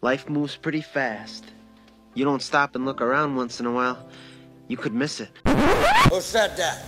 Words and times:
Life 0.00 0.28
moves 0.28 0.54
pretty 0.54 0.80
fast. 0.80 1.44
You 2.14 2.24
don't 2.24 2.40
stop 2.40 2.76
and 2.76 2.84
look 2.84 3.00
around 3.00 3.34
once 3.34 3.58
in 3.58 3.66
a 3.66 3.72
while, 3.72 3.98
you 4.68 4.76
could 4.76 4.94
miss 4.94 5.18
it. 5.20 5.28
Who 5.44 6.20
said 6.20 6.56
that? 6.56 6.84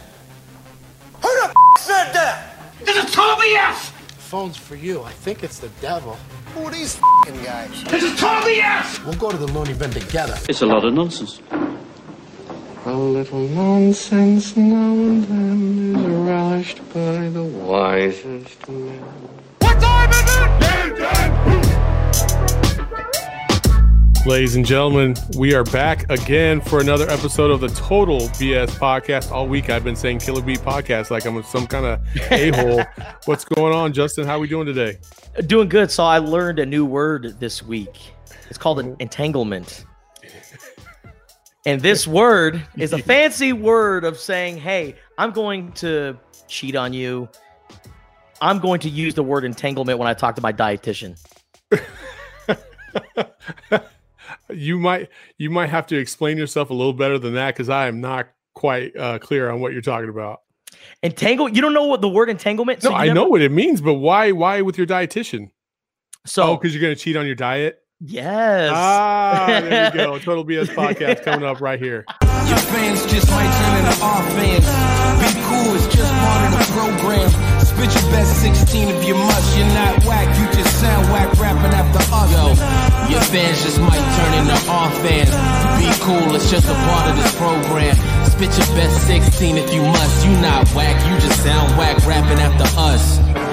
Who 1.21 1.29
the 1.41 1.49
f- 1.49 1.81
said 1.81 2.13
that? 2.13 2.55
This 2.85 3.05
is 3.05 3.13
Toby 3.13 3.57
F! 3.57 3.91
Phone's 4.19 4.57
for 4.57 4.77
you. 4.77 5.03
I 5.03 5.11
think 5.11 5.43
it's 5.43 5.59
the 5.59 5.71
devil. 5.81 6.17
Who 6.55 6.67
are 6.67 6.71
these 6.71 6.99
f***ing 6.99 7.43
guys? 7.43 7.83
This 7.85 8.05
is 8.05 8.17
Toby 8.21 8.61
F! 8.61 9.05
We'll 9.05 9.15
go 9.15 9.33
to 9.33 9.37
the 9.37 9.49
loony 9.49 9.75
bin 9.75 9.91
together. 9.91 10.37
It's 10.49 10.63
a 10.63 10.67
lot 10.67 10.85
of 10.85 10.95
nonsense. 10.95 11.41
A 12.87 12.93
little 12.95 13.41
nonsense 13.49 14.57
now 14.57 14.93
and 14.93 15.25
then 15.25 15.97
is 15.97 16.07
relished 16.07 16.79
by 16.95 17.29
the 17.29 17.43
wisest 17.43 18.69
men. 18.69 19.01
What 19.59 19.81
time 19.81 20.11
is 20.11 20.21
it? 20.37 21.50
Ladies 24.27 24.55
and 24.55 24.67
gentlemen, 24.67 25.17
we 25.39 25.55
are 25.55 25.65
back 25.65 26.09
again 26.11 26.61
for 26.61 26.81
another 26.81 27.09
episode 27.09 27.51
of 27.51 27.63
the 27.63 27.69
Total 27.69 28.19
BS 28.19 28.69
podcast. 28.73 29.31
All 29.31 29.49
week 29.49 29.71
I've 29.71 29.83
been 29.83 29.97
saying 29.97 30.19
Killer 30.19 30.43
Bee 30.43 30.57
podcast 30.57 31.11
like 31.11 31.25
I'm 31.25 31.43
some 31.43 31.67
kind 31.67 31.87
of 31.87 32.01
a 32.31 32.51
hole. 32.51 32.85
What's 33.25 33.47
going 33.47 33.75
on, 33.75 33.95
Justin? 33.95 34.27
How 34.27 34.37
are 34.37 34.39
we 34.39 34.47
doing 34.47 34.67
today? 34.67 34.99
Doing 35.47 35.71
good. 35.71 35.91
So 35.91 36.05
I 36.05 36.19
learned 36.19 36.59
a 36.59 36.67
new 36.67 36.85
word 36.85 37.41
this 37.41 37.63
week. 37.63 38.13
It's 38.51 38.59
called 38.59 38.79
an 38.79 38.91
oh. 38.91 38.97
entanglement. 39.01 39.87
And 41.67 41.83
this 41.83 42.07
word 42.07 42.67
is 42.79 42.95
a 42.95 42.99
fancy 43.03 43.53
word 43.53 44.05
of 44.05 44.19
saying, 44.19 44.57
hey, 44.57 44.97
I'm 45.19 45.31
going 45.31 45.73
to 45.73 46.19
cheat 46.49 46.75
on 46.75 46.95
you. 46.95 47.29
I'm 48.41 48.61
going 48.61 48.81
to 48.81 48.89
use 48.89 49.15
the 49.15 49.23
word 49.23 49.45
entanglement 49.45 49.99
when 49.99 50.09
I 50.09 50.15
talk 50.15 50.37
to 50.37 50.43
my 50.43 50.55
dietitian. 50.55 51.19
You 54.49 54.79
might 54.79 55.09
you 55.39 55.51
might 55.51 55.69
have 55.71 55.87
to 55.89 55.97
explain 55.97 56.37
yourself 56.39 56.71
a 56.71 56.75
little 56.75 56.93
better 56.93 57.19
than 57.19 57.35
that 57.35 57.55
because 57.55 57.69
I 57.69 57.87
am 57.89 58.01
not 58.01 58.29
quite 58.55 58.97
uh, 58.97 59.19
clear 59.19 59.51
on 59.51 59.61
what 59.61 59.73
you're 59.73 59.83
talking 59.83 60.09
about. 60.09 60.41
Entangle, 61.03 61.49
you 61.49 61.61
don't 61.63 61.73
know 61.75 61.85
what 61.87 62.01
the 62.01 62.09
word 62.09 62.29
entanglement 62.31 62.83
No, 62.85 62.91
you 62.91 62.97
I 62.97 63.05
never- 63.07 63.15
know 63.15 63.25
what 63.27 63.41
it 63.43 63.51
means, 63.53 63.81
but 63.81 63.95
why 63.95 64.33
why 64.33 64.61
with 64.63 64.77
your 64.79 64.87
dietitian? 64.87 65.51
So, 66.27 66.43
Oh, 66.43 66.57
because 66.57 66.75
you're 66.75 66.83
gonna 66.83 66.97
cheat 66.97 67.17
on 67.17 67.27
your 67.27 67.35
diet. 67.35 67.79
yes. 68.01 68.71
Ah, 68.75 69.45
there 69.49 69.91
we 69.93 69.97
go. 69.99 70.19
Total 70.21 70.45
BS 70.45 70.69
podcast 70.75 71.23
coming 71.25 71.49
up 71.49 71.61
right 71.61 71.79
here. 71.81 72.05
Your 72.49 72.59
fans 72.59 73.07
just 73.07 73.31
might 73.31 73.51
turn 73.61 73.85
into 73.87 74.03
our 74.05 74.23
fans. 74.37 74.67
Be 75.21 75.41
cool, 75.49 75.75
it's 75.77 75.87
just 75.95 76.13
part 76.13 76.53
of 76.53 76.59
the 76.59 76.65
program. 76.73 77.31
Spit 77.61 77.95
your 78.03 78.11
best 78.13 78.41
16 78.43 78.89
if 78.89 79.07
you 79.07 79.15
must. 79.15 79.57
You're 79.57 79.67
not 79.69 80.05
whack, 80.05 80.29
you 80.39 80.47
just 80.59 80.81
sound 80.81 81.07
whack 81.13 81.33
rapping 81.39 81.73
after 81.73 82.01
us. 82.13 82.33
Yo, 82.33 82.53
your 83.11 83.21
fans 83.21 83.63
just 83.63 83.81
might 83.81 84.07
turn 84.17 84.33
into 84.39 84.71
our 84.71 84.91
fans. 85.03 85.31
Be 85.83 85.91
cool, 86.05 86.35
it's 86.35 86.51
just 86.51 86.69
a 86.69 86.75
part 86.75 87.11
of 87.11 87.17
this 87.17 87.35
program. 87.37 87.97
Spit 88.27 88.57
your 88.57 88.77
best 88.77 89.07
16 89.07 89.57
if 89.59 89.75
you 89.75 89.83
must. 89.83 90.27
You 90.27 90.33
not 90.41 90.69
whack, 90.75 90.97
you 91.11 91.21
just 91.21 91.43
sound 91.43 91.77
whack 91.77 91.99
rapping 92.07 92.39
after 92.39 92.65
us. 92.79 93.51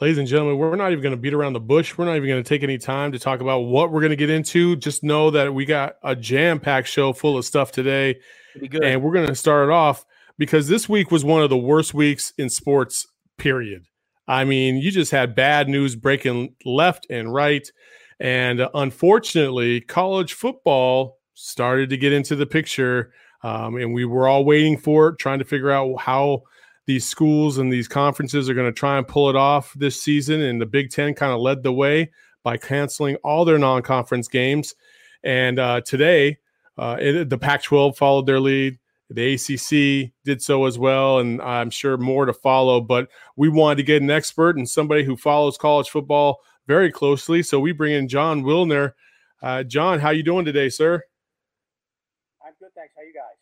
Ladies 0.00 0.18
and 0.18 0.28
gentlemen, 0.28 0.58
we're 0.58 0.76
not 0.76 0.92
even 0.92 1.02
going 1.02 1.14
to 1.14 1.20
beat 1.20 1.32
around 1.32 1.54
the 1.54 1.60
bush. 1.60 1.96
We're 1.96 2.04
not 2.04 2.16
even 2.16 2.28
going 2.28 2.42
to 2.42 2.48
take 2.48 2.62
any 2.62 2.76
time 2.76 3.12
to 3.12 3.18
talk 3.18 3.40
about 3.40 3.60
what 3.60 3.90
we're 3.90 4.00
going 4.00 4.10
to 4.10 4.16
get 4.16 4.28
into. 4.28 4.76
Just 4.76 5.02
know 5.02 5.30
that 5.30 5.54
we 5.54 5.64
got 5.64 5.94
a 6.02 6.14
jam 6.14 6.60
packed 6.60 6.88
show 6.88 7.12
full 7.14 7.38
of 7.38 7.44
stuff 7.44 7.72
today. 7.72 8.16
And 8.82 9.02
we're 9.02 9.14
going 9.14 9.28
to 9.28 9.34
start 9.34 9.68
it 9.68 9.72
off 9.72 10.04
because 10.36 10.68
this 10.68 10.88
week 10.88 11.10
was 11.10 11.24
one 11.24 11.42
of 11.42 11.48
the 11.48 11.56
worst 11.56 11.94
weeks 11.94 12.34
in 12.36 12.50
sports, 12.50 13.06
period. 13.38 13.86
I 14.26 14.44
mean, 14.44 14.76
you 14.76 14.90
just 14.90 15.10
had 15.10 15.34
bad 15.34 15.68
news 15.68 15.96
breaking 15.96 16.54
left 16.64 17.06
and 17.10 17.32
right. 17.32 17.70
And 18.20 18.60
uh, 18.60 18.70
unfortunately, 18.74 19.80
college 19.82 20.34
football 20.34 21.18
started 21.34 21.90
to 21.90 21.96
get 21.96 22.12
into 22.12 22.36
the 22.36 22.46
picture. 22.46 23.12
Um, 23.42 23.76
and 23.76 23.92
we 23.92 24.04
were 24.04 24.26
all 24.26 24.44
waiting 24.44 24.78
for 24.78 25.08
it, 25.08 25.18
trying 25.18 25.40
to 25.40 25.44
figure 25.44 25.70
out 25.70 26.00
how 26.00 26.42
these 26.86 27.06
schools 27.06 27.58
and 27.58 27.72
these 27.72 27.88
conferences 27.88 28.48
are 28.48 28.54
going 28.54 28.72
to 28.72 28.78
try 28.78 28.96
and 28.98 29.08
pull 29.08 29.28
it 29.28 29.36
off 29.36 29.72
this 29.74 30.00
season. 30.00 30.40
And 30.40 30.60
the 30.60 30.66
Big 30.66 30.90
Ten 30.90 31.14
kind 31.14 31.32
of 31.32 31.40
led 31.40 31.62
the 31.62 31.72
way 31.72 32.10
by 32.42 32.56
canceling 32.56 33.16
all 33.16 33.44
their 33.44 33.58
non 33.58 33.82
conference 33.82 34.28
games. 34.28 34.74
And 35.22 35.58
uh, 35.58 35.80
today, 35.82 36.38
uh, 36.76 36.96
it, 37.00 37.30
the 37.30 37.38
Pac 37.38 37.62
12 37.62 37.96
followed 37.96 38.26
their 38.26 38.40
lead. 38.40 38.78
The 39.10 39.34
ACC 39.34 40.12
did 40.24 40.42
so 40.42 40.64
as 40.64 40.78
well, 40.78 41.18
and 41.18 41.40
I'm 41.42 41.70
sure 41.70 41.96
more 41.96 42.24
to 42.26 42.32
follow. 42.32 42.80
But 42.80 43.08
we 43.36 43.48
wanted 43.48 43.76
to 43.76 43.82
get 43.82 44.02
an 44.02 44.10
expert 44.10 44.56
and 44.56 44.68
somebody 44.68 45.04
who 45.04 45.16
follows 45.16 45.58
college 45.58 45.90
football 45.90 46.40
very 46.66 46.90
closely. 46.90 47.42
So 47.42 47.60
we 47.60 47.72
bring 47.72 47.92
in 47.92 48.08
Jon 48.08 48.42
Wilner. 48.42 48.92
Uh, 49.42 49.62
Jon, 49.62 50.00
how 50.00 50.10
you 50.10 50.22
doing 50.22 50.44
today, 50.44 50.70
sir? 50.70 51.02
I'm 52.44 52.52
good, 52.58 52.70
thanks. 52.74 52.94
How 52.96 53.02
you 53.02 53.12
guys? 53.12 53.36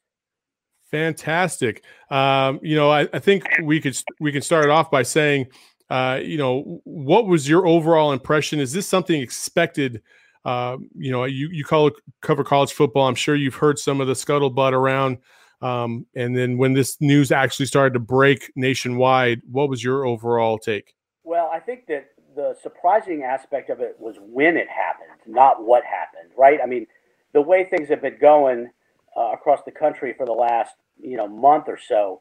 Fantastic. 0.90 1.84
Um, 2.10 2.58
you 2.62 2.76
know, 2.76 2.90
I, 2.90 3.08
I 3.12 3.18
think 3.18 3.44
we 3.62 3.80
could 3.80 3.96
we 4.20 4.32
can 4.32 4.42
start 4.42 4.68
off 4.68 4.90
by 4.90 5.02
saying, 5.04 5.46
uh, 5.90 6.20
you 6.22 6.36
know, 6.36 6.80
what 6.84 7.26
was 7.26 7.48
your 7.48 7.66
overall 7.66 8.12
impression? 8.12 8.60
Is 8.60 8.72
this 8.72 8.88
something 8.88 9.20
expected? 9.20 10.02
Uh, 10.44 10.76
you 10.94 11.12
know, 11.12 11.24
you 11.24 11.48
you 11.50 11.64
call 11.64 11.86
it 11.86 11.94
cover 12.20 12.44
college 12.44 12.72
football. 12.72 13.06
I'm 13.06 13.14
sure 13.14 13.34
you've 13.34 13.54
heard 13.54 13.78
some 13.78 14.00
of 14.00 14.06
the 14.06 14.12
scuttlebutt 14.12 14.72
around. 14.72 15.18
Um, 15.62 16.06
and 16.14 16.36
then 16.36 16.58
when 16.58 16.72
this 16.72 17.00
news 17.00 17.30
actually 17.30 17.66
started 17.66 17.94
to 17.94 18.00
break 18.00 18.50
nationwide, 18.56 19.42
what 19.50 19.68
was 19.68 19.82
your 19.82 20.04
overall 20.04 20.58
take? 20.58 20.94
Well, 21.24 21.50
I 21.52 21.60
think 21.60 21.86
that 21.86 22.08
the 22.34 22.56
surprising 22.62 23.22
aspect 23.22 23.70
of 23.70 23.80
it 23.80 23.96
was 23.98 24.16
when 24.20 24.56
it 24.56 24.66
happened, 24.68 25.20
not 25.26 25.64
what 25.64 25.84
happened, 25.84 26.32
right? 26.36 26.58
I 26.62 26.66
mean, 26.66 26.86
the 27.32 27.40
way 27.40 27.64
things 27.64 27.88
have 27.88 28.02
been 28.02 28.18
going 28.20 28.70
uh, 29.16 29.32
across 29.32 29.60
the 29.64 29.70
country 29.70 30.14
for 30.16 30.26
the 30.26 30.32
last 30.32 30.74
you 31.00 31.16
know 31.16 31.28
month 31.28 31.64
or 31.68 31.78
so 31.78 32.20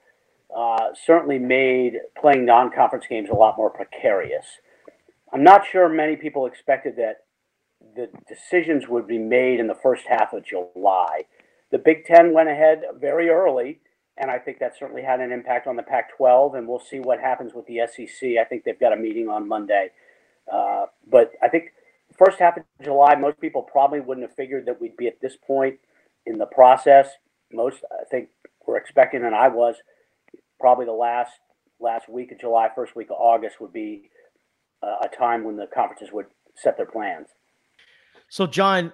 uh, 0.56 0.88
certainly 1.06 1.40
made 1.40 1.94
playing 2.20 2.46
non-conference 2.46 3.06
games 3.10 3.30
a 3.30 3.34
lot 3.34 3.58
more 3.58 3.70
precarious. 3.70 4.46
I'm 5.34 5.44
not 5.44 5.66
sure 5.66 5.88
many 5.88 6.18
people 6.18 6.46
expected 6.46 6.98
that 6.98 7.24
the 7.96 8.10
decisions 8.28 8.88
would 8.88 9.08
be 9.08 9.18
made 9.18 9.60
in 9.60 9.68
the 9.68 9.76
first 9.76 10.04
half 10.08 10.34
of 10.34 10.44
July. 10.44 11.24
The 11.72 11.80
Big 11.80 12.06
Ten 12.06 12.34
went 12.34 12.50
ahead 12.50 12.84
very 13.00 13.30
early, 13.30 13.80
and 14.18 14.30
I 14.30 14.38
think 14.38 14.60
that 14.60 14.78
certainly 14.78 15.02
had 15.02 15.20
an 15.20 15.32
impact 15.32 15.68
on 15.68 15.76
the 15.76 15.84
Pac 15.84 16.16
12, 16.18 16.56
and 16.56 16.68
we'll 16.68 16.80
see 16.80 17.00
what 17.00 17.20
happens 17.20 17.54
with 17.54 17.66
the 17.66 17.80
SEC. 17.88 18.32
I 18.40 18.44
think 18.44 18.64
they've 18.64 18.80
got 18.80 18.94
a 18.94 18.98
meeting 18.98 19.30
on 19.30 19.48
Monday. 19.48 19.90
Uh, 20.52 20.86
but 21.10 21.32
I 21.42 21.48
think 21.48 21.74
first 22.18 22.40
half 22.40 22.58
of 22.58 22.64
July, 22.84 23.16
most 23.16 23.40
people 23.40 23.62
probably 23.62 24.02
wouldn't 24.02 24.28
have 24.28 24.36
figured 24.36 24.66
that 24.66 24.82
we'd 24.82 24.98
be 24.98 25.08
at 25.08 25.22
this 25.22 25.38
point 25.38 25.80
in 26.26 26.38
the 26.38 26.46
process. 26.46 27.08
Most, 27.54 27.80
I 27.92 28.04
think, 28.06 28.30
were 28.68 28.78
expecting, 28.78 29.24
and 29.24 29.34
I 29.36 29.48
was, 29.48 29.76
probably 30.60 30.86
the 30.86 30.92
last 30.92 31.32
last 31.80 32.08
week 32.08 32.32
of 32.32 32.40
July, 32.40 32.70
first 32.74 32.96
week 32.96 33.10
of 33.10 33.18
August 33.20 33.60
would 33.60 33.74
be 33.74 34.12
uh, 34.84 34.98
a 35.04 35.08
time 35.08 35.44
when 35.44 35.58
the 35.58 35.66
conferences 35.66 36.10
would 36.14 36.28
set 36.56 36.78
their 36.78 36.86
plans. 36.86 37.30
So, 38.30 38.46
Jon, 38.46 38.94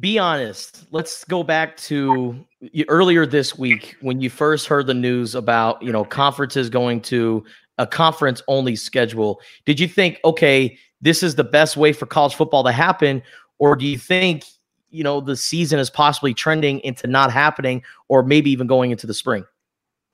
be 0.00 0.18
honest. 0.18 0.86
Let's 0.90 1.24
go 1.24 1.42
back 1.42 1.76
to 1.78 2.44
earlier 2.88 3.26
this 3.26 3.58
week 3.58 3.96
when 4.00 4.20
you 4.20 4.30
first 4.30 4.66
heard 4.66 4.86
the 4.86 4.94
news 4.94 5.34
about 5.34 5.82
you 5.82 5.92
know 5.92 6.04
conferences 6.04 6.70
going 6.70 7.00
to 7.02 7.44
a 7.78 7.86
conference 7.86 8.42
only 8.48 8.76
schedule. 8.76 9.40
Did 9.64 9.80
you 9.80 9.88
think, 9.88 10.20
okay, 10.24 10.78
this 11.00 11.22
is 11.22 11.34
the 11.34 11.44
best 11.44 11.76
way 11.76 11.92
for 11.92 12.06
college 12.06 12.34
football 12.34 12.64
to 12.64 12.72
happen, 12.72 13.22
or 13.58 13.76
do 13.76 13.86
you 13.86 13.98
think 13.98 14.44
you 14.90 15.04
know 15.04 15.20
the 15.20 15.36
season 15.36 15.78
is 15.78 15.90
possibly 15.90 16.34
trending 16.34 16.80
into 16.80 17.06
not 17.06 17.32
happening, 17.32 17.82
or 18.08 18.22
maybe 18.22 18.50
even 18.50 18.66
going 18.66 18.90
into 18.90 19.06
the 19.06 19.14
spring? 19.14 19.44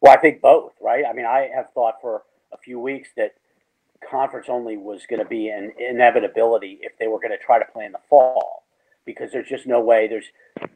Well, 0.00 0.12
I 0.12 0.20
think 0.20 0.40
both, 0.40 0.72
right? 0.80 1.04
I 1.08 1.12
mean, 1.12 1.26
I 1.26 1.50
have 1.54 1.72
thought 1.74 1.94
for 2.00 2.22
a 2.52 2.56
few 2.56 2.78
weeks 2.78 3.08
that 3.16 3.34
conference 4.08 4.46
only 4.48 4.76
was 4.76 5.02
going 5.10 5.18
to 5.18 5.28
be 5.28 5.48
an 5.48 5.72
inevitability 5.78 6.78
if 6.82 6.96
they 6.98 7.08
were 7.08 7.18
going 7.18 7.32
to 7.32 7.38
try 7.38 7.58
to 7.58 7.64
play 7.64 7.84
in 7.84 7.92
the 7.92 7.98
fall 8.08 8.62
because 9.08 9.32
there's 9.32 9.48
just 9.48 9.66
no 9.66 9.80
way 9.80 10.06
there's 10.06 10.26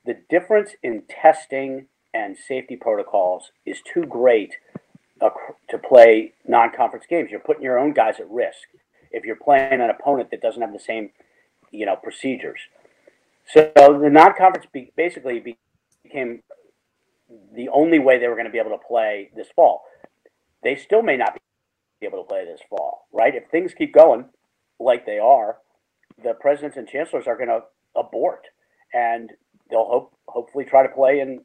the 0.06 0.16
difference 0.30 0.70
in 0.82 1.02
testing 1.08 1.86
and 2.14 2.36
safety 2.36 2.76
protocols 2.76 3.52
is 3.66 3.82
too 3.82 4.04
great 4.04 4.54
to 5.68 5.78
play 5.78 6.32
non-conference 6.48 7.04
games 7.08 7.30
you're 7.30 7.38
putting 7.38 7.62
your 7.62 7.78
own 7.78 7.92
guys 7.92 8.14
at 8.18 8.28
risk 8.30 8.68
if 9.10 9.24
you're 9.24 9.36
playing 9.36 9.80
an 9.80 9.90
opponent 9.90 10.30
that 10.30 10.40
doesn't 10.40 10.62
have 10.62 10.72
the 10.72 10.80
same 10.80 11.10
you 11.70 11.84
know 11.84 11.94
procedures 11.94 12.60
so 13.46 13.70
the 13.76 14.10
non-conference 14.10 14.66
be- 14.72 14.92
basically 14.96 15.56
became 16.04 16.42
the 17.54 17.68
only 17.68 17.98
way 17.98 18.18
they 18.18 18.28
were 18.28 18.34
going 18.34 18.46
to 18.46 18.52
be 18.52 18.58
able 18.58 18.70
to 18.70 18.86
play 18.86 19.30
this 19.36 19.48
fall. 19.54 19.82
They 20.62 20.76
still 20.76 21.02
may 21.02 21.16
not 21.16 21.38
be 22.00 22.06
able 22.06 22.22
to 22.22 22.28
play 22.28 22.44
this 22.44 22.60
fall, 22.68 23.08
right? 23.12 23.34
If 23.34 23.48
things 23.50 23.74
keep 23.74 23.92
going 23.92 24.26
like 24.78 25.06
they 25.06 25.18
are, 25.18 25.58
the 26.22 26.34
presidents 26.34 26.76
and 26.76 26.88
chancellors 26.88 27.26
are 27.26 27.36
going 27.36 27.48
to 27.48 27.62
abort, 27.96 28.46
and 28.94 29.30
they'll 29.70 29.84
hope 29.84 30.14
hopefully 30.28 30.64
try 30.64 30.82
to 30.82 30.88
play 30.92 31.20
in 31.20 31.44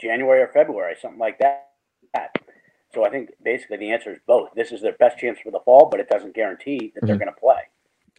January 0.00 0.40
or 0.40 0.48
February, 0.48 0.94
something 1.00 1.18
like 1.20 1.38
that. 1.38 1.68
So 2.94 3.04
I 3.04 3.10
think 3.10 3.30
basically 3.42 3.76
the 3.78 3.90
answer 3.92 4.12
is 4.12 4.18
both. 4.26 4.50
This 4.54 4.72
is 4.72 4.80
their 4.80 4.94
best 4.94 5.18
chance 5.18 5.38
for 5.42 5.50
the 5.50 5.60
fall, 5.60 5.88
but 5.90 6.00
it 6.00 6.08
doesn't 6.08 6.34
guarantee 6.34 6.92
that 6.94 7.06
they're 7.06 7.16
Mhm. 7.16 7.20
going 7.20 7.34
to 7.34 7.40
play. 7.40 7.60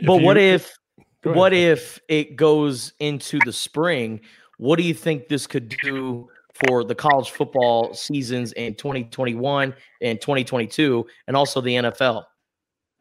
but 0.06 0.22
what 0.22 0.38
you- 0.38 0.44
if 0.44 0.78
what 1.24 1.52
if 1.52 2.00
it 2.08 2.36
goes 2.36 2.94
into 3.00 3.40
the 3.40 3.52
spring? 3.52 4.22
What 4.58 4.78
do 4.78 4.84
you 4.84 4.94
think 4.94 5.28
this 5.28 5.48
could 5.48 5.70
do 5.70 6.30
for 6.54 6.84
the 6.84 6.94
college 6.94 7.32
football 7.32 7.94
seasons 7.96 8.54
in 8.54 8.76
2021 8.76 9.76
and 10.02 10.22
2022 10.22 11.08
and 11.28 11.36
also 11.36 11.62
the 11.62 11.76
NFL? 11.76 12.28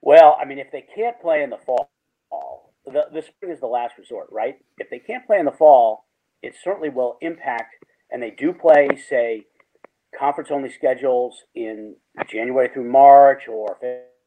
Well, 0.01 0.37
I 0.41 0.47
mean, 0.47 0.59
if 0.59 0.71
they 0.73 0.87
can't 0.95 1.21
play 1.21 1.43
in 1.43 1.51
the 1.51 1.59
fall, 1.59 1.91
the, 2.87 3.03
the 3.13 3.23
spring 3.23 3.53
is 3.53 3.61
the 3.61 3.67
last 3.67 3.95
resort, 3.99 4.29
right? 4.31 4.57
If 4.79 4.91
they 4.91 4.99
can't 4.99 5.27
play 5.27 5.39
in 5.39 5.45
the 5.45 5.53
fall, 5.53 6.07
it 6.43 6.55
certainly 6.63 6.89
will 6.89 7.17
impact, 7.21 7.75
and 8.11 8.23
they 8.23 8.31
do 8.31 8.53
play, 8.53 8.89
say, 9.09 9.47
conference 10.17 10.51
only 10.53 10.71
schedules 10.71 11.43
in 11.55 11.97
January 12.29 12.69
through 12.73 12.91
March 12.91 13.49
or 13.49 13.77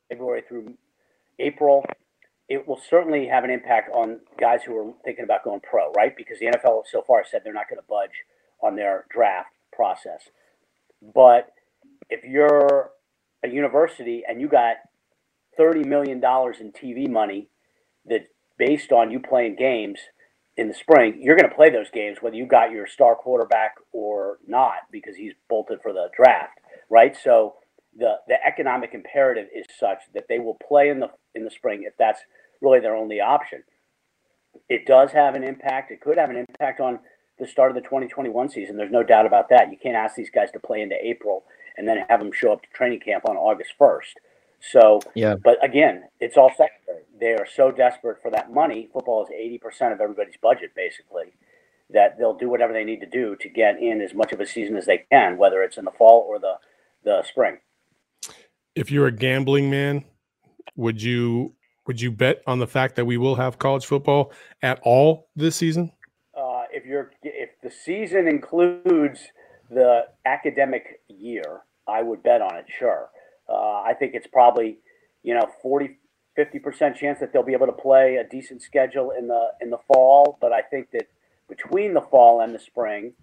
February 0.09 0.44
through 0.47 0.75
April. 1.39 1.85
It 2.47 2.67
will 2.67 2.79
certainly 2.89 3.27
have 3.27 3.44
an 3.44 3.50
impact 3.50 3.91
on 3.94 4.19
guys 4.39 4.62
who 4.65 4.75
are 4.75 4.94
thinking 5.05 5.23
about 5.23 5.44
going 5.44 5.62
pro, 5.62 5.91
right? 5.91 6.15
Because 6.15 6.39
the 6.39 6.47
NFL 6.47 6.83
so 6.91 7.03
far 7.05 7.23
said 7.29 7.41
they're 7.44 7.53
not 7.53 7.69
going 7.69 7.79
to 7.79 7.88
budge 7.88 8.25
on 8.62 8.75
their 8.75 9.05
draft 9.13 9.50
process. 9.71 10.21
But 11.01 11.51
if 12.09 12.23
you're 12.23 12.91
a 13.44 13.47
university 13.47 14.23
and 14.27 14.41
you 14.41 14.50
got 14.50 14.77
thirty 15.57 15.83
million 15.83 16.19
dollars 16.19 16.57
in 16.59 16.71
TV 16.71 17.09
money 17.09 17.50
that 18.05 18.27
based 18.59 18.91
on 18.91 19.09
you 19.09 19.19
playing 19.19 19.56
games 19.56 20.00
in 20.57 20.67
the 20.67 20.73
spring, 20.73 21.17
you're 21.21 21.38
going 21.38 21.50
to 21.50 21.56
play 21.56 21.71
those 21.71 21.89
games 21.89 22.17
whether 22.21 22.35
you 22.35 22.45
got 22.45 22.71
your 22.71 22.85
star 22.85 23.15
quarterback 23.15 23.75
or 23.94 24.38
not 24.45 24.79
because 24.91 25.15
he's 25.15 25.33
bolted 25.50 25.79
for 25.81 25.94
the 25.94 26.09
draft, 26.15 26.59
right? 26.89 27.17
So 27.23 27.56
the 27.97 28.15
the 28.27 28.35
economic 28.45 28.94
imperative 28.94 29.47
is 29.56 29.65
such 29.79 30.00
that 30.13 30.25
they 30.29 30.38
will 30.38 30.57
play 30.67 30.89
in 30.89 31.00
the 31.00 31.09
in 31.33 31.44
the 31.44 31.50
spring 31.50 31.83
if 31.85 31.94
that's 31.97 32.19
really 32.61 32.79
their 32.79 32.95
only 32.95 33.19
option. 33.21 33.63
It 34.67 34.85
does 34.85 35.12
have 35.12 35.35
an 35.35 35.44
impact. 35.44 35.91
It 35.91 36.01
could 36.01 36.17
have 36.17 36.29
an 36.29 36.35
impact 36.35 36.79
on 36.79 37.00
the 37.39 37.47
start 37.47 37.71
of 37.71 37.75
the 37.75 37.81
2021 37.81 38.50
season. 38.50 38.75
There's 38.75 38.91
no 38.91 39.03
doubt 39.03 39.25
about 39.25 39.50
that. 39.50 39.71
You 39.71 39.77
can't 39.81 39.95
ask 39.95 40.15
these 40.15 40.29
guys 40.29 40.51
to 40.51 40.59
play 40.59 40.81
into 40.81 40.95
April 41.01 41.45
and 41.77 41.88
then 41.88 42.03
have 42.09 42.19
them 42.19 42.31
show 42.33 42.51
up 42.51 42.62
to 42.62 42.67
training 42.73 43.00
camp 43.00 43.23
on 43.27 43.38
August 43.38 43.71
1st. 43.79 44.15
So, 44.61 45.00
Yeah. 45.15 45.35
but 45.44 45.63
again, 45.63 46.06
it's 46.19 46.38
all 46.38 46.51
secondary. 46.57 47.03
They 47.19 47.33
are 47.33 47.45
so 47.47 47.71
desperate 47.71 48.21
for 48.21 48.31
that 48.31 48.51
money. 48.53 48.89
Football 48.94 49.23
is 49.25 49.29
80% 49.31 49.94
of 49.94 50.01
everybody's 50.01 50.38
budget, 50.38 50.73
basically, 50.75 51.33
that 51.89 52.17
they'll 52.17 52.33
do 52.35 52.50
whatever 52.50 52.73
they 52.73 52.83
need 52.83 53.00
to 53.01 53.06
do 53.07 53.35
to 53.38 53.50
get 53.50 53.79
in 53.81 54.01
as 54.01 54.13
much 54.13 54.31
of 54.33 54.39
a 54.39 54.45
season 54.45 54.77
as 54.77 54.85
they 54.85 55.06
can, 55.11 55.38
whether 55.38 55.63
it's 55.63 55.77
in 55.77 55.85
the 55.85 55.91
fall 55.91 56.25
or 56.27 56.39
the, 56.39 56.56
the 57.03 57.23
spring. 57.23 57.57
if 58.75 58.91
you're 58.91 59.07
a 59.07 59.11
gambling 59.11 59.69
man, 59.69 60.03
would 60.75 61.01
you 61.01 61.53
would 61.88 62.00
you 62.00 62.12
bet 62.12 62.41
on 62.47 62.59
the 62.59 62.67
fact 62.67 62.95
that 62.95 63.05
we 63.05 63.17
will 63.17 63.35
have 63.35 63.57
college 63.59 63.85
football 63.85 64.31
at 64.62 64.79
all 64.83 65.29
this 65.35 65.55
season? 65.55 65.91
uh, 66.38 66.63
if 66.71 66.85
you're 66.85 67.12
if 67.23 67.50
the 67.63 67.71
season 67.71 68.27
includes 68.27 69.21
the 69.71 70.05
academic 70.25 71.01
year, 71.09 71.62
I 71.88 72.03
would 72.03 72.23
bet 72.23 72.41
on 72.41 72.55
it. 72.57 72.65
Sure, 72.79 73.09
uh, 73.50 73.81
I 73.81 73.94
think 73.98 74.13
it's 74.13 74.28
probably 74.28 74.78
you 75.24 75.34
know 75.34 75.48
40 75.62 75.98
50 76.36 76.60
percent 76.60 76.96
chance 76.96 77.19
that 77.19 77.34
they'll 77.34 77.44
be 77.44 77.54
able 77.54 77.66
to 77.66 77.74
play 77.74 78.16
a 78.16 78.24
decent 78.24 78.62
schedule 78.62 79.12
in 79.18 79.28
the 79.28 79.50
in 79.62 79.69
the 79.69 79.80
fall. 79.94 80.38
But 80.40 80.54
I 80.54 80.62
think 80.62 80.92
that 80.92 81.07
between 81.48 81.94
the 81.94 82.01
fall 82.01 82.42
and 82.42 82.54
the 82.54 82.60
spring, 82.60 83.13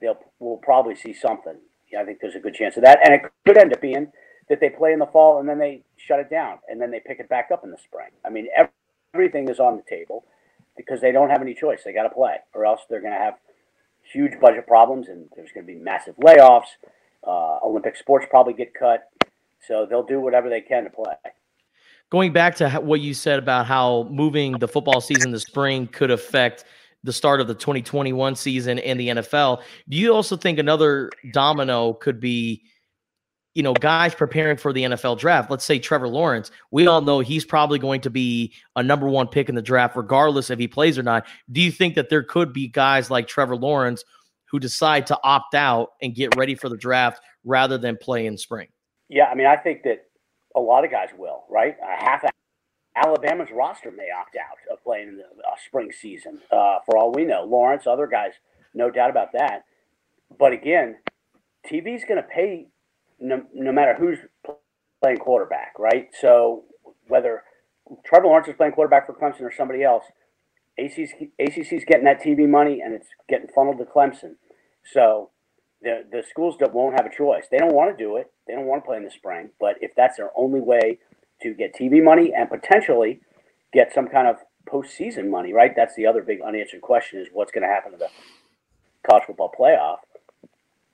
they'll 0.00 0.18
we'll 0.38 0.58
probably 0.58 0.94
see 0.94 1.12
something. 1.12 1.56
Yeah, 1.92 2.00
I 2.00 2.04
think 2.04 2.20
there's 2.20 2.34
a 2.34 2.40
good 2.40 2.54
chance 2.54 2.76
of 2.76 2.82
that, 2.84 2.98
and 3.04 3.14
it 3.14 3.30
could 3.46 3.58
end 3.58 3.72
up 3.72 3.80
being 3.80 4.12
that 4.48 4.60
they 4.60 4.70
play 4.70 4.92
in 4.92 4.98
the 4.98 5.06
fall 5.06 5.40
and 5.40 5.48
then 5.48 5.58
they 5.58 5.82
shut 5.96 6.20
it 6.20 6.30
down 6.30 6.58
and 6.68 6.80
then 6.80 6.90
they 6.90 7.00
pick 7.04 7.18
it 7.18 7.28
back 7.28 7.48
up 7.52 7.64
in 7.64 7.70
the 7.70 7.78
spring. 7.78 8.10
I 8.24 8.30
mean, 8.30 8.46
ev- 8.56 8.68
everything 9.14 9.48
is 9.48 9.58
on 9.58 9.76
the 9.76 9.82
table 9.82 10.24
because 10.76 11.00
they 11.00 11.12
don't 11.12 11.30
have 11.30 11.42
any 11.42 11.54
choice. 11.54 11.80
They 11.84 11.92
got 11.92 12.04
to 12.04 12.10
play, 12.10 12.36
or 12.54 12.66
else 12.66 12.82
they're 12.88 13.00
going 13.00 13.12
to 13.12 13.18
have 13.18 13.34
huge 14.12 14.38
budget 14.40 14.66
problems, 14.66 15.08
and 15.08 15.28
there's 15.34 15.50
going 15.52 15.66
to 15.66 15.72
be 15.72 15.78
massive 15.78 16.16
layoffs. 16.16 16.76
Uh, 17.26 17.58
Olympic 17.64 17.96
sports 17.96 18.26
probably 18.30 18.52
get 18.52 18.72
cut, 18.72 19.10
so 19.66 19.86
they'll 19.86 20.02
do 20.02 20.20
whatever 20.20 20.48
they 20.48 20.60
can 20.60 20.84
to 20.84 20.90
play. 20.90 21.14
Going 22.10 22.32
back 22.32 22.54
to 22.56 22.70
what 22.70 23.00
you 23.00 23.14
said 23.14 23.38
about 23.38 23.66
how 23.66 24.08
moving 24.10 24.52
the 24.58 24.68
football 24.68 25.00
season 25.00 25.32
to 25.32 25.40
spring 25.40 25.88
could 25.88 26.10
affect 26.10 26.64
the 27.02 27.12
start 27.12 27.40
of 27.40 27.48
the 27.48 27.54
2021 27.54 28.36
season 28.36 28.78
in 28.78 28.96
the 28.96 29.08
NFL, 29.08 29.62
do 29.88 29.96
you 29.96 30.14
also 30.14 30.36
think 30.36 30.58
another 30.58 31.10
domino 31.32 31.94
could 31.94 32.20
be, 32.20 32.62
you 33.54 33.62
know, 33.64 33.74
guys 33.74 34.14
preparing 34.14 34.56
for 34.56 34.72
the 34.72 34.84
NFL 34.84 35.18
draft? 35.18 35.50
Let's 35.50 35.64
say 35.64 35.80
Trevor 35.80 36.06
Lawrence. 36.06 36.52
We 36.70 36.86
all 36.86 37.00
know 37.00 37.18
he's 37.20 37.44
probably 37.44 37.80
going 37.80 38.02
to 38.02 38.10
be 38.10 38.54
a 38.76 38.84
number 38.84 39.08
one 39.08 39.26
pick 39.26 39.48
in 39.48 39.56
the 39.56 39.62
draft, 39.62 39.96
regardless 39.96 40.50
if 40.50 40.60
he 40.60 40.68
plays 40.68 40.96
or 40.98 41.02
not. 41.02 41.26
Do 41.50 41.60
you 41.60 41.72
think 41.72 41.96
that 41.96 42.08
there 42.08 42.22
could 42.22 42.52
be 42.52 42.68
guys 42.68 43.10
like 43.10 43.26
Trevor 43.26 43.56
Lawrence 43.56 44.04
who 44.48 44.60
decide 44.60 45.08
to 45.08 45.18
opt 45.24 45.56
out 45.56 45.90
and 46.00 46.14
get 46.14 46.36
ready 46.36 46.54
for 46.54 46.68
the 46.68 46.76
draft 46.76 47.20
rather 47.44 47.78
than 47.78 47.96
play 47.96 48.26
in 48.26 48.38
spring? 48.38 48.68
Yeah, 49.08 49.26
I 49.26 49.34
mean, 49.34 49.46
I 49.46 49.56
think 49.56 49.82
that 49.84 50.06
a 50.54 50.60
lot 50.60 50.84
of 50.84 50.90
guys 50.90 51.10
will, 51.16 51.44
right? 51.48 51.76
Uh, 51.82 52.04
half 52.04 52.24
Alabama's 52.96 53.48
roster 53.52 53.90
may 53.90 54.08
opt 54.10 54.36
out 54.36 54.56
of 54.72 54.82
playing 54.82 55.08
in 55.08 55.16
the 55.18 55.24
uh, 55.24 55.54
spring 55.64 55.92
season, 55.92 56.40
uh, 56.50 56.78
for 56.86 56.96
all 56.96 57.12
we 57.12 57.24
know. 57.24 57.44
Lawrence, 57.44 57.86
other 57.86 58.06
guys, 58.06 58.32
no 58.74 58.90
doubt 58.90 59.10
about 59.10 59.32
that. 59.34 59.64
But 60.38 60.52
again, 60.52 60.96
TV's 61.70 62.04
going 62.04 62.22
to 62.22 62.28
pay 62.28 62.68
no, 63.20 63.42
no 63.54 63.72
matter 63.72 63.94
who's 63.94 64.18
playing 65.02 65.18
quarterback, 65.18 65.74
right? 65.78 66.08
So 66.18 66.64
whether 67.06 67.42
Trevor 68.04 68.26
Lawrence 68.26 68.48
is 68.48 68.54
playing 68.56 68.72
quarterback 68.72 69.06
for 69.06 69.12
Clemson 69.12 69.42
or 69.42 69.52
somebody 69.52 69.82
else, 69.82 70.04
ACC's, 70.78 71.12
ACC's 71.38 71.84
getting 71.86 72.04
that 72.04 72.22
TV 72.22 72.48
money 72.48 72.80
and 72.80 72.94
it's 72.94 73.08
getting 73.28 73.48
funneled 73.54 73.78
to 73.78 73.84
Clemson. 73.84 74.36
So 74.84 75.30
the 75.82 76.04
the 76.10 76.22
schools 76.28 76.56
that 76.60 76.72
won't 76.72 76.94
have 76.94 77.06
a 77.06 77.14
choice. 77.14 77.44
They 77.50 77.58
don't 77.58 77.74
want 77.74 77.96
to 77.96 78.02
do 78.02 78.16
it. 78.16 78.30
They 78.46 78.54
don't 78.54 78.66
want 78.66 78.82
to 78.82 78.86
play 78.86 78.96
in 78.96 79.04
the 79.04 79.10
spring. 79.10 79.50
But 79.60 79.76
if 79.80 79.92
that's 79.96 80.16
their 80.16 80.30
only 80.36 80.60
way 80.60 80.98
to 81.42 81.54
get 81.54 81.74
TV 81.74 82.02
money 82.02 82.32
and 82.34 82.48
potentially 82.48 83.20
get 83.72 83.92
some 83.92 84.08
kind 84.08 84.26
of 84.26 84.36
postseason 84.66 85.28
money, 85.28 85.52
right? 85.52 85.72
That's 85.76 85.94
the 85.94 86.06
other 86.06 86.22
big 86.22 86.40
unanswered 86.40 86.80
question: 86.80 87.20
is 87.20 87.28
what's 87.32 87.52
going 87.52 87.62
to 87.62 87.68
happen 87.68 87.92
to 87.92 87.98
the 87.98 88.08
college 89.08 89.24
football 89.26 89.52
playoff? 89.58 89.98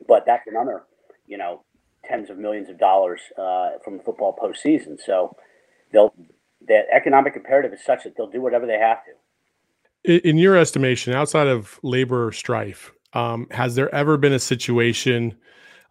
But 0.06 0.25
that's 0.26 0.46
another, 0.46 0.82
you 1.26 1.38
know, 1.38 1.62
tens 2.05 2.28
of 2.28 2.38
millions 2.38 2.69
of 2.69 2.78
dollars 2.78 3.20
uh, 3.38 3.78
from 3.85 3.99
the 3.99 4.02
football 4.02 4.37
postseason. 4.37 4.99
So 5.00 5.37
they'll 5.93 6.12
that 6.69 6.85
economic 6.93 7.37
imperative 7.37 7.73
is 7.73 7.85
such 7.85 8.05
that 8.05 8.17
they'll 8.17 8.31
do 8.31 8.40
whatever 8.40 8.67
they 8.67 8.78
have 8.78 8.99
to. 9.05 10.28
In 10.28 10.37
your 10.37 10.57
estimation, 10.57 11.12
outside 11.12 11.47
of 11.47 11.78
labor 11.83 12.33
strife, 12.33 12.92
um, 13.14 13.47
has 13.50 13.75
there 13.75 13.95
ever 13.95 14.16
been 14.16 14.33
a 14.33 14.38
situation 14.38 15.37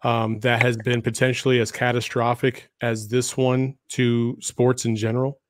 um, 0.02 0.40
that 0.40 0.62
has 0.62 0.76
been 0.76 1.02
potentially 1.02 1.60
as 1.60 1.70
catastrophic 1.70 2.70
as 2.80 3.08
this 3.08 3.36
one 3.36 3.76
to 3.90 4.36
sports 4.40 4.84
in 4.84 4.96
general? 4.96 5.40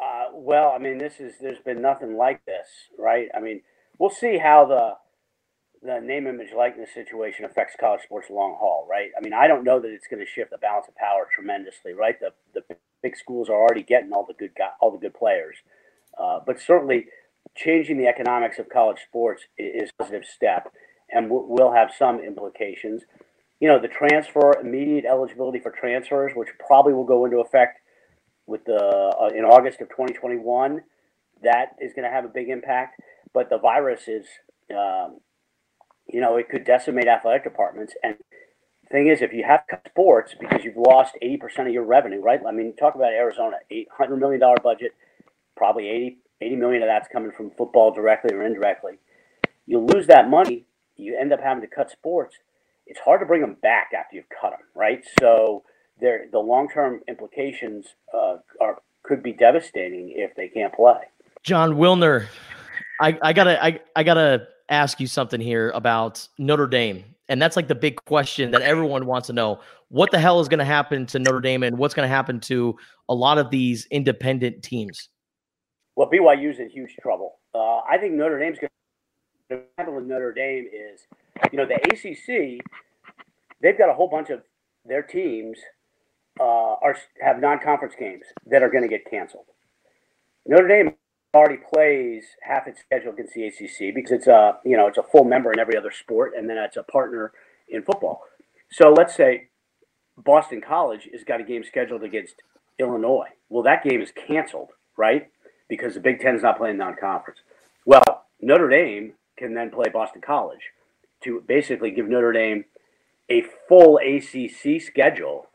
Uh, 0.00 0.26
well, 0.32 0.72
I 0.74 0.78
mean, 0.78 0.98
this 0.98 1.14
is 1.18 1.34
there's 1.40 1.58
been 1.58 1.82
nothing 1.82 2.16
like 2.16 2.44
this, 2.46 2.66
right? 2.98 3.28
I 3.34 3.40
mean, 3.40 3.62
we'll 3.98 4.10
see 4.10 4.38
how 4.38 4.66
the 4.66 4.94
the 5.80 6.00
name, 6.00 6.26
image, 6.26 6.52
likeness 6.56 6.90
situation 6.92 7.44
affects 7.44 7.76
college 7.78 8.02
sports 8.02 8.28
long 8.30 8.56
haul, 8.58 8.86
right? 8.90 9.10
I 9.16 9.20
mean, 9.20 9.32
I 9.32 9.46
don't 9.46 9.62
know 9.62 9.78
that 9.78 9.88
it's 9.88 10.08
going 10.08 10.18
to 10.18 10.26
shift 10.26 10.50
the 10.50 10.58
balance 10.58 10.86
of 10.88 10.96
power 10.96 11.28
tremendously, 11.32 11.92
right? 11.92 12.18
The 12.20 12.30
the 12.54 12.76
big 13.02 13.16
schools 13.16 13.48
are 13.48 13.60
already 13.60 13.82
getting 13.82 14.12
all 14.12 14.26
the 14.26 14.34
good 14.34 14.52
guy, 14.56 14.70
all 14.80 14.90
the 14.90 14.98
good 14.98 15.14
players, 15.14 15.56
uh, 16.18 16.40
but 16.44 16.60
certainly 16.60 17.06
changing 17.56 17.98
the 17.98 18.06
economics 18.06 18.58
of 18.58 18.68
college 18.68 18.98
sports 19.06 19.44
is 19.56 19.90
a 19.90 20.02
positive 20.02 20.24
step, 20.24 20.72
and 21.10 21.30
will 21.30 21.46
will 21.48 21.72
have 21.72 21.90
some 21.96 22.20
implications. 22.20 23.02
You 23.60 23.68
know, 23.68 23.80
the 23.80 23.88
transfer 23.88 24.58
immediate 24.60 25.04
eligibility 25.04 25.58
for 25.58 25.70
transfers, 25.70 26.32
which 26.34 26.48
probably 26.64 26.92
will 26.92 27.04
go 27.04 27.24
into 27.24 27.38
effect 27.38 27.80
with 28.46 28.64
the 28.64 28.76
uh, 28.76 29.28
in 29.36 29.44
August 29.44 29.80
of 29.80 29.88
2021, 29.88 30.80
that 31.42 31.76
is 31.80 31.92
going 31.92 32.04
to 32.04 32.10
have 32.10 32.24
a 32.24 32.28
big 32.28 32.48
impact. 32.48 33.00
But 33.34 33.50
the 33.50 33.58
virus 33.58 34.08
is, 34.08 34.26
um, 34.70 35.20
you 36.06 36.20
know, 36.20 36.36
it 36.36 36.48
could 36.48 36.64
decimate 36.64 37.06
athletic 37.06 37.44
departments. 37.44 37.94
And 38.02 38.16
the 38.84 38.88
thing 38.90 39.08
is, 39.08 39.20
if 39.20 39.32
you 39.34 39.44
have 39.46 39.64
sports 39.86 40.34
because 40.38 40.64
you've 40.64 40.76
lost 40.76 41.14
80% 41.22 41.66
of 41.66 41.72
your 41.72 41.84
revenue, 41.84 42.20
right? 42.22 42.40
I 42.46 42.52
mean, 42.52 42.74
talk 42.74 42.94
about 42.94 43.12
Arizona, 43.12 43.56
$800 43.70 44.18
million 44.18 44.40
budget, 44.62 44.92
probably 45.56 45.88
80, 45.88 46.18
80 46.40 46.56
million 46.56 46.82
of 46.82 46.88
that's 46.88 47.08
coming 47.12 47.32
from 47.36 47.50
football 47.50 47.92
directly 47.92 48.34
or 48.34 48.42
indirectly. 48.42 48.94
You 49.66 49.80
lose 49.80 50.06
that 50.06 50.30
money, 50.30 50.64
you 50.98 51.16
end 51.18 51.32
up 51.32 51.40
having 51.40 51.62
to 51.62 51.68
cut 51.68 51.90
sports. 51.90 52.36
It's 52.86 53.00
hard 53.00 53.20
to 53.20 53.26
bring 53.26 53.40
them 53.40 53.56
back 53.62 53.90
after 53.96 54.16
you've 54.16 54.28
cut 54.28 54.50
them, 54.50 54.60
right? 54.74 55.04
So 55.20 55.62
there, 56.00 56.26
the 56.32 56.38
long-term 56.38 57.00
implications 57.08 57.86
uh, 58.14 58.36
are 58.60 58.78
could 59.04 59.22
be 59.22 59.32
devastating 59.32 60.12
if 60.14 60.34
they 60.34 60.48
can't 60.48 60.74
play. 60.74 61.00
Jon 61.42 61.74
Wilner, 61.74 62.26
I, 63.00 63.18
I 63.22 63.32
gotta 63.32 63.62
I, 63.62 63.80
I 63.96 64.02
gotta 64.02 64.48
ask 64.68 65.00
you 65.00 65.06
something 65.06 65.40
here 65.40 65.70
about 65.70 66.26
Notre 66.38 66.66
Dame 66.66 67.04
And 67.28 67.40
that's 67.40 67.56
like 67.56 67.68
the 67.68 67.74
big 67.74 67.96
question 68.04 68.50
that 68.52 68.62
everyone 68.62 69.06
wants 69.06 69.26
to 69.28 69.32
know. 69.32 69.60
What 69.88 70.10
the 70.10 70.18
hell 70.18 70.40
is 70.40 70.48
going 70.48 70.58
to 70.58 70.64
happen 70.64 71.06
to 71.06 71.18
Notre 71.18 71.40
Dame 71.40 71.62
and 71.62 71.78
what's 71.78 71.94
going 71.94 72.04
to 72.06 72.14
happen 72.14 72.40
to 72.40 72.76
a 73.08 73.14
lot 73.14 73.38
of 73.38 73.50
these 73.50 73.86
independent 73.90 74.62
teams? 74.62 75.08
Well, 75.96 76.10
BYU's 76.10 76.58
in 76.58 76.68
huge 76.68 76.94
trouble. 77.00 77.38
Uh, 77.54 77.78
I 77.78 77.96
think 77.98 78.14
Notre 78.14 78.38
Dame's 78.38 78.58
going 78.58 78.70
to 79.50 79.60
happen 79.76 79.94
with 79.94 80.04
Notre 80.04 80.32
Dame 80.32 80.66
is, 80.66 81.06
you 81.52 81.58
know, 81.58 81.66
the 81.66 81.74
ACC, 81.74 82.60
they've 83.62 83.78
got 83.78 83.88
a 83.88 83.94
whole 83.94 84.08
bunch 84.08 84.30
of 84.30 84.42
their 84.84 85.02
teams 85.02 85.58
uh, 86.40 86.76
are 86.82 86.96
have 87.20 87.40
non-conference 87.40 87.94
games 87.98 88.24
that 88.46 88.62
are 88.62 88.70
going 88.70 88.82
to 88.82 88.88
get 88.88 89.08
canceled. 89.10 89.46
Notre 90.46 90.68
Dame 90.68 90.94
already 91.34 91.60
plays 91.72 92.24
half 92.42 92.66
its 92.66 92.80
schedule 92.80 93.12
against 93.12 93.34
the 93.34 93.46
ACC 93.46 93.94
because 93.94 94.12
it's 94.12 94.26
a 94.26 94.58
you 94.64 94.76
know 94.76 94.86
it's 94.86 94.98
a 94.98 95.02
full 95.02 95.24
member 95.24 95.52
in 95.52 95.58
every 95.58 95.76
other 95.76 95.90
sport, 95.90 96.32
and 96.36 96.48
then 96.48 96.56
it's 96.58 96.76
a 96.76 96.82
partner 96.82 97.32
in 97.68 97.82
football. 97.82 98.22
So 98.70 98.92
let's 98.92 99.14
say 99.14 99.48
Boston 100.16 100.60
College 100.60 101.08
has 101.12 101.24
got 101.24 101.40
a 101.40 101.44
game 101.44 101.64
scheduled 101.64 102.02
against 102.02 102.42
Illinois. 102.78 103.28
Well, 103.48 103.62
that 103.64 103.82
game 103.82 104.00
is 104.00 104.12
canceled, 104.12 104.70
right? 104.96 105.28
Because 105.68 105.94
the 105.94 106.00
Big 106.00 106.20
Ten 106.20 106.36
is 106.36 106.42
not 106.42 106.58
playing 106.58 106.78
non-conference. 106.78 107.40
Well, 107.84 108.26
Notre 108.40 108.68
Dame 108.68 109.14
can 109.38 109.54
then 109.54 109.70
play 109.70 109.88
Boston 109.92 110.20
College 110.20 110.60
to 111.24 111.42
basically 111.46 111.90
give 111.90 112.08
Notre 112.08 112.32
Dame 112.32 112.64
a 113.30 113.44
full 113.68 113.98
ACC 113.98 114.80
schedule 114.80 115.46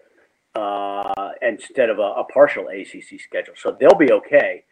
uh, 0.55 1.31
instead 1.41 1.89
of 1.89 1.99
a, 1.99 2.01
a, 2.01 2.23
partial 2.31 2.67
ACC 2.67 3.19
schedule. 3.19 3.55
So 3.57 3.75
they'll 3.79 3.97
be 3.97 4.11
okay. 4.11 4.63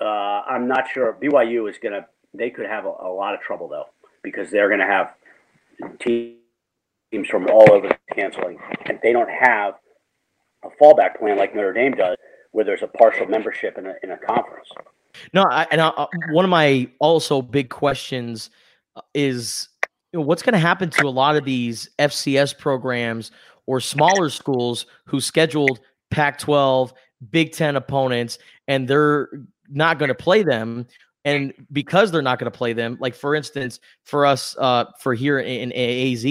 Uh, 0.00 0.04
I'm 0.04 0.66
not 0.66 0.88
sure 0.92 1.16
BYU 1.22 1.70
is 1.70 1.78
going 1.78 1.92
to. 1.92 2.06
They 2.34 2.50
could 2.50 2.66
have 2.66 2.84
a, 2.84 2.88
a, 2.88 3.12
lot 3.12 3.34
of 3.34 3.40
trouble 3.40 3.68
though 3.68 3.86
because 4.22 4.50
they're 4.50 4.68
going 4.68 4.80
to 4.80 4.86
have 4.86 5.14
teams 6.00 7.28
from 7.28 7.48
all 7.48 7.70
over 7.72 7.90
canceling, 8.14 8.58
and 8.86 8.98
they 9.02 9.12
don't 9.12 9.30
have 9.30 9.74
a 10.64 10.68
fallback 10.82 11.18
plan 11.18 11.36
like 11.38 11.54
Notre 11.54 11.72
Dame 11.72 11.92
does, 11.92 12.16
where 12.50 12.64
there's 12.64 12.82
a 12.82 12.88
partial 12.88 13.26
membership 13.26 13.78
in 13.78 13.86
a, 13.86 13.94
in 14.02 14.10
a 14.10 14.18
conference. 14.18 14.68
No, 15.32 15.44
I, 15.44 15.66
and 15.70 15.80
I, 15.80 16.06
one 16.30 16.44
of 16.44 16.50
my 16.50 16.88
also 16.98 17.42
big 17.42 17.70
questions 17.70 18.50
is 19.14 19.68
you 20.12 20.18
know, 20.18 20.26
what's 20.26 20.42
going 20.42 20.54
to 20.54 20.58
happen 20.58 20.90
to 20.90 21.06
a 21.06 21.10
lot 21.10 21.36
of 21.36 21.44
these 21.44 21.88
FCS 21.98 22.58
programs 22.58 23.30
or 23.66 23.80
smaller 23.80 24.28
schools 24.28 24.86
who 25.06 25.20
scheduled 25.20 25.80
Pac 26.10 26.38
12, 26.38 26.92
Big 27.30 27.52
Ten 27.52 27.76
opponents, 27.76 28.38
and 28.66 28.88
they're 28.88 29.28
not 29.68 29.98
going 29.98 30.08
to 30.08 30.14
play 30.14 30.42
them. 30.42 30.86
And 31.24 31.52
because 31.70 32.10
they're 32.10 32.22
not 32.22 32.38
going 32.38 32.50
to 32.50 32.56
play 32.56 32.72
them, 32.72 32.96
like 32.98 33.14
for 33.14 33.34
instance, 33.34 33.78
for 34.04 34.24
us, 34.24 34.56
uh, 34.58 34.86
for 35.00 35.14
here 35.14 35.38
in, 35.38 35.70
in 35.70 36.16
AZ, 36.16 36.24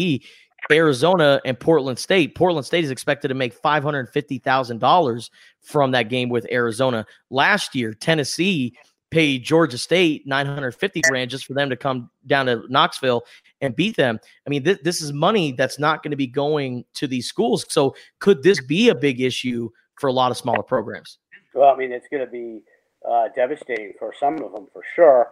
Arizona 0.72 1.42
and 1.46 1.60
Portland 1.60 2.00
State. 2.00 2.36
Portland 2.36 2.66
State 2.66 2.84
is 2.84 2.92
expected 2.92 3.30
to 3.30 3.34
make 3.34 3.54
five 3.54 3.84
hundred 3.84 4.10
fifty 4.10 4.38
thousand 4.38 4.80
dollars 4.80 5.32
from 5.62 5.92
that 5.92 6.10
game 6.10 6.30
with 6.30 6.46
Arizona. 6.52 7.06
Last 7.30 7.76
year, 7.76 7.94
Tennessee 7.94 8.74
paid 9.12 9.44
Georgia 9.44 9.78
State 9.78 10.28
950 10.28 11.02
grand 11.02 11.32
just 11.32 11.46
for 11.46 11.54
them 11.54 11.70
to 11.70 11.76
come 11.76 12.10
down 12.28 12.46
to 12.46 12.64
Knoxville 12.70 13.24
and 13.62 13.76
beat 13.76 13.96
them. 13.96 14.20
I 14.46 14.50
mean, 14.50 14.64
th- 14.64 14.82
this 14.84 15.02
is 15.02 15.12
money 15.12 15.52
that's 15.52 15.80
not 15.80 16.04
going 16.04 16.12
to 16.12 16.18
be 16.18 16.28
going 16.28 16.86
to 16.96 17.08
these 17.08 17.28
schools. 17.28 17.66
So, 17.70 17.96
could 18.20 18.44
this 18.44 18.62
be 18.64 18.90
a 18.90 18.96
big 18.96 19.22
issue 19.22 19.70
for 19.96 20.08
a 20.08 20.14
lot 20.14 20.32
of 20.32 20.38
smaller 20.38 20.64
programs? 20.64 21.18
Well, 21.54 21.70
I 21.70 21.76
mean, 21.76 21.92
it's 21.92 22.08
going 22.12 22.24
to 22.24 22.32
be 22.32 22.62
uh, 23.10 23.30
devastating 23.36 23.94
for 23.98 24.14
some 24.18 24.36
of 24.36 24.52
them 24.52 24.68
for 24.72 24.84
sure. 24.96 25.30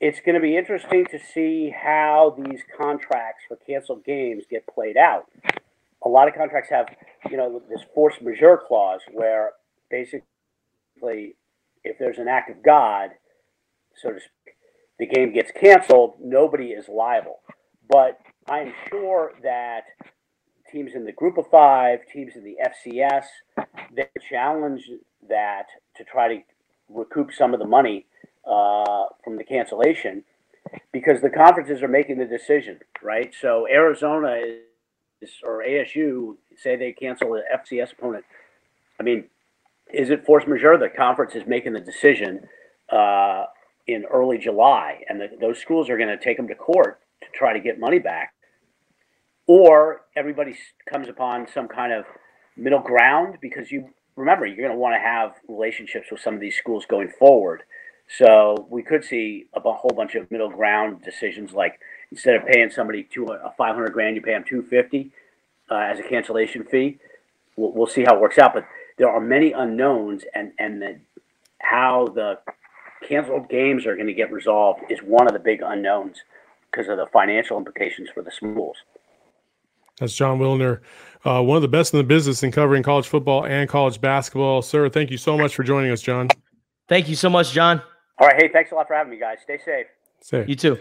It's 0.00 0.20
going 0.20 0.34
to 0.34 0.40
be 0.40 0.56
interesting 0.56 1.04
to 1.10 1.18
see 1.18 1.70
how 1.70 2.34
these 2.38 2.60
contracts 2.78 3.42
for 3.46 3.56
canceled 3.56 4.02
games 4.02 4.44
get 4.50 4.66
played 4.66 4.96
out. 4.96 5.26
A 6.02 6.08
lot 6.08 6.26
of 6.26 6.34
contracts 6.34 6.70
have, 6.70 6.86
you 7.30 7.36
know, 7.36 7.60
this 7.68 7.82
force 7.94 8.14
majeure 8.22 8.58
clause 8.66 9.00
where 9.12 9.50
basically 9.90 10.24
if 11.84 11.98
there's 11.98 12.16
an 12.16 12.28
act 12.28 12.50
of 12.50 12.62
God, 12.62 13.10
so 13.94 14.08
to 14.10 14.18
speak, 14.18 14.54
the 14.98 15.06
game 15.06 15.34
gets 15.34 15.50
canceled, 15.50 16.14
nobody 16.18 16.68
is 16.68 16.88
liable. 16.88 17.40
But 17.86 18.20
I'm 18.48 18.72
sure 18.88 19.32
that 19.42 19.82
teams 20.72 20.92
in 20.94 21.04
the 21.04 21.12
group 21.12 21.36
of 21.36 21.44
five, 21.50 21.98
teams 22.10 22.32
in 22.36 22.44
the 22.44 22.56
FCS, 22.62 23.24
they 23.94 24.08
challenge 24.30 24.88
that 25.28 25.66
to 25.96 26.04
try 26.04 26.28
to 26.28 26.40
recoup 26.88 27.32
some 27.34 27.52
of 27.52 27.60
the 27.60 27.66
money 27.66 28.06
uh, 28.50 29.06
from 29.22 29.36
the 29.36 29.44
cancellation 29.44 30.24
because 30.92 31.20
the 31.20 31.30
conferences 31.30 31.82
are 31.82 31.88
making 31.88 32.18
the 32.18 32.26
decision, 32.26 32.78
right? 33.02 33.32
So 33.40 33.66
Arizona 33.68 34.40
is, 35.20 35.30
or 35.42 35.62
ASU 35.62 36.36
say 36.56 36.76
they 36.76 36.92
cancel 36.92 37.34
an 37.34 37.42
FCS 37.54 37.92
opponent. 37.92 38.24
I 38.98 39.02
mean, 39.02 39.24
is 39.92 40.10
it 40.10 40.24
force 40.24 40.44
majeure? 40.46 40.78
The 40.78 40.88
conference 40.88 41.34
is 41.34 41.44
making 41.46 41.72
the 41.72 41.80
decision 41.80 42.48
uh, 42.90 43.44
in 43.86 44.04
early 44.04 44.38
July, 44.38 45.02
and 45.08 45.20
the, 45.20 45.28
those 45.40 45.58
schools 45.58 45.88
are 45.88 45.96
going 45.96 46.08
to 46.08 46.22
take 46.22 46.36
them 46.36 46.48
to 46.48 46.54
court 46.54 47.00
to 47.22 47.28
try 47.34 47.52
to 47.52 47.60
get 47.60 47.78
money 47.78 47.98
back. 47.98 48.34
Or 49.46 50.02
everybody 50.16 50.56
comes 50.88 51.08
upon 51.08 51.46
some 51.52 51.66
kind 51.66 51.92
of 51.92 52.04
middle 52.56 52.80
ground 52.80 53.38
because 53.40 53.72
you 53.72 53.90
remember 54.16 54.46
you're 54.46 54.56
going 54.56 54.70
to 54.70 54.76
want 54.76 54.94
to 54.94 55.00
have 55.00 55.32
relationships 55.48 56.08
with 56.10 56.20
some 56.20 56.34
of 56.34 56.40
these 56.40 56.56
schools 56.56 56.84
going 56.88 57.08
forward. 57.18 57.62
So 58.18 58.66
we 58.68 58.82
could 58.82 59.04
see 59.04 59.46
a 59.54 59.60
whole 59.60 59.92
bunch 59.94 60.16
of 60.16 60.28
middle 60.30 60.50
ground 60.50 61.02
decisions, 61.02 61.52
like 61.52 61.78
instead 62.10 62.34
of 62.34 62.44
paying 62.44 62.70
somebody 62.70 63.04
two 63.04 63.26
a 63.26 63.54
five 63.56 63.74
hundred 63.74 63.92
grand, 63.92 64.16
you 64.16 64.22
pay 64.22 64.32
them 64.32 64.44
two 64.46 64.62
fifty 64.62 65.12
uh, 65.70 65.76
as 65.76 66.00
a 66.00 66.02
cancellation 66.02 66.64
fee. 66.64 66.98
We'll, 67.56 67.72
we'll 67.72 67.86
see 67.86 68.02
how 68.02 68.16
it 68.16 68.20
works 68.20 68.38
out, 68.38 68.52
but 68.52 68.64
there 68.98 69.08
are 69.08 69.20
many 69.20 69.52
unknowns, 69.52 70.24
and 70.34 70.52
and 70.58 70.82
the, 70.82 70.98
how 71.60 72.08
the 72.14 72.38
canceled 73.08 73.48
games 73.48 73.86
are 73.86 73.94
going 73.94 74.08
to 74.08 74.12
get 74.12 74.32
resolved 74.32 74.80
is 74.90 74.98
one 75.00 75.26
of 75.28 75.32
the 75.32 75.38
big 75.38 75.62
unknowns 75.62 76.16
because 76.70 76.88
of 76.88 76.96
the 76.96 77.06
financial 77.12 77.58
implications 77.58 78.08
for 78.12 78.22
the 78.22 78.30
schools. 78.30 78.76
That's 79.98 80.14
Jon 80.14 80.38
Wilner, 80.38 80.80
uh, 81.24 81.42
one 81.42 81.56
of 81.56 81.62
the 81.62 81.68
best 81.68 81.94
in 81.94 81.98
the 81.98 82.04
business 82.04 82.42
in 82.42 82.50
covering 82.50 82.82
college 82.82 83.06
football 83.06 83.46
and 83.46 83.68
college 83.68 84.00
basketball. 84.00 84.62
Sir, 84.62 84.88
thank 84.88 85.10
you 85.10 85.18
so 85.18 85.38
much 85.38 85.54
for 85.54 85.62
joining 85.62 85.92
us, 85.92 86.02
Jon. 86.02 86.28
Thank 86.88 87.08
you 87.08 87.14
so 87.14 87.30
much, 87.30 87.52
Jon. 87.52 87.80
All 88.20 88.26
right. 88.26 88.36
Hey, 88.36 88.48
thanks 88.52 88.70
a 88.70 88.74
lot 88.74 88.86
for 88.86 88.94
having 88.94 89.10
me, 89.10 89.18
guys. 89.18 89.38
Stay 89.42 89.58
safe. 89.58 89.86
Safe. 90.20 90.46
You 90.46 90.54
too. 90.54 90.78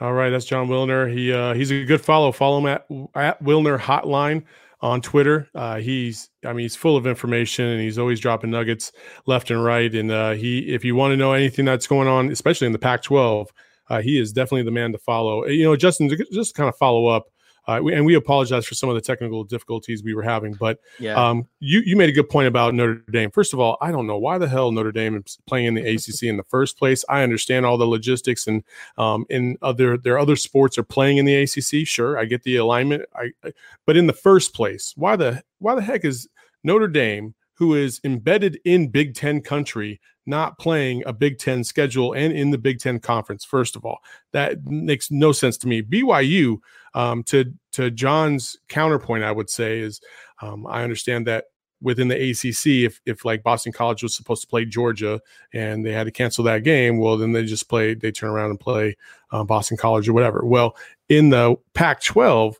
All 0.00 0.14
right. 0.14 0.30
That's 0.30 0.46
Jon 0.46 0.68
Wilner. 0.68 1.12
He 1.12 1.32
uh, 1.32 1.52
he's 1.52 1.70
a 1.70 1.84
good 1.84 2.00
follow. 2.00 2.32
Follow 2.32 2.58
him 2.58 2.66
at, 2.66 2.86
at 3.14 3.42
Wilner 3.42 3.78
Hotline 3.78 4.44
on 4.80 5.00
Twitter. 5.00 5.48
Uh, 5.54 5.76
he's, 5.76 6.30
I 6.44 6.48
mean, 6.48 6.64
he's 6.64 6.74
full 6.74 6.96
of 6.96 7.06
information 7.06 7.66
and 7.66 7.80
he's 7.80 7.98
always 7.98 8.20
dropping 8.20 8.50
nuggets 8.50 8.90
left 9.26 9.50
and 9.50 9.62
right. 9.62 9.94
And 9.94 10.10
uh, 10.10 10.32
he, 10.32 10.60
if 10.74 10.84
you 10.84 10.96
want 10.96 11.12
to 11.12 11.16
know 11.16 11.34
anything 11.34 11.64
that's 11.64 11.86
going 11.86 12.08
on, 12.08 12.30
especially 12.30 12.66
in 12.66 12.72
the 12.72 12.78
Pac-12, 12.78 13.46
uh, 13.90 14.00
he 14.00 14.18
is 14.18 14.32
definitely 14.32 14.64
the 14.64 14.70
man 14.70 14.92
to 14.92 14.98
follow. 14.98 15.46
You 15.46 15.64
know, 15.64 15.76
Justin, 15.76 16.10
just 16.32 16.54
kind 16.54 16.68
of 16.68 16.76
follow 16.76 17.06
up 17.06 17.26
uh, 17.66 17.80
we, 17.82 17.94
and 17.94 18.04
we 18.04 18.14
apologize 18.14 18.66
for 18.66 18.74
some 18.74 18.88
of 18.88 18.94
the 18.96 19.00
technical 19.00 19.44
difficulties 19.44 20.02
we 20.02 20.14
were 20.14 20.22
having, 20.22 20.54
but 20.54 20.80
yeah. 20.98 21.14
um, 21.14 21.46
you 21.60 21.80
you 21.84 21.96
made 21.96 22.08
a 22.08 22.12
good 22.12 22.28
point 22.28 22.48
about 22.48 22.74
Notre 22.74 23.04
Dame. 23.10 23.30
First 23.30 23.52
of 23.52 23.60
all, 23.60 23.76
I 23.80 23.92
don't 23.92 24.06
know 24.06 24.18
why 24.18 24.38
the 24.38 24.48
hell 24.48 24.72
Notre 24.72 24.90
Dame 24.90 25.22
is 25.24 25.38
playing 25.46 25.66
in 25.66 25.74
the 25.74 25.94
ACC 25.94 26.24
in 26.24 26.36
the 26.36 26.44
first 26.44 26.76
place. 26.76 27.04
I 27.08 27.22
understand 27.22 27.64
all 27.64 27.78
the 27.78 27.86
logistics 27.86 28.46
and 28.46 28.64
um, 28.98 29.26
in 29.30 29.56
other 29.62 29.96
their 29.96 30.18
other 30.18 30.36
sports 30.36 30.76
are 30.76 30.82
playing 30.82 31.18
in 31.18 31.24
the 31.24 31.36
ACC. 31.36 31.86
Sure, 31.86 32.18
I 32.18 32.24
get 32.24 32.42
the 32.42 32.56
alignment. 32.56 33.04
I, 33.14 33.30
I 33.44 33.52
but 33.86 33.96
in 33.96 34.06
the 34.06 34.12
first 34.12 34.54
place, 34.54 34.92
why 34.96 35.16
the 35.16 35.42
why 35.58 35.74
the 35.76 35.82
heck 35.82 36.04
is 36.04 36.28
Notre 36.64 36.88
Dame, 36.88 37.34
who 37.62 37.76
is 37.76 38.00
embedded 38.02 38.58
in 38.64 38.88
Big 38.88 39.14
Ten 39.14 39.40
country, 39.40 40.00
not 40.26 40.58
playing 40.58 41.00
a 41.06 41.12
Big 41.12 41.38
Ten 41.38 41.62
schedule 41.62 42.12
and 42.12 42.32
in 42.32 42.50
the 42.50 42.58
Big 42.58 42.80
Ten 42.80 42.98
conference. 42.98 43.44
First 43.44 43.76
of 43.76 43.84
all, 43.84 44.00
that 44.32 44.66
makes 44.66 45.12
no 45.12 45.30
sense 45.30 45.56
to 45.58 45.68
me. 45.68 45.80
BYU, 45.80 46.58
um, 46.94 47.22
to 47.22 47.54
to 47.74 47.88
Jon's 47.92 48.56
counterpoint, 48.68 49.22
I 49.22 49.30
would 49.30 49.48
say 49.48 49.78
is 49.78 50.00
um, 50.40 50.66
I 50.66 50.82
understand 50.82 51.28
that 51.28 51.44
within 51.80 52.08
the 52.08 52.16
ACC, 52.16 52.84
if 52.84 53.00
if 53.06 53.24
like 53.24 53.44
Boston 53.44 53.70
College 53.70 54.02
was 54.02 54.16
supposed 54.16 54.42
to 54.42 54.48
play 54.48 54.64
Georgia 54.64 55.20
and 55.52 55.86
they 55.86 55.92
had 55.92 56.06
to 56.06 56.10
cancel 56.10 56.42
that 56.42 56.64
game, 56.64 56.98
well, 56.98 57.16
then 57.16 57.30
they 57.30 57.44
just 57.44 57.68
play, 57.68 57.94
they 57.94 58.10
turn 58.10 58.30
around 58.30 58.50
and 58.50 58.58
play 58.58 58.96
uh, 59.30 59.44
Boston 59.44 59.76
College 59.76 60.08
or 60.08 60.14
whatever. 60.14 60.44
Well, 60.44 60.76
in 61.08 61.30
the 61.30 61.54
Pac-12. 61.74 62.56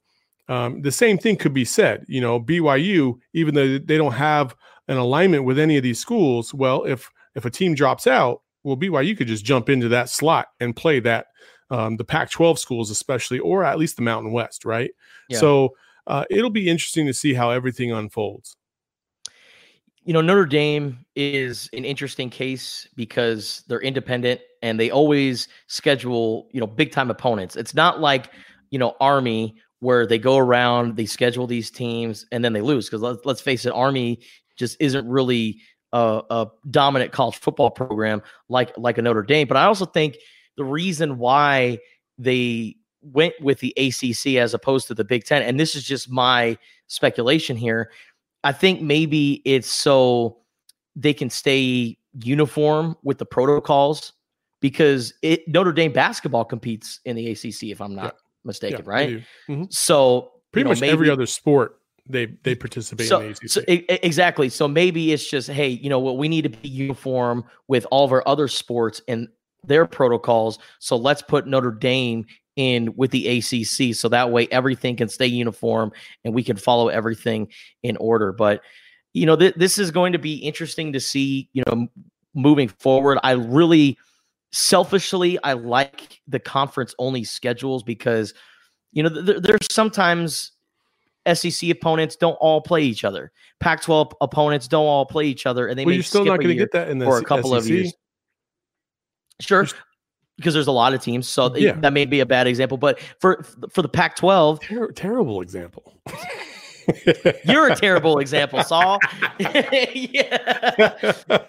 Um, 0.49 0.83
the 0.83 0.93
same 0.93 1.19
thing 1.19 1.37
could 1.37 1.55
be 1.55 1.65
said. 1.65 2.05
You 2.09 2.21
know, 2.21 2.39
BYU, 2.39 3.19
even 3.33 3.55
though 3.55 3.79
they 3.79 3.97
don't 3.97 4.13
have 4.13 4.55
an 4.89 4.97
alignment 4.97 5.45
with 5.45 5.59
any 5.59 5.77
of 5.77 5.83
these 5.83 5.99
schools, 5.99 6.53
well, 6.53 6.85
if 6.85 7.11
if 7.35 7.45
a 7.45 7.51
team 7.51 7.75
drops 7.75 8.07
out, 8.07 8.43
well, 8.63 8.77
BYU 8.77 9.17
could 9.17 9.27
just 9.27 9.45
jump 9.45 9.69
into 9.69 9.89
that 9.89 10.09
slot 10.09 10.49
and 10.61 10.77
play 10.77 11.01
that 11.01 11.27
um, 11.71 11.97
the 11.97 12.05
Pac-12 12.05 12.59
schools, 12.59 12.91
especially, 12.91 13.39
or 13.39 13.65
at 13.65 13.79
least 13.79 13.97
the 13.97 14.03
Mountain 14.03 14.33
West, 14.33 14.65
right? 14.65 14.91
Yeah. 15.29 15.39
So 15.39 15.71
uh, 16.07 16.25
it'll 16.31 16.51
be 16.51 16.69
interesting 16.69 17.07
to 17.07 17.15
see 17.15 17.33
how 17.33 17.51
everything 17.51 17.91
unfolds. 17.91 18.57
You 20.05 20.13
know, 20.13 20.21
Notre 20.21 20.47
Dame 20.47 20.99
is 21.15 21.71
an 21.73 21.85
interesting 21.85 22.29
case 22.29 22.89
because 22.97 23.63
they're 23.69 23.81
independent 23.81 24.41
and 24.61 24.79
they 24.79 24.91
always 24.91 25.49
schedule, 25.69 26.49
you 26.53 26.61
know, 26.61 26.67
big 26.67 26.91
time 26.91 27.11
opponents. 27.11 27.57
It's 27.57 27.75
not 27.75 28.01
like, 28.01 28.31
you 28.71 28.79
know, 28.79 28.97
Army 29.01 29.55
where 29.79 30.07
they 30.07 30.19
go 30.19 30.37
around, 30.37 30.97
they 30.97 31.07
schedule 31.07 31.47
these 31.47 31.69
teams, 31.69 32.25
and 32.31 32.45
then 32.45 32.53
they 32.53 32.61
lose. 32.61 32.87
Because 32.87 33.03
let's, 33.03 33.25
let's 33.25 33.41
face 33.41 33.65
it, 33.67 33.71
Army 33.71 34.21
just 34.57 34.77
isn't 34.81 35.09
really 35.09 35.59
a, 35.93 36.23
a 36.31 36.47
dominant 36.71 37.13
college 37.13 37.37
football 37.37 37.71
program 37.71 38.23
like 38.49 38.73
like 38.79 38.99
a 38.99 39.03
Notre 39.03 39.23
Dame. 39.23 39.47
But 39.49 39.57
I 39.57 39.65
also 39.65 39.85
think 39.85 40.17
the 40.57 40.65
reason 40.65 41.19
why 41.19 41.79
they 42.19 42.77
went 43.03 43.35
with 43.41 43.59
the 43.61 43.75
ACC 43.77 44.37
as 44.37 44.55
opposed 44.55 44.87
to 44.89 44.95
the 44.95 45.05
Big 45.05 45.25
Ten, 45.25 45.43
and 45.43 45.59
this 45.59 45.75
is 45.75 45.85
just 45.85 46.11
my 46.11 46.57
speculation 46.87 47.57
here. 47.57 47.91
I 48.45 48.53
think 48.53 48.81
maybe 48.81 49.43
it's 49.45 49.69
so 49.71 50.39
they 50.97 51.13
can 51.15 51.31
stay 51.31 51.97
uniform 52.23 52.97
with 53.03 53.19
the 53.19 53.25
protocols 53.27 54.13
because 54.61 55.15
it 55.23 55.47
Notre 55.49 55.73
Dame 55.73 55.93
basketball 55.93 56.45
competes 56.45 57.01
in 57.05 57.17
the 57.17 57.31
ACC, 57.33 57.71
if 57.71 57.81
I'm 57.81 57.95
not 57.95 58.05
Yeah. 58.15 58.21
mistaken, 58.45 58.83
Yeah, 58.85 58.91
right? 58.91 59.23
Mhm. 59.49 59.73
So 59.73 60.33
Pretty 60.53 60.69
you 60.69 60.75
know, 60.75 60.81
much 60.81 60.89
every 60.89 61.09
other 61.11 61.27
sport 61.27 61.81
they 62.07 62.27
they 62.43 62.55
participate 62.55 63.07
so, 63.07 63.21
in 63.21 63.27
the 63.27 63.31
ACC. 63.31 63.49
so 63.49 63.63
exactly. 63.67 64.49
So 64.49 64.67
maybe 64.67 65.13
it's 65.13 65.29
just, 65.29 65.49
hey, 65.49 65.69
you 65.69 65.89
know 65.89 65.99
what? 65.99 66.19
We 66.19 66.29
need 66.29 66.43
to 66.43 66.49
be 66.49 66.69
uniform 66.69 67.45
with 67.69 67.87
all 67.91 68.05
of 68.05 68.13
our 68.13 68.27
other 68.27 68.49
sports 68.49 69.01
and 69.09 69.29
their 69.65 69.87
protocols. 69.87 70.59
So 70.81 70.97
let's 70.97 71.23
put 71.23 71.47
Notre 71.47 71.71
Dame 71.71 72.27
in 72.57 72.95
with 72.97 73.13
the 73.13 73.39
ACC, 73.39 73.95
so 73.95 74.09
that 74.09 74.31
way 74.31 74.47
everything 74.51 74.97
can 74.97 75.09
stay 75.09 75.27
uniform 75.27 75.93
and 76.25 76.35
we 76.35 76.43
can 76.43 76.57
follow 76.57 76.89
everything 76.89 77.49
in 77.83 77.97
order. 77.99 78.33
But 78.33 78.63
you 79.15 79.27
know, 79.27 79.37
th- 79.37 79.55
this 79.55 79.79
is 79.79 79.91
going 79.91 80.13
to 80.13 80.19
be 80.19 80.37
interesting 80.37 80.93
to 80.93 81.01
see. 81.01 81.49
You 81.53 81.63
know, 81.67 81.87
moving 82.35 82.69
forward, 82.69 83.19
I 83.23 83.33
really, 83.33 83.97
selfishly, 84.51 85.39
I 85.45 85.53
like 85.53 86.21
the 86.27 86.41
conference 86.41 86.95
only 86.99 87.25
schedules 87.25 87.83
because 87.83 88.35
you 88.93 89.05
know 89.05 89.09
th- 89.09 89.43
there's 89.43 89.67
sometimes 89.71 90.53
SEC 91.33 91.71
opponents 91.71 92.17
don't 92.17 92.35
all 92.35 92.61
play 92.61 92.83
each 92.83 93.05
other. 93.05 93.33
Pac-12 93.61 94.13
opponents 94.21 94.69
don't 94.69 94.87
all 94.87 95.07
play 95.07 95.27
each 95.27 95.47
other, 95.47 95.69
and 95.69 95.79
they 95.79 95.85
well, 95.85 95.91
may 95.91 95.97
you're 95.97 96.05
still 96.05 96.25
not 96.25 96.39
going 96.39 96.49
to 96.49 96.55
get 96.55 96.73
that 96.73 96.89
in 96.89 96.99
the 96.99 97.07
or 97.07 97.19
a 97.19 97.25
couple 97.25 97.55
of 97.55 97.65
SEC. 97.65 97.73
years. 97.73 97.95
Sure, 99.41 99.67
because 100.37 100.55
there's 100.55 100.67
a 100.67 100.73
lot 100.73 100.95
of 100.95 101.03
teams, 101.03 101.29
so 101.29 101.55
Yeah. 101.57 101.73
that 101.81 101.93
may 101.93 102.05
be 102.05 102.21
a 102.21 102.27
bad 102.27 102.47
example. 102.47 102.77
But 102.77 103.01
for 103.21 103.45
for 103.73 103.83
the 103.83 103.89
Pac-12, 103.89 104.61
Ter- 104.63 104.93
terrible 104.93 105.41
example. 105.41 106.01
you're 107.45 107.69
a 107.69 107.77
terrible 107.77 108.19
example, 108.19 108.63
Saul. 108.65 108.99
yeah. 109.39 110.93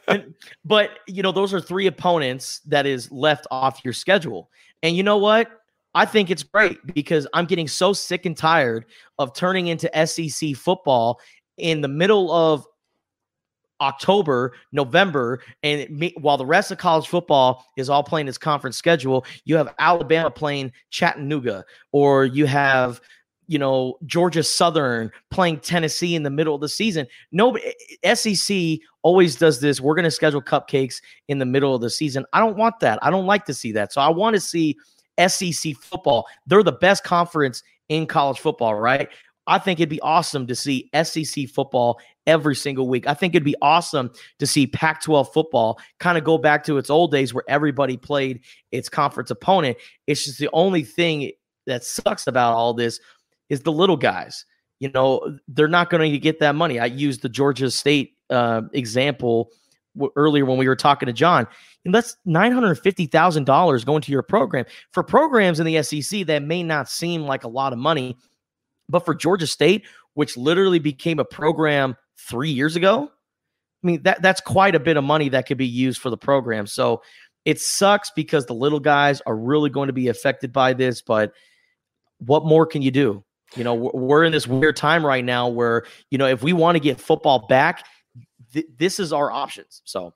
And- 0.08 0.34
but 0.66 0.92
you 1.08 1.24
know, 1.24 1.32
those 1.32 1.54
are 1.54 1.62
three 1.62 1.88
opponents 1.88 2.60
that 2.68 2.86
is 2.86 3.12
left 3.12 3.48
off 3.52 3.82
your 3.84 3.94
schedule. 3.94 4.50
And 4.84 4.96
you 4.96 5.04
know 5.04 5.18
what? 5.18 5.50
I 5.96 6.06
think 6.06 6.30
it's 6.30 6.44
great 6.44 6.80
because 6.94 7.28
I'm 7.34 7.46
getting 7.46 7.68
so 7.68 7.94
sick 7.94 8.26
and 8.26 8.36
tired 8.36 8.86
of 9.20 9.34
turning 9.34 9.68
into 9.68 9.90
SEC 10.06 10.56
football 10.56 11.20
in 11.58 11.82
the 11.82 11.88
middle 11.88 12.32
of 12.32 12.66
October, 13.82 14.54
November, 14.72 15.42
and 15.62 15.90
me, 15.90 16.14
while 16.20 16.38
the 16.38 16.46
rest 16.46 16.72
of 16.72 16.78
college 16.78 17.08
football 17.08 17.66
is 17.78 17.90
all 17.90 18.04
playing 18.04 18.28
its 18.28 18.38
conference 18.38 18.78
schedule, 18.78 19.26
you 19.46 19.56
have 19.56 19.74
Alabama 19.78 20.32
playing 20.32 20.72
Chattanooga, 20.90 21.66
or 21.92 22.26
you 22.26 22.46
have 22.46 23.02
you 23.48 23.60
know 23.60 23.98
Georgia 24.06 24.42
Southern 24.42 25.12
playing 25.30 25.60
Tennessee 25.60 26.16
in 26.16 26.24
the 26.24 26.30
middle 26.30 26.56
of 26.56 26.62
the 26.62 26.70
season. 26.70 27.06
Nobody 27.32 27.66
eh, 27.66 27.74
eh, 28.04 28.16
SEC 28.16 28.80
always 29.02 29.36
does 29.36 29.60
this. 29.60 29.82
We're 29.82 29.96
going 29.96 30.06
to 30.06 30.12
schedule 30.12 30.42
cupcakes 30.42 31.02
in 31.28 31.40
the 31.40 31.46
middle 31.46 31.76
of 31.76 31.82
the 31.82 31.90
season. 31.90 32.26
I 32.32 32.40
don't 32.40 32.58
want 32.58 32.80
that. 32.80 33.00
I 33.02 33.10
don't 33.10 33.26
like 33.26 33.46
to 33.46 33.54
see 33.54 33.74
that. 33.74 33.92
So 33.92 34.02
I 34.02 34.10
want 34.10 34.36
to 34.36 34.40
see 34.40 34.78
SEC 35.28 35.76
football. 35.76 36.26
They're 36.48 36.64
the 36.64 36.72
best 36.72 37.04
conference 37.04 37.64
in 37.90 38.08
college 38.08 38.40
football, 38.40 38.76
right? 38.76 39.10
I 39.46 39.60
think 39.60 39.80
it'd 39.80 39.90
be 39.90 40.02
awesome 40.02 40.48
to 40.48 40.56
see 40.56 40.90
SEC 41.04 41.50
football 41.50 42.00
every 42.26 42.56
single 42.56 42.88
week. 42.88 43.08
I 43.08 43.14
think 43.14 43.36
it'd 43.36 43.44
be 43.44 43.56
awesome 43.62 44.12
to 44.40 44.48
see 44.48 44.68
Pac 44.68 45.02
12 45.02 45.34
football 45.34 45.80
kind 46.00 46.18
of 46.18 46.24
go 46.24 46.38
back 46.38 46.64
to 46.66 46.78
its 46.78 46.90
old 46.90 47.12
days 47.12 47.34
where 47.34 47.44
everybody 47.50 47.98
played 47.98 48.42
its 48.72 48.88
conference 48.88 49.32
opponent. 49.32 49.78
It's 50.08 50.24
just 50.24 50.40
the 50.40 50.50
only 50.54 50.84
thing 50.84 51.32
that 51.66 51.84
sucks 51.84 52.28
about 52.28 52.54
all 52.54 52.74
this 52.74 53.00
is 53.50 53.62
the 53.62 53.72
little 53.72 53.98
guys. 53.98 54.46
You 54.80 54.90
know, 54.94 55.38
they're 55.48 55.68
not 55.68 55.90
going 55.90 56.10
to 56.10 56.18
get 56.18 56.40
that 56.40 56.56
money. 56.56 56.80
I 56.80 56.86
used 56.86 57.22
the 57.22 57.30
Georgia 57.30 57.70
State 57.70 58.16
uh, 58.30 58.62
example 58.74 59.52
earlier 60.16 60.46
when 60.46 60.58
we 60.58 60.68
were 60.68 60.76
talking 60.76 61.08
to 61.08 61.14
Jon. 61.14 61.48
And 61.86 61.94
that's 61.94 62.16
$950,000 62.28 63.86
going 63.86 64.02
to 64.02 64.12
your 64.12 64.24
program. 64.24 64.66
For 64.92 65.04
programs 65.04 65.60
in 65.60 65.66
the 65.66 65.82
SEC, 65.84 66.26
that 66.28 66.44
may 66.44 66.64
not 66.64 66.90
seem 66.90 67.24
like 67.24 67.44
a 67.44 67.50
lot 67.50 67.74
of 67.74 67.80
money. 67.80 68.18
But 68.90 69.06
for 69.06 69.16
Georgia 69.16 69.48
State, 69.48 69.86
which 70.14 70.38
literally 70.38 70.80
became 70.80 71.20
a 71.20 71.26
program 71.26 71.96
three 72.18 72.52
years 72.52 72.76
ago, 72.76 73.10
I 73.84 73.88
mean, 73.88 74.04
that, 74.04 74.22
that's 74.22 74.42
quite 74.42 74.76
a 74.76 74.80
bit 74.80 74.98
of 74.98 75.04
money 75.04 75.30
that 75.30 75.46
could 75.46 75.58
be 75.58 75.68
used 75.68 76.00
for 76.00 76.10
the 76.10 76.18
program. 76.18 76.68
So 76.68 77.02
it 77.46 77.60
sucks 77.60 78.12
because 78.16 78.46
the 78.46 78.54
little 78.54 78.80
guys 78.80 79.22
are 79.26 79.36
really 79.36 79.70
going 79.70 79.88
to 79.88 79.94
be 79.94 80.08
affected 80.08 80.54
by 80.54 80.74
this. 80.74 81.02
But 81.02 81.34
what 82.20 82.46
more 82.46 82.66
can 82.66 82.82
you 82.82 82.92
do? 82.92 83.24
You 83.56 83.64
know, 83.64 83.76
we're 83.76 84.24
in 84.24 84.32
this 84.32 84.48
weird 84.48 84.76
time 84.76 85.06
right 85.06 85.24
now 85.24 85.48
where, 85.48 85.86
you 86.10 86.18
know, 86.18 86.28
if 86.28 86.42
we 86.42 86.54
want 86.54 86.76
to 86.76 86.80
get 86.80 87.00
football 87.00 87.46
back, 87.48 87.86
th- 88.54 88.68
this 88.78 89.00
is 89.00 89.12
our 89.14 89.32
options. 89.32 89.82
So, 89.86 90.14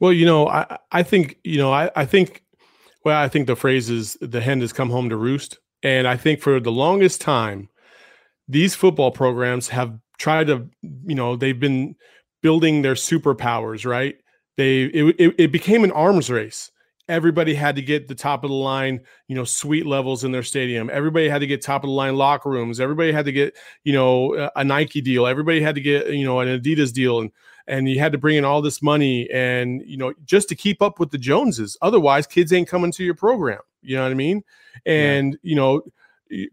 Well, 0.00 0.12
you 0.12 0.26
know, 0.26 0.48
I 0.48 0.78
I 0.90 1.02
think 1.02 1.38
you 1.44 1.58
know 1.58 1.72
I 1.72 1.90
I 1.94 2.04
think 2.06 2.42
well 3.04 3.20
I 3.20 3.28
think 3.28 3.46
the 3.46 3.56
phrase 3.56 3.90
is 3.90 4.16
the 4.20 4.40
hen 4.40 4.60
has 4.60 4.72
come 4.72 4.90
home 4.90 5.08
to 5.10 5.16
roost, 5.16 5.58
and 5.82 6.06
I 6.08 6.16
think 6.16 6.40
for 6.40 6.60
the 6.60 6.72
longest 6.72 7.20
time, 7.20 7.68
these 8.48 8.74
football 8.74 9.10
programs 9.10 9.68
have 9.68 9.98
tried 10.18 10.46
to 10.48 10.68
you 10.82 11.14
know 11.14 11.36
they've 11.36 11.58
been 11.60 11.96
building 12.42 12.82
their 12.82 12.94
superpowers, 12.94 13.86
right? 13.86 14.16
They 14.56 14.82
it, 14.84 15.16
it, 15.18 15.34
it 15.38 15.52
became 15.52 15.84
an 15.84 15.92
arms 15.92 16.30
race. 16.30 16.70
Everybody 17.06 17.54
had 17.54 17.76
to 17.76 17.82
get 17.82 18.08
the 18.08 18.14
top 18.14 18.44
of 18.44 18.50
the 18.50 18.56
line, 18.56 19.00
you 19.28 19.34
know, 19.34 19.44
suite 19.44 19.84
levels 19.84 20.24
in 20.24 20.32
their 20.32 20.42
stadium. 20.42 20.88
Everybody 20.90 21.28
had 21.28 21.40
to 21.40 21.46
get 21.46 21.60
top 21.60 21.84
of 21.84 21.88
the 21.88 21.94
line 21.94 22.16
locker 22.16 22.48
rooms. 22.48 22.80
Everybody 22.80 23.12
had 23.12 23.26
to 23.26 23.32
get, 23.32 23.54
you 23.82 23.92
know, 23.92 24.34
a- 24.34 24.50
a 24.56 24.64
Nike 24.64 25.02
deal. 25.02 25.26
Everybody 25.26 25.60
had 25.60 25.74
to 25.74 25.82
get, 25.82 26.08
you 26.14 26.24
know, 26.24 26.40
an 26.40 26.48
Adidas 26.48 26.94
deal, 26.94 27.20
and 27.20 27.30
and 27.66 27.88
you 27.88 27.98
had 27.98 28.12
to 28.12 28.18
bring 28.18 28.36
in 28.36 28.44
all 28.44 28.62
this 28.62 28.82
money 28.82 29.28
and 29.30 29.82
you 29.86 29.96
know 29.96 30.12
just 30.24 30.48
to 30.48 30.54
keep 30.54 30.82
up 30.82 30.98
with 30.98 31.10
the 31.10 31.18
joneses. 31.18 31.76
Otherwise 31.82 32.26
kids 32.26 32.52
ain't 32.52 32.68
coming 32.68 32.92
to 32.92 33.04
your 33.04 33.14
program. 33.14 33.60
You 33.82 33.96
know 33.96 34.02
what 34.02 34.12
i 34.12 34.14
mean? 34.14 34.42
And 34.86 35.38
you 35.42 35.56
know 35.56 35.82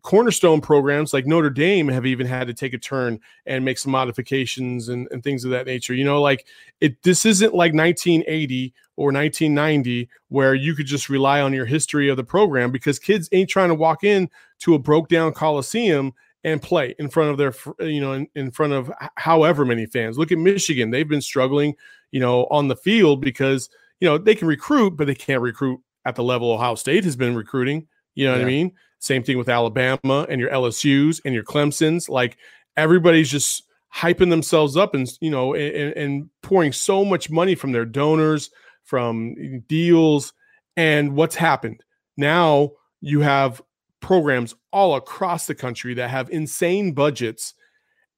cornerstone 0.04 0.62
programs 0.62 1.13
like 1.13 1.26
notre 1.26 1.50
dame 1.50 1.88
have 1.88 2.06
even 2.06 2.28
had 2.28 2.45
to 2.45 2.54
take 2.54 2.74
a 2.74 2.78
turn 2.78 3.19
and 3.45 3.65
make 3.65 3.78
some 3.78 3.91
modifications 3.91 4.89
and, 4.89 5.08
and 5.12 5.24
things 5.24 5.43
of 5.43 5.52
that 5.52 5.65
nature. 5.65 5.93
You 5.93 6.04
know 6.04 6.21
like 6.21 6.45
it 6.80 7.02
this 7.04 7.26
isn't 7.26 7.54
like 7.54 7.74
1980 7.74 8.74
or 8.97 9.06
1990 9.06 10.10
where 10.30 10.54
you 10.54 10.76
could 10.76 10.86
just 10.86 11.10
rely 11.10 11.41
on 11.41 11.54
your 11.54 11.65
history 11.65 12.10
of 12.10 12.17
the 12.17 12.24
program 12.24 12.71
because 12.71 13.00
kids 13.00 13.30
ain't 13.32 13.50
trying 13.50 13.69
to 13.69 13.76
walk 13.76 14.04
in 14.04 14.30
to 14.60 14.76
a 14.76 14.80
broke 14.80 15.08
down 15.08 15.34
coliseum 15.34 16.13
and 16.43 16.62
play 16.62 16.95
in 16.99 17.10
front 17.10 17.30
of 17.30 17.38
their 17.38 17.54
you 17.88 18.01
know 18.01 18.13
in, 18.13 18.27
in 18.36 18.51
front 18.51 18.73
of 18.73 18.91
however 19.15 19.65
many 19.65 19.86
fans. 19.86 20.17
Look 20.17 20.32
at 20.32 20.38
michigan 20.38 20.91
they've 20.91 21.08
been 21.08 21.21
struggling 21.21 21.75
you 22.12 22.19
know 22.19 22.45
on 22.51 22.67
the 22.67 22.75
field 22.75 23.21
because 23.21 23.69
you 23.99 24.08
know 24.08 24.17
they 24.17 24.36
can 24.36 24.47
recruit 24.47 24.97
but 24.97 25.08
they 25.08 25.15
can't 25.15 25.41
recruit 25.41 25.80
at 26.06 26.15
the 26.15 26.23
level 26.23 26.51
ohio 26.51 26.75
state 26.75 27.04
has 27.04 27.15
been 27.15 27.36
recruiting 27.36 27.88
you 28.15 28.25
know 28.25 28.34
what 28.34 28.41
i 28.41 28.45
mean? 28.45 28.71
Same 28.99 29.23
thing 29.23 29.38
with 29.38 29.49
alabama 29.49 30.25
and 30.30 30.41
your 30.41 30.49
lsus 30.49 31.21
and 31.23 31.34
your 31.34 31.43
clemsons 31.43 32.10
like 32.10 32.38
everybody's 32.75 33.30
just 33.30 33.63
hyping 33.95 34.30
themselves 34.30 34.77
up 34.77 34.95
and 34.95 35.12
you 35.21 35.30
know 35.30 35.54
and, 35.54 35.93
and 35.93 36.30
pouring 36.41 36.71
so 36.71 37.06
much 37.06 37.30
money 37.30 37.56
from 37.56 37.71
their 37.71 37.86
donors 37.86 38.49
from 38.84 39.36
deals 39.67 40.34
and 40.77 41.15
what's 41.15 41.36
happened? 41.36 41.84
Now 42.17 42.71
you 43.01 43.21
have 43.21 43.62
programs 44.01 44.53
all 44.71 44.95
across 44.95 45.45
the 45.47 45.55
country 45.55 45.93
that 45.93 46.09
have 46.09 46.29
insane 46.31 46.91
budgets 46.91 47.53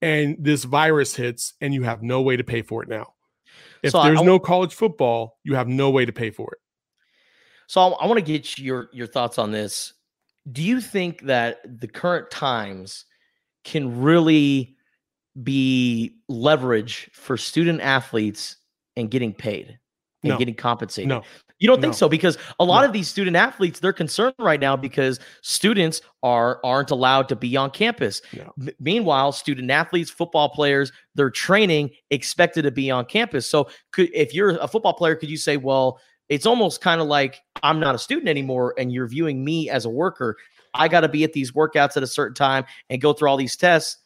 and 0.01 0.35
this 0.39 0.63
virus 0.63 1.15
hits 1.15 1.53
and 1.61 1.73
you 1.73 1.83
have 1.83 2.01
no 2.01 2.21
way 2.21 2.35
to 2.37 2.43
pay 2.43 2.61
for 2.61 2.81
it 2.83 2.89
now 2.89 3.13
if 3.83 3.91
So 3.91 3.99
I- 3.99 4.07
there's 4.07 4.21
I 4.21 4.23
no 4.23 4.39
college 4.39 4.73
football 4.73 5.37
you 5.43 5.55
have 5.55 5.67
no 5.67 5.89
way 5.91 6.05
to 6.05 6.11
pay 6.13 6.31
for 6.31 6.51
it 6.53 6.59
So 7.67 7.81
I, 7.81 7.87
I 8.03 8.05
want 8.07 8.17
to 8.17 8.25
get 8.25 8.57
your 8.57 8.89
your 8.93 9.07
thoughts 9.07 9.37
on 9.37 9.51
this. 9.51 9.93
Do 10.51 10.61
you 10.61 10.81
think 10.81 11.21
that 11.21 11.79
the 11.79 11.87
current 11.87 12.29
times 12.31 13.05
can 13.63 14.01
really 14.01 14.75
be 15.41 16.17
leverage 16.27 17.09
for 17.13 17.37
student 17.37 17.79
athletes 17.81 18.57
and 18.97 19.09
getting 19.09 19.33
paid 19.33 19.79
and 20.23 20.29
No. 20.31 20.37
getting 20.37 20.55
compensated? 20.55 21.07
no 21.09 21.23
You 21.63 21.67
don't 21.69 21.79
think 21.79 21.93
so? 21.93 22.09
Because 22.09 22.37
a 22.59 22.65
lot 22.65 22.81
No. 22.81 22.87
of 22.87 22.93
these 22.93 23.07
student 23.07 23.37
athletes, 23.37 23.79
they're 23.79 23.93
concerned 23.93 24.35
right 24.37 24.59
now 24.59 24.75
because 24.75 25.17
students 25.43 26.01
are 26.21 26.59
aren't 26.61 26.91
allowed 26.91 27.29
to 27.29 27.37
be 27.37 27.55
on 27.55 27.69
campus. 27.71 28.21
No. 28.35 28.51
M- 28.59 28.69
meanwhile, 28.81 29.31
student 29.31 29.71
athletes, 29.71 30.11
football 30.11 30.49
players, 30.49 30.91
they're 31.15 31.29
training 31.29 31.91
expected 32.11 32.63
to 32.63 32.71
be 32.71 32.91
on 32.91 33.05
campus. 33.05 33.49
So, 33.49 33.69
could 33.93 34.09
if 34.13 34.33
you're 34.33 34.57
a 34.57 34.67
football 34.67 34.93
player, 34.93 35.15
could 35.15 35.29
you 35.29 35.37
say, 35.37 35.55
well, 35.55 35.99
it's 36.27 36.45
almost 36.45 36.81
kind 36.81 36.99
of 36.99 37.07
like 37.07 37.39
I'm 37.63 37.79
not 37.79 37.95
a 37.95 37.97
student 37.97 38.27
anymore, 38.27 38.73
and 38.77 38.91
you're 38.91 39.07
viewing 39.07 39.45
me 39.45 39.69
as 39.69 39.85
a 39.85 39.89
worker? 39.89 40.35
I 40.73 40.89
got 40.89 41.01
to 41.01 41.07
be 41.07 41.23
at 41.23 41.31
these 41.31 41.53
workouts 41.53 41.95
at 41.95 42.03
a 42.03 42.07
certain 42.07 42.35
time 42.35 42.65
and 42.89 42.99
go 42.99 43.13
through 43.13 43.29
all 43.29 43.37
these 43.37 43.55
tests. 43.55 43.99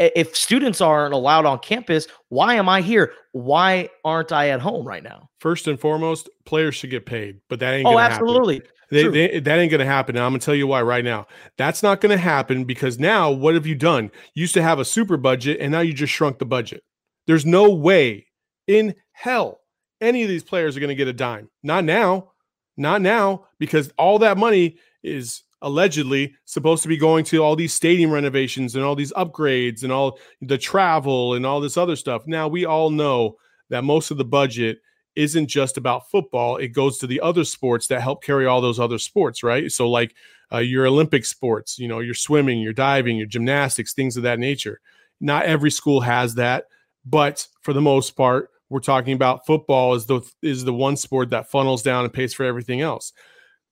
If 0.00 0.34
students 0.34 0.80
aren't 0.80 1.12
allowed 1.12 1.44
on 1.44 1.58
campus, 1.58 2.06
why 2.30 2.54
am 2.54 2.68
I 2.68 2.80
here? 2.80 3.12
Why 3.32 3.88
aren't 4.04 4.32
I 4.32 4.48
at 4.48 4.60
home 4.60 4.86
right 4.86 5.02
now? 5.02 5.28
First 5.40 5.68
and 5.68 5.78
foremost, 5.78 6.28
players 6.46 6.74
should 6.74 6.90
get 6.90 7.04
paid, 7.06 7.40
but 7.48 7.60
that 7.60 7.74
ain't 7.74 7.86
Oh, 7.86 7.90
gonna 7.90 8.02
happen. 8.02 8.16
absolutely. 8.16 8.62
They, 8.90 9.06
they, 9.08 9.40
that 9.40 9.58
ain't 9.58 9.70
going 9.70 9.78
to 9.78 9.84
happen. 9.84 10.16
And 10.16 10.24
I'm 10.24 10.32
going 10.32 10.40
to 10.40 10.44
tell 10.44 10.54
you 10.54 10.66
why 10.66 10.82
right 10.82 11.04
now. 11.04 11.28
That's 11.56 11.80
not 11.80 12.00
going 12.00 12.10
to 12.10 12.16
happen 12.20 12.64
because 12.64 12.98
now 12.98 13.30
what 13.30 13.54
have 13.54 13.64
you 13.64 13.76
done? 13.76 14.10
You 14.34 14.40
used 14.40 14.54
to 14.54 14.62
have 14.62 14.80
a 14.80 14.84
super 14.84 15.16
budget 15.16 15.60
and 15.60 15.70
now 15.70 15.78
you 15.80 15.92
just 15.92 16.12
shrunk 16.12 16.40
the 16.40 16.44
budget. 16.44 16.82
There's 17.28 17.46
no 17.46 17.70
way 17.70 18.26
in 18.66 18.96
hell 19.12 19.60
any 20.00 20.24
of 20.24 20.28
these 20.28 20.42
players 20.42 20.76
are 20.76 20.80
going 20.80 20.88
to 20.88 20.96
get 20.96 21.06
a 21.06 21.12
dime. 21.12 21.48
Not 21.62 21.84
now. 21.84 22.32
Not 22.76 23.00
now 23.00 23.46
because 23.60 23.92
all 23.96 24.18
that 24.20 24.38
money 24.38 24.78
is 25.04 25.44
allegedly 25.62 26.34
supposed 26.44 26.82
to 26.82 26.88
be 26.88 26.96
going 26.96 27.24
to 27.24 27.42
all 27.42 27.56
these 27.56 27.74
stadium 27.74 28.10
renovations 28.10 28.74
and 28.74 28.84
all 28.84 28.94
these 28.94 29.12
upgrades 29.12 29.82
and 29.82 29.92
all 29.92 30.18
the 30.40 30.58
travel 30.58 31.34
and 31.34 31.44
all 31.44 31.60
this 31.60 31.76
other 31.76 31.96
stuff. 31.96 32.26
Now 32.26 32.48
we 32.48 32.64
all 32.64 32.90
know 32.90 33.36
that 33.68 33.84
most 33.84 34.10
of 34.10 34.16
the 34.16 34.24
budget 34.24 34.78
isn't 35.16 35.48
just 35.48 35.76
about 35.76 36.10
football. 36.10 36.56
It 36.56 36.68
goes 36.68 36.98
to 36.98 37.06
the 37.06 37.20
other 37.20 37.44
sports 37.44 37.86
that 37.88 38.00
help 38.00 38.22
carry 38.22 38.46
all 38.46 38.60
those 38.60 38.80
other 38.80 38.98
sports, 38.98 39.42
right? 39.42 39.70
So, 39.70 39.88
like 39.90 40.14
uh, 40.52 40.58
your 40.58 40.86
Olympic 40.86 41.24
sports, 41.24 41.78
you 41.78 41.88
know, 41.88 42.00
your 42.00 42.14
swimming, 42.14 42.60
your 42.60 42.72
diving, 42.72 43.16
your 43.16 43.26
gymnastics, 43.26 43.92
things 43.92 44.16
of 44.16 44.22
that 44.22 44.38
nature. 44.38 44.80
Not 45.20 45.44
every 45.44 45.70
school 45.70 46.00
has 46.00 46.36
that, 46.36 46.64
but 47.04 47.46
for 47.62 47.72
the 47.72 47.80
most 47.80 48.16
part, 48.16 48.50
we're 48.68 48.80
talking 48.80 49.12
about 49.12 49.46
football 49.46 49.94
is 49.94 50.06
the 50.06 50.20
is 50.42 50.64
the 50.64 50.72
one 50.72 50.96
sport 50.96 51.30
that 51.30 51.50
funnels 51.50 51.82
down 51.82 52.04
and 52.04 52.12
pays 52.12 52.32
for 52.32 52.44
everything 52.44 52.80
else. 52.80 53.12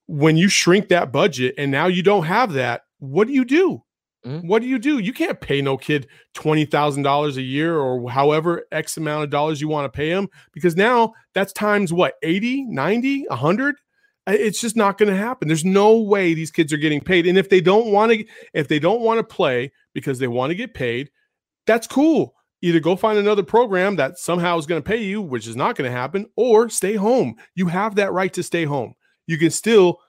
When 0.09 0.37
you 0.37 0.49
shrink 0.49 0.89
that 0.89 1.13
budget 1.13 1.55
and 1.57 1.71
now 1.71 1.87
you 1.87 2.03
don't 2.03 2.25
have 2.25 2.55
that, 2.55 2.83
what 2.99 3.29
do 3.29 3.33
you 3.33 3.45
do? 3.45 3.83
Mm-hmm. 4.27 4.49
What 4.49 4.63
do 4.63 4.69
you 4.69 4.79
do? 4.79 4.99
You 4.99 5.13
can't 5.13 5.41
pay 5.41 5.63
no 5.63 5.77
kid 5.77 6.09
$20,000 6.35 7.37
a 7.37 7.43
year 7.43 7.79
or 7.79 8.11
however 8.11 8.67
X 8.73 8.97
amount 8.97 9.25
of 9.25 9.31
dollars 9.31 9.61
you 9.61 9.69
want 9.69 9.85
to 9.85 9.97
pay 9.97 10.11
him 10.11 10.29
because 10.53 10.77
now 10.77 11.13
that's 11.35 11.53
times 11.53 11.93
what, 11.93 12.15
80, 12.23 12.65
90, 12.65 13.27
100? 13.29 13.77
It's 14.27 14.61
just 14.61 14.77
not 14.77 14.99
going 14.99 15.09
to 15.09 15.17
happen. 15.17 15.49
There's 15.49 15.65
no 15.65 15.99
way 15.99 16.35
these 16.35 16.51
kids 16.51 16.73
are 16.73 16.79
getting 16.79 17.01
paid. 17.01 17.27
And 17.27 17.39
if 17.39 17.49
they 17.49 17.61
don't 17.61 17.93
want 17.93 18.13
to 18.13 18.25
if 18.53 18.69
they 18.69 18.79
don't 18.79 19.01
want 19.01 19.19
to 19.19 19.25
play 19.25 19.73
because 19.95 20.19
they 20.19 20.29
want 20.29 20.51
to 20.51 20.55
get 20.55 20.75
paid, 20.75 21.11
that's 21.67 21.87
cool. 21.87 22.35
Either 22.61 22.81
go 22.81 22.97
find 22.97 23.19
another 23.19 23.43
program 23.43 23.97
that 23.97 24.19
somehow 24.19 24.59
is 24.59 24.67
going 24.67 24.83
to 24.83 24.87
pay 24.87 25.03
you, 25.03 25.23
which 25.23 25.47
is 25.47 25.57
not 25.57 25.77
going 25.77 25.91
to 25.91 25.97
happen, 25.97 26.27
or 26.37 26.69
stay 26.69 26.95
home. 26.97 27.37
You 27.55 27.69
have 27.69 27.95
that 27.95 28.13
right 28.13 28.33
to 28.35 28.43
stay 28.43 28.65
home. 28.65 28.95
You 29.29 29.39
can 29.39 29.51
still 29.51 30.01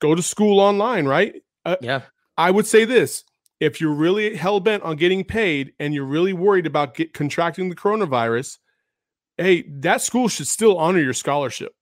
go 0.00 0.16
to 0.16 0.22
school 0.22 0.58
online, 0.58 1.06
right? 1.06 1.40
Uh, 1.64 1.76
yeah. 1.80 2.02
I 2.36 2.50
would 2.50 2.66
say 2.66 2.84
this 2.84 3.22
if 3.60 3.80
you're 3.80 3.94
really 3.94 4.34
hell 4.34 4.58
bent 4.58 4.82
on 4.82 4.96
getting 4.96 5.22
paid 5.22 5.74
and 5.78 5.94
you're 5.94 6.04
really 6.04 6.32
worried 6.32 6.66
about 6.66 6.94
get, 6.96 7.12
contracting 7.12 7.68
the 7.68 7.76
coronavirus, 7.76 8.58
hey, 9.36 9.64
that 9.68 10.00
school 10.00 10.28
should 10.28 10.48
still 10.48 10.78
honor 10.78 11.00
your 11.00 11.12
scholarship. 11.12 11.72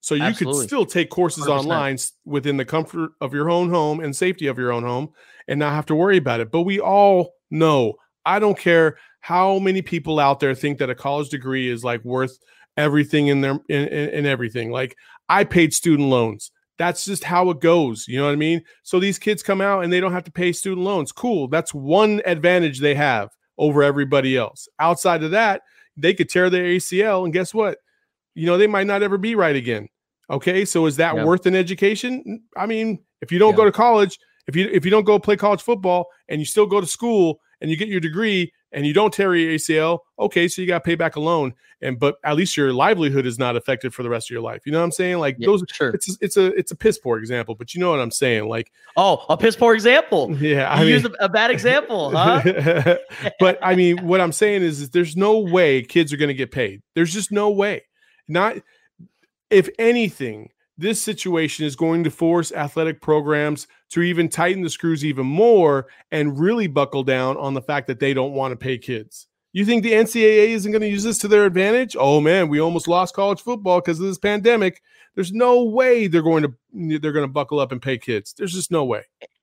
So 0.00 0.14
you 0.14 0.22
Absolutely. 0.22 0.62
could 0.62 0.68
still 0.68 0.86
take 0.86 1.10
courses 1.10 1.44
100%. 1.44 1.48
online 1.50 1.98
within 2.24 2.56
the 2.56 2.64
comfort 2.64 3.12
of 3.20 3.34
your 3.34 3.50
own 3.50 3.68
home 3.68 4.00
and 4.00 4.16
safety 4.16 4.46
of 4.46 4.58
your 4.58 4.72
own 4.72 4.82
home 4.82 5.10
and 5.46 5.60
not 5.60 5.74
have 5.74 5.86
to 5.86 5.94
worry 5.94 6.16
about 6.16 6.40
it. 6.40 6.50
But 6.50 6.62
we 6.62 6.80
all 6.80 7.34
know, 7.50 7.94
I 8.24 8.38
don't 8.38 8.58
care 8.58 8.96
how 9.20 9.58
many 9.58 9.82
people 9.82 10.18
out 10.18 10.40
there 10.40 10.54
think 10.54 10.78
that 10.78 10.88
a 10.88 10.94
college 10.94 11.28
degree 11.28 11.68
is 11.68 11.84
like 11.84 12.02
worth 12.02 12.38
everything 12.78 13.26
in 13.26 13.42
their 13.42 13.60
in, 13.68 13.88
in, 13.88 14.08
in 14.08 14.26
everything. 14.26 14.70
Like 14.70 14.96
I 15.30 15.44
paid 15.44 15.72
student 15.72 16.08
loans. 16.10 16.50
That's 16.76 17.04
just 17.04 17.24
how 17.24 17.50
it 17.50 17.60
goes. 17.60 18.06
You 18.08 18.18
know 18.18 18.26
what 18.26 18.32
I 18.32 18.36
mean? 18.36 18.62
So 18.82 18.98
these 18.98 19.18
kids 19.18 19.42
come 19.42 19.60
out 19.60 19.84
and 19.84 19.92
they 19.92 20.00
don't 20.00 20.12
have 20.12 20.24
to 20.24 20.32
pay 20.32 20.52
student 20.52 20.84
loans. 20.84 21.12
Cool. 21.12 21.46
That's 21.48 21.72
one 21.72 22.20
advantage 22.26 22.80
they 22.80 22.94
have 22.94 23.30
over 23.58 23.82
everybody 23.82 24.36
else. 24.36 24.66
Outside 24.78 25.22
of 25.22 25.30
that, 25.30 25.62
they 25.96 26.14
could 26.14 26.28
tear 26.28 26.50
their 26.50 26.64
ACL 26.64 27.24
and 27.24 27.32
guess 27.32 27.54
what? 27.54 27.78
You 28.34 28.46
know, 28.46 28.58
they 28.58 28.66
might 28.66 28.86
not 28.86 29.02
ever 29.02 29.18
be 29.18 29.34
right 29.34 29.54
again. 29.54 29.88
Okay? 30.30 30.64
So 30.64 30.86
is 30.86 30.96
that 30.96 31.14
Yeah. 31.16 31.24
worth 31.24 31.46
an 31.46 31.54
education? 31.54 32.42
I 32.56 32.66
mean, 32.66 32.98
if 33.20 33.30
you 33.30 33.38
don't 33.38 33.54
go 33.54 33.64
to 33.64 33.72
college, 33.72 34.18
if 34.46 34.56
you 34.56 34.68
if 34.72 34.84
you 34.84 34.90
don't 34.90 35.04
go 35.04 35.18
play 35.18 35.36
college 35.36 35.62
football 35.62 36.06
and 36.28 36.40
you 36.40 36.44
still 36.46 36.66
go 36.66 36.80
to 36.80 36.86
school 36.86 37.40
and 37.60 37.70
you 37.70 37.76
get 37.76 37.88
your 37.88 38.00
degree 38.00 38.52
and 38.72 38.86
you 38.86 38.92
don't 38.92 39.12
tear 39.12 39.34
your 39.34 39.52
ACL, 39.54 40.00
okay, 40.18 40.46
so 40.48 40.62
you 40.62 40.68
got 40.68 40.78
to 40.78 40.84
pay 40.84 40.94
back 40.94 41.16
a 41.16 41.20
loan, 41.20 41.54
and 41.82 41.98
but 41.98 42.16
at 42.24 42.36
least 42.36 42.56
your 42.56 42.72
livelihood 42.72 43.26
is 43.26 43.38
not 43.38 43.56
affected 43.56 43.92
for 43.94 44.02
the 44.02 44.10
rest 44.10 44.26
of 44.28 44.30
your 44.30 44.42
life. 44.42 44.62
You 44.64 44.72
know 44.72 44.78
what 44.78 44.84
I'm 44.84 44.92
saying? 44.92 45.18
Like 45.18 45.36
Yeah, 45.38 45.46
those, 45.46 45.64
sure. 45.70 45.90
it's 45.90 46.16
it's 46.20 46.36
a 46.36 46.46
it's 46.56 46.70
a 46.70 46.76
piss 46.76 46.98
poor 46.98 47.18
example, 47.18 47.54
but 47.54 47.74
you 47.74 47.80
know 47.80 47.90
what 47.90 48.00
I'm 48.00 48.10
saying? 48.10 48.48
Like, 48.48 48.70
Oh, 48.96 49.24
a 49.28 49.36
piss 49.36 49.56
poor 49.56 49.74
example. 49.74 50.34
yeah, 50.40 50.74
You 50.76 50.84
I 50.86 50.88
used 50.88 51.04
mean, 51.04 51.14
a, 51.20 51.24
a 51.24 51.28
bad 51.28 51.50
example, 51.50 52.10
huh? 52.10 52.96
but 53.40 53.58
I 53.62 53.74
mean, 53.74 54.06
what 54.06 54.20
I'm 54.20 54.32
saying 54.32 54.62
is, 54.62 54.80
is 54.80 54.90
there's 54.90 55.16
no 55.16 55.38
way 55.38 55.82
kids 55.82 56.12
are 56.12 56.16
going 56.16 56.28
to 56.28 56.34
get 56.34 56.50
paid. 56.52 56.82
There's 56.94 57.12
just 57.12 57.32
no 57.32 57.50
way. 57.50 57.82
Not 58.28 58.56
if 59.50 59.68
anything, 59.78 60.50
this 60.78 61.02
situation 61.02 61.66
is 61.66 61.76
going 61.76 62.04
to 62.04 62.10
force 62.10 62.52
athletic 62.52 63.00
programs 63.02 63.66
to 63.90 64.02
even 64.02 64.28
tighten 64.28 64.62
the 64.62 64.70
screws 64.70 65.04
even 65.04 65.26
more 65.26 65.88
and 66.10 66.38
really 66.38 66.66
buckle 66.66 67.02
down 67.02 67.36
on 67.36 67.54
the 67.54 67.62
fact 67.62 67.86
that 67.88 68.00
they 68.00 68.14
don't 68.14 68.32
want 68.32 68.52
to 68.52 68.56
pay 68.56 68.78
kids. 68.78 69.26
You 69.52 69.64
think 69.64 69.82
the 69.82 69.92
NCAA 69.92 70.48
isn't 70.50 70.70
going 70.70 70.82
to 70.82 70.88
use 70.88 71.02
this 71.02 71.18
to 71.18 71.28
their 71.28 71.44
advantage? 71.44 71.96
Oh 71.98 72.20
man, 72.20 72.48
we 72.48 72.60
almost 72.60 72.86
lost 72.86 73.14
college 73.14 73.40
football 73.40 73.80
because 73.80 73.98
of 73.98 74.06
this 74.06 74.18
pandemic. 74.18 74.80
There's 75.16 75.32
no 75.32 75.64
way 75.64 76.06
they're 76.06 76.22
going 76.22 76.44
to 76.44 76.98
they're 76.98 77.12
going 77.12 77.24
to 77.24 77.32
buckle 77.32 77.58
up 77.58 77.72
and 77.72 77.82
pay 77.82 77.98
kids. 77.98 78.32
There's 78.32 78.52
just 78.52 78.70
no 78.70 78.84
way. 78.84 79.02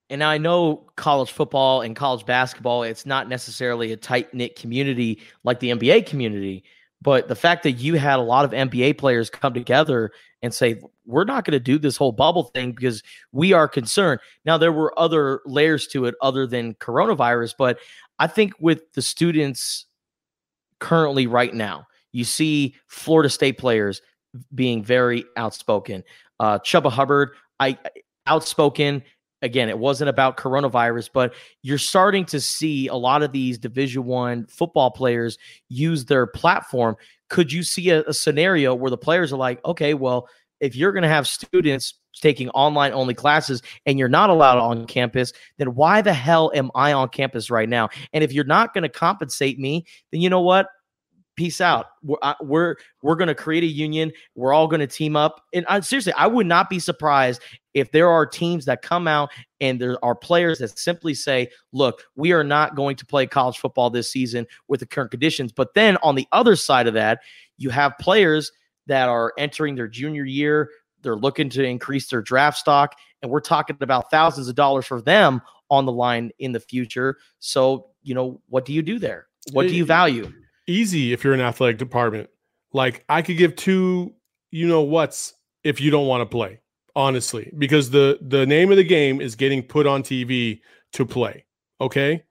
And 0.09 0.23
I 0.23 0.37
know 0.37 0.87
college 0.95 1.31
football 1.31 1.81
and 1.81 1.93
college 1.93 2.25
basketball, 2.25 2.83
it's 2.83 3.05
not 3.05 3.27
necessarily 3.27 3.91
a 3.91 3.97
tight 3.97 4.33
knit 4.33 4.55
community 4.55 5.19
like 5.43 5.59
the 5.59 5.71
NBA 5.71 6.05
community. 6.05 6.63
But 7.01 7.27
the 7.27 7.35
fact 7.35 7.63
that 7.63 7.73
you 7.73 7.95
had 7.95 8.19
a 8.19 8.23
lot 8.23 8.45
of 8.45 8.51
NBA 8.51 8.97
players 8.97 9.29
come 9.29 9.53
together 9.53 10.11
and 10.41 10.53
say, 10.53 10.81
we're 11.05 11.23
not 11.23 11.45
going 11.45 11.53
to 11.53 11.59
do 11.59 11.77
this 11.77 11.95
whole 11.97 12.11
bubble 12.11 12.43
thing 12.43 12.71
because 12.71 13.03
we 13.31 13.53
are 13.53 13.67
concerned. 13.67 14.19
Now, 14.45 14.57
there 14.57 14.71
were 14.71 14.97
other 14.99 15.41
layers 15.45 15.87
to 15.87 16.05
it 16.05 16.15
other 16.21 16.47
than 16.47 16.73
coronavirus, 16.75 17.53
but 17.57 17.79
I 18.19 18.27
think 18.27 18.53
with 18.59 18.91
the 18.93 19.01
students 19.01 19.85
currently 20.79 21.27
right 21.27 21.53
now, 21.53 21.87
you 22.11 22.23
see 22.23 22.75
Florida 22.87 23.29
State 23.29 23.57
players 23.57 24.01
being 24.53 24.83
very 24.83 25.23
outspoken. 25.35 26.03
Uh, 26.39 26.59
Chuba 26.59 26.91
Hubbard, 26.91 27.31
I 27.59 27.77
outspoken. 28.25 29.03
Again, 29.41 29.69
it 29.69 29.77
wasn't 29.77 30.09
about 30.09 30.37
coronavirus, 30.37 31.09
but 31.13 31.33
you're 31.61 31.77
starting 31.77 32.25
to 32.25 32.41
see 32.41 32.87
a 32.87 32.95
lot 32.95 33.21
of 33.21 33.31
these 33.31 33.59
Division 33.59 34.05
One 34.05 34.47
football 34.47 34.89
players 34.89 35.37
use 35.69 36.05
their 36.05 36.25
platform. 36.25 36.95
Could 37.29 37.51
you 37.51 37.61
see 37.61 37.91
a, 37.91 38.03
a 38.03 38.13
scenario 38.13 38.73
where 38.73 38.89
the 38.89 38.97
players 38.97 39.31
are 39.31 39.37
like, 39.37 39.63
okay, 39.63 39.93
well, 39.93 40.27
if 40.59 40.75
you're 40.75 40.91
going 40.91 41.03
to 41.03 41.09
have 41.09 41.27
students 41.27 41.93
taking 42.19 42.49
online 42.49 42.93
only 42.93 43.13
classes 43.13 43.61
and 43.85 43.99
you're 43.99 44.09
not 44.09 44.31
allowed 44.31 44.57
on 44.57 44.87
campus, 44.87 45.33
then 45.57 45.75
why 45.75 46.01
the 46.01 46.13
hell 46.13 46.51
am 46.55 46.71
I 46.73 46.93
on 46.93 47.09
campus 47.09 47.51
right 47.51 47.69
now? 47.69 47.89
And 48.13 48.23
if 48.23 48.33
you're 48.33 48.43
not 48.43 48.73
going 48.73 48.81
to 48.83 48.89
compensate 48.89 49.59
me, 49.59 49.85
then 50.11 50.21
you 50.21 50.29
know 50.29 50.41
what? 50.41 50.67
Peace 51.37 51.61
out. 51.61 51.85
We're 52.03 52.17
I, 52.23 52.35
we're, 52.41 52.75
we're 53.03 53.15
going 53.15 53.27
to 53.27 53.35
create 53.35 53.63
a 53.63 53.67
union. 53.67 54.11
We're 54.35 54.53
all 54.53 54.67
going 54.67 54.79
to 54.79 54.87
team 54.87 55.15
up. 55.15 55.43
And 55.53 55.65
I, 55.67 55.79
seriously, 55.81 56.13
I 56.13 56.25
would 56.27 56.47
not 56.47 56.67
be 56.69 56.79
surprised 56.79 57.41
if 57.75 57.91
there 57.91 58.09
are 58.09 58.25
teams 58.25 58.65
that 58.65 58.81
come 58.81 59.07
out 59.07 59.29
and 59.61 59.79
there 59.79 60.03
are 60.03 60.15
players 60.15 60.57
that 60.59 60.77
simply 60.77 61.13
say, 61.13 61.49
"Look, 61.71 62.03
we 62.15 62.33
are 62.33 62.43
not 62.43 62.75
going 62.75 62.95
to 62.97 63.05
play 63.05 63.27
college 63.27 63.59
football 63.59 63.91
this 63.91 64.11
season 64.11 64.47
with 64.67 64.79
the 64.79 64.87
current 64.87 65.11
conditions." 65.11 65.51
But 65.51 65.75
then 65.75 65.97
on 65.97 66.15
the 66.15 66.27
other 66.31 66.55
side 66.55 66.87
of 66.87 66.95
that, 66.95 67.19
you 67.57 67.69
have 67.69 67.97
players 67.99 68.51
that 68.87 69.07
are 69.07 69.31
entering 69.37 69.75
their 69.75 69.87
junior 69.87 70.25
year. 70.25 70.71
They're 71.03 71.15
looking 71.15 71.49
to 71.51 71.63
increase 71.63 72.07
their 72.07 72.23
draft 72.23 72.57
stock, 72.57 72.95
and 73.21 73.29
we're 73.29 73.41
talking 73.41 73.77
about 73.79 74.09
thousands 74.09 74.47
of 74.49 74.55
dollars 74.55 74.87
for 74.87 75.01
them 75.01 75.41
on 75.69 75.85
the 75.85 75.91
line 75.91 76.31
in 76.39 76.51
the 76.51 76.59
future. 76.59 77.17
So, 77.37 77.91
you 78.01 78.15
know, 78.15 78.41
what 78.49 78.65
do 78.65 78.73
you 78.73 78.81
do 78.81 78.97
there? 78.97 79.27
What 79.51 79.67
do 79.67 79.75
you 79.75 79.85
value? 79.85 80.33
Easy 80.67 81.13
if 81.13 81.23
you're 81.23 81.33
an 81.33 81.41
athletic 81.41 81.77
department. 81.77 82.29
Like 82.73 83.03
I 83.09 83.21
could 83.21 83.37
give 83.37 83.55
two, 83.55 84.13
you 84.51 84.67
know 84.67 84.81
what's 84.81 85.33
if 85.63 85.81
you 85.81 85.89
don't 85.91 86.07
want 86.07 86.21
to 86.21 86.25
play, 86.25 86.61
honestly, 86.95 87.51
because 87.57 87.89
the 87.89 88.19
the 88.21 88.45
name 88.45 88.71
of 88.71 88.77
the 88.77 88.83
game 88.83 89.21
is 89.21 89.35
getting 89.35 89.63
put 89.63 89.87
on 89.87 90.03
TV 90.03 90.61
to 90.93 91.05
play. 91.05 91.45
Okay, 91.79 92.23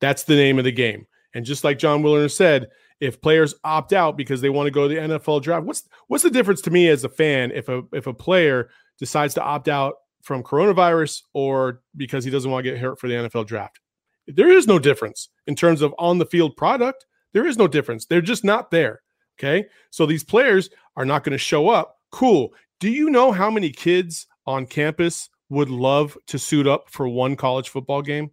that's 0.00 0.24
the 0.24 0.36
name 0.36 0.58
of 0.58 0.64
the 0.64 0.72
game. 0.72 1.06
And 1.34 1.44
just 1.44 1.64
like 1.64 1.78
Jon 1.78 2.02
Wilner 2.02 2.30
said, 2.30 2.68
if 3.00 3.20
players 3.20 3.54
opt 3.64 3.92
out 3.92 4.16
because 4.16 4.40
they 4.40 4.50
want 4.50 4.66
to 4.66 4.70
go 4.70 4.88
to 4.88 4.94
the 4.94 5.00
NFL 5.00 5.42
draft, 5.42 5.66
what's 5.66 5.88
what's 6.08 6.24
the 6.24 6.30
difference 6.30 6.60
to 6.62 6.70
me 6.70 6.88
as 6.88 7.04
a 7.04 7.08
fan 7.08 7.50
if 7.52 7.68
a 7.68 7.82
if 7.92 8.06
a 8.06 8.14
player 8.14 8.70
decides 8.98 9.34
to 9.34 9.42
opt 9.42 9.68
out 9.68 9.94
from 10.22 10.42
coronavirus 10.42 11.22
or 11.34 11.82
because 11.96 12.24
he 12.24 12.30
doesn't 12.30 12.50
want 12.50 12.64
to 12.64 12.70
get 12.70 12.80
hurt 12.80 12.98
for 12.98 13.08
the 13.08 13.14
NFL 13.14 13.46
draft? 13.46 13.80
There 14.26 14.50
is 14.50 14.66
no 14.66 14.78
difference 14.78 15.28
in 15.46 15.54
terms 15.54 15.82
of 15.82 15.94
on 15.98 16.18
the 16.18 16.26
field 16.26 16.56
product. 16.56 17.04
There 17.34 17.46
is 17.46 17.58
no 17.58 17.68
difference. 17.68 18.06
They're 18.06 18.22
just 18.22 18.44
not 18.44 18.70
there. 18.70 19.02
Okay. 19.38 19.66
So 19.90 20.06
these 20.06 20.24
players 20.24 20.70
are 20.96 21.04
not 21.04 21.24
going 21.24 21.32
to 21.32 21.38
show 21.38 21.68
up. 21.68 21.98
Cool. 22.10 22.54
Do 22.80 22.88
you 22.88 23.10
know 23.10 23.32
how 23.32 23.50
many 23.50 23.70
kids 23.70 24.26
on 24.46 24.66
campus 24.66 25.28
would 25.48 25.70
love 25.70 26.16
to 26.26 26.38
suit 26.38 26.66
up 26.66 26.90
for 26.90 27.08
one 27.08 27.36
college 27.36 27.68
football 27.68 28.02
game. 28.02 28.30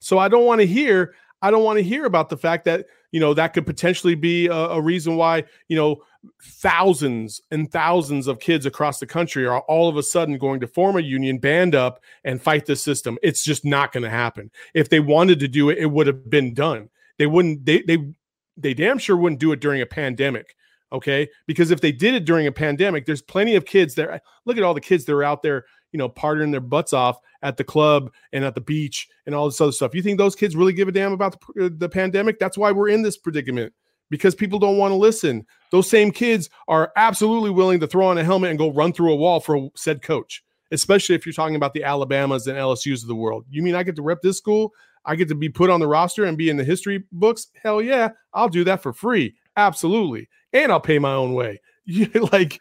So 0.00 0.18
I 0.18 0.28
don't 0.28 0.46
want 0.46 0.60
to 0.60 0.66
hear 0.66 1.14
I 1.40 1.52
don't 1.52 1.62
want 1.62 1.78
to 1.78 1.84
hear 1.84 2.04
about 2.04 2.30
the 2.30 2.36
fact 2.36 2.64
that 2.64 2.86
you 3.12 3.20
know 3.20 3.34
that 3.34 3.52
could 3.54 3.66
potentially 3.66 4.14
be 4.14 4.46
a, 4.46 4.52
a, 4.52 4.80
reason 4.80 5.16
why 5.16 5.44
you 5.68 5.76
know 5.76 6.02
thousands 6.42 7.40
and 7.50 7.70
thousands 7.70 8.26
of 8.26 8.40
kids 8.40 8.66
across 8.66 8.98
the 8.98 9.06
country 9.06 9.46
are 9.46 9.60
all 9.62 9.88
of 9.88 9.96
a 9.96 10.02
sudden 10.02 10.36
going 10.36 10.60
to 10.60 10.66
form 10.66 10.96
a 10.96 11.00
union, 11.00 11.38
band 11.38 11.74
up, 11.74 12.00
and 12.24 12.42
fight 12.42 12.66
the 12.66 12.76
system. 12.76 13.18
It's 13.22 13.44
just 13.44 13.64
not 13.64 13.92
going 13.92 14.02
to 14.02 14.10
happen. 14.10 14.50
If 14.74 14.88
they 14.88 15.00
wanted 15.00 15.40
to 15.40 15.48
do 15.48 15.70
it, 15.70 15.78
it 15.78 15.86
would 15.86 16.06
have 16.06 16.28
been 16.28 16.54
done. 16.54 16.90
They 17.18 17.26
wouldn't. 17.26 17.64
They 17.64 17.82
they 17.82 18.12
they 18.56 18.74
damn 18.74 18.98
sure 18.98 19.16
wouldn't 19.16 19.40
do 19.40 19.52
it 19.52 19.60
during 19.60 19.80
a 19.80 19.86
pandemic. 19.86 20.54
Okay, 20.90 21.28
because 21.46 21.70
if 21.70 21.82
they 21.82 21.92
did 21.92 22.14
it 22.14 22.24
during 22.24 22.46
a 22.46 22.52
pandemic, 22.52 23.04
there's 23.04 23.20
plenty 23.20 23.56
of 23.56 23.66
kids 23.66 23.94
there. 23.94 24.20
Look 24.46 24.56
at 24.56 24.62
all 24.62 24.72
the 24.72 24.80
kids 24.80 25.04
that 25.04 25.12
are 25.12 25.24
out 25.24 25.42
there 25.42 25.64
you 25.92 25.98
know, 25.98 26.08
partying 26.08 26.50
their 26.50 26.60
butts 26.60 26.92
off 26.92 27.18
at 27.42 27.56
the 27.56 27.64
club 27.64 28.12
and 28.32 28.44
at 28.44 28.54
the 28.54 28.60
beach 28.60 29.08
and 29.26 29.34
all 29.34 29.46
this 29.46 29.60
other 29.60 29.72
stuff. 29.72 29.94
You 29.94 30.02
think 30.02 30.18
those 30.18 30.36
kids 30.36 30.56
really 30.56 30.72
give 30.72 30.88
a 30.88 30.92
damn 30.92 31.12
about 31.12 31.40
the, 31.54 31.66
uh, 31.66 31.70
the 31.76 31.88
pandemic? 31.88 32.38
That's 32.38 32.58
why 32.58 32.72
we're 32.72 32.88
in 32.88 33.02
this 33.02 33.16
predicament 33.16 33.72
because 34.10 34.34
people 34.34 34.58
don't 34.58 34.78
want 34.78 34.92
to 34.92 34.96
listen. 34.96 35.46
Those 35.70 35.88
same 35.88 36.10
kids 36.10 36.50
are 36.66 36.92
absolutely 36.96 37.50
willing 37.50 37.80
to 37.80 37.86
throw 37.86 38.06
on 38.06 38.18
a 38.18 38.24
helmet 38.24 38.50
and 38.50 38.58
go 38.58 38.72
run 38.72 38.92
through 38.92 39.12
a 39.12 39.16
wall 39.16 39.40
for 39.40 39.70
said 39.76 40.02
coach, 40.02 40.42
especially 40.72 41.14
if 41.14 41.24
you're 41.24 41.32
talking 41.32 41.56
about 41.56 41.74
the 41.74 41.84
Alabamas 41.84 42.46
and 42.46 42.58
LSUs 42.58 43.02
of 43.02 43.08
the 43.08 43.14
world. 43.14 43.44
You 43.50 43.62
mean 43.62 43.74
I 43.74 43.82
get 43.82 43.96
to 43.96 44.02
rep 44.02 44.20
this 44.22 44.38
school? 44.38 44.72
I 45.04 45.16
get 45.16 45.28
to 45.28 45.34
be 45.34 45.48
put 45.48 45.70
on 45.70 45.80
the 45.80 45.86
roster 45.86 46.24
and 46.24 46.36
be 46.36 46.50
in 46.50 46.56
the 46.56 46.64
history 46.64 47.04
books? 47.12 47.48
Hell 47.62 47.82
yeah, 47.82 48.10
I'll 48.32 48.48
do 48.48 48.64
that 48.64 48.82
for 48.82 48.92
free. 48.92 49.34
Absolutely. 49.56 50.28
And 50.52 50.70
I'll 50.70 50.80
pay 50.80 50.98
my 50.98 51.12
own 51.12 51.34
way. 51.34 51.60
like 52.32 52.60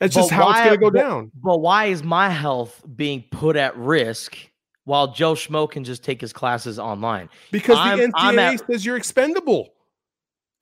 that's 0.00 0.14
just 0.14 0.30
how 0.30 0.50
it's 0.50 0.60
going 0.60 0.70
to 0.72 0.78
go 0.78 0.90
but, 0.90 0.98
down. 0.98 1.30
But 1.34 1.58
why 1.58 1.86
is 1.86 2.02
my 2.02 2.30
health 2.30 2.82
being 2.96 3.24
put 3.30 3.54
at 3.56 3.76
risk 3.76 4.36
while 4.84 5.12
Joe 5.12 5.34
Schmo 5.34 5.70
can 5.70 5.84
just 5.84 6.02
take 6.02 6.20
his 6.20 6.32
classes 6.32 6.78
online? 6.78 7.28
Because 7.50 7.76
I'm, 7.78 7.98
the 7.98 8.06
NCAA 8.06 8.54
at, 8.54 8.66
says 8.66 8.86
you're 8.86 8.96
expendable. 8.96 9.74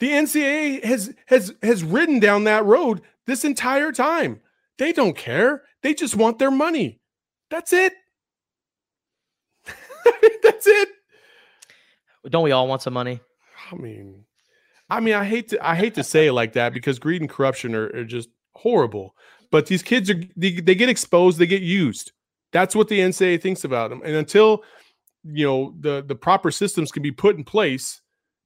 The 0.01 0.11
NCAA 0.11 0.85
has 0.85 1.15
has 1.27 1.55
has 1.63 1.85
ridden 1.85 2.19
down 2.19 2.45
that 2.45 2.65
road 2.65 3.03
this 3.27 3.45
entire 3.45 3.93
time. 3.93 4.41
They 4.79 4.93
don't 4.93 5.17
care. 5.17 5.63
They 5.83 5.95
just 5.95 6.17
want 6.17 6.39
their 6.39 6.51
money. 6.51 7.01
That's 7.51 7.73
it. 7.73 7.93
That's 10.43 10.67
it. 10.67 10.89
Don't 12.29 12.45
we 12.45 12.53
all 12.53 12.69
want 12.69 12.83
some 12.83 12.95
money? 12.95 13.21
I 13.71 13.77
mean, 13.77 14.25
I 14.91 15.01
mean, 15.01 15.15
I 15.15 15.25
hate 15.25 15.49
to 15.49 15.67
I 15.67 15.75
hate 15.75 15.95
to 15.95 16.05
say 16.05 16.29
it 16.29 16.33
like 16.33 16.55
that 16.55 16.73
because 16.73 16.99
greed 16.99 17.21
and 17.21 17.31
corruption 17.31 17.75
are, 17.75 17.87
are 17.95 18.05
just 18.05 18.29
horrible. 18.55 19.15
But 19.51 19.67
these 19.67 19.83
kids 19.83 20.11
are 20.11 20.21
they, 20.37 20.53
they 20.53 20.75
get 20.75 20.89
exposed, 20.89 21.39
they 21.39 21.47
get 21.47 21.63
used. 21.63 22.13
That's 22.53 22.75
what 22.75 22.89
the 22.89 22.99
NCAA 22.99 23.41
thinks 23.41 23.65
about 23.65 23.91
them. 23.91 24.03
And 24.05 24.15
until 24.15 24.63
you 25.25 25.47
know 25.47 25.75
the 25.81 26.05
the 26.07 26.15
proper 26.15 26.51
systems 26.51 26.93
can 26.93 27.03
be 27.03 27.13
put 27.13 27.37
in 27.37 27.45
place, 27.45 28.01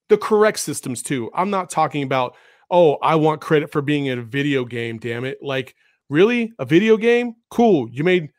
the 0.08 0.18
correct 0.18 0.58
systems 0.58 1.02
too. 1.02 1.30
I'm 1.34 1.50
not 1.50 1.70
talking 1.70 2.02
about 2.02 2.34
oh, 2.72 2.94
I 3.02 3.14
want 3.16 3.42
credit 3.42 3.70
for 3.70 3.82
being 3.82 4.06
in 4.06 4.18
a 4.18 4.22
video 4.22 4.64
game, 4.64 4.98
damn 4.98 5.26
it. 5.26 5.38
Like, 5.42 5.76
really? 6.08 6.52
A 6.58 6.64
video 6.64 6.96
game? 6.96 7.34
Cool. 7.50 7.86
You 7.90 8.02
made 8.02 8.30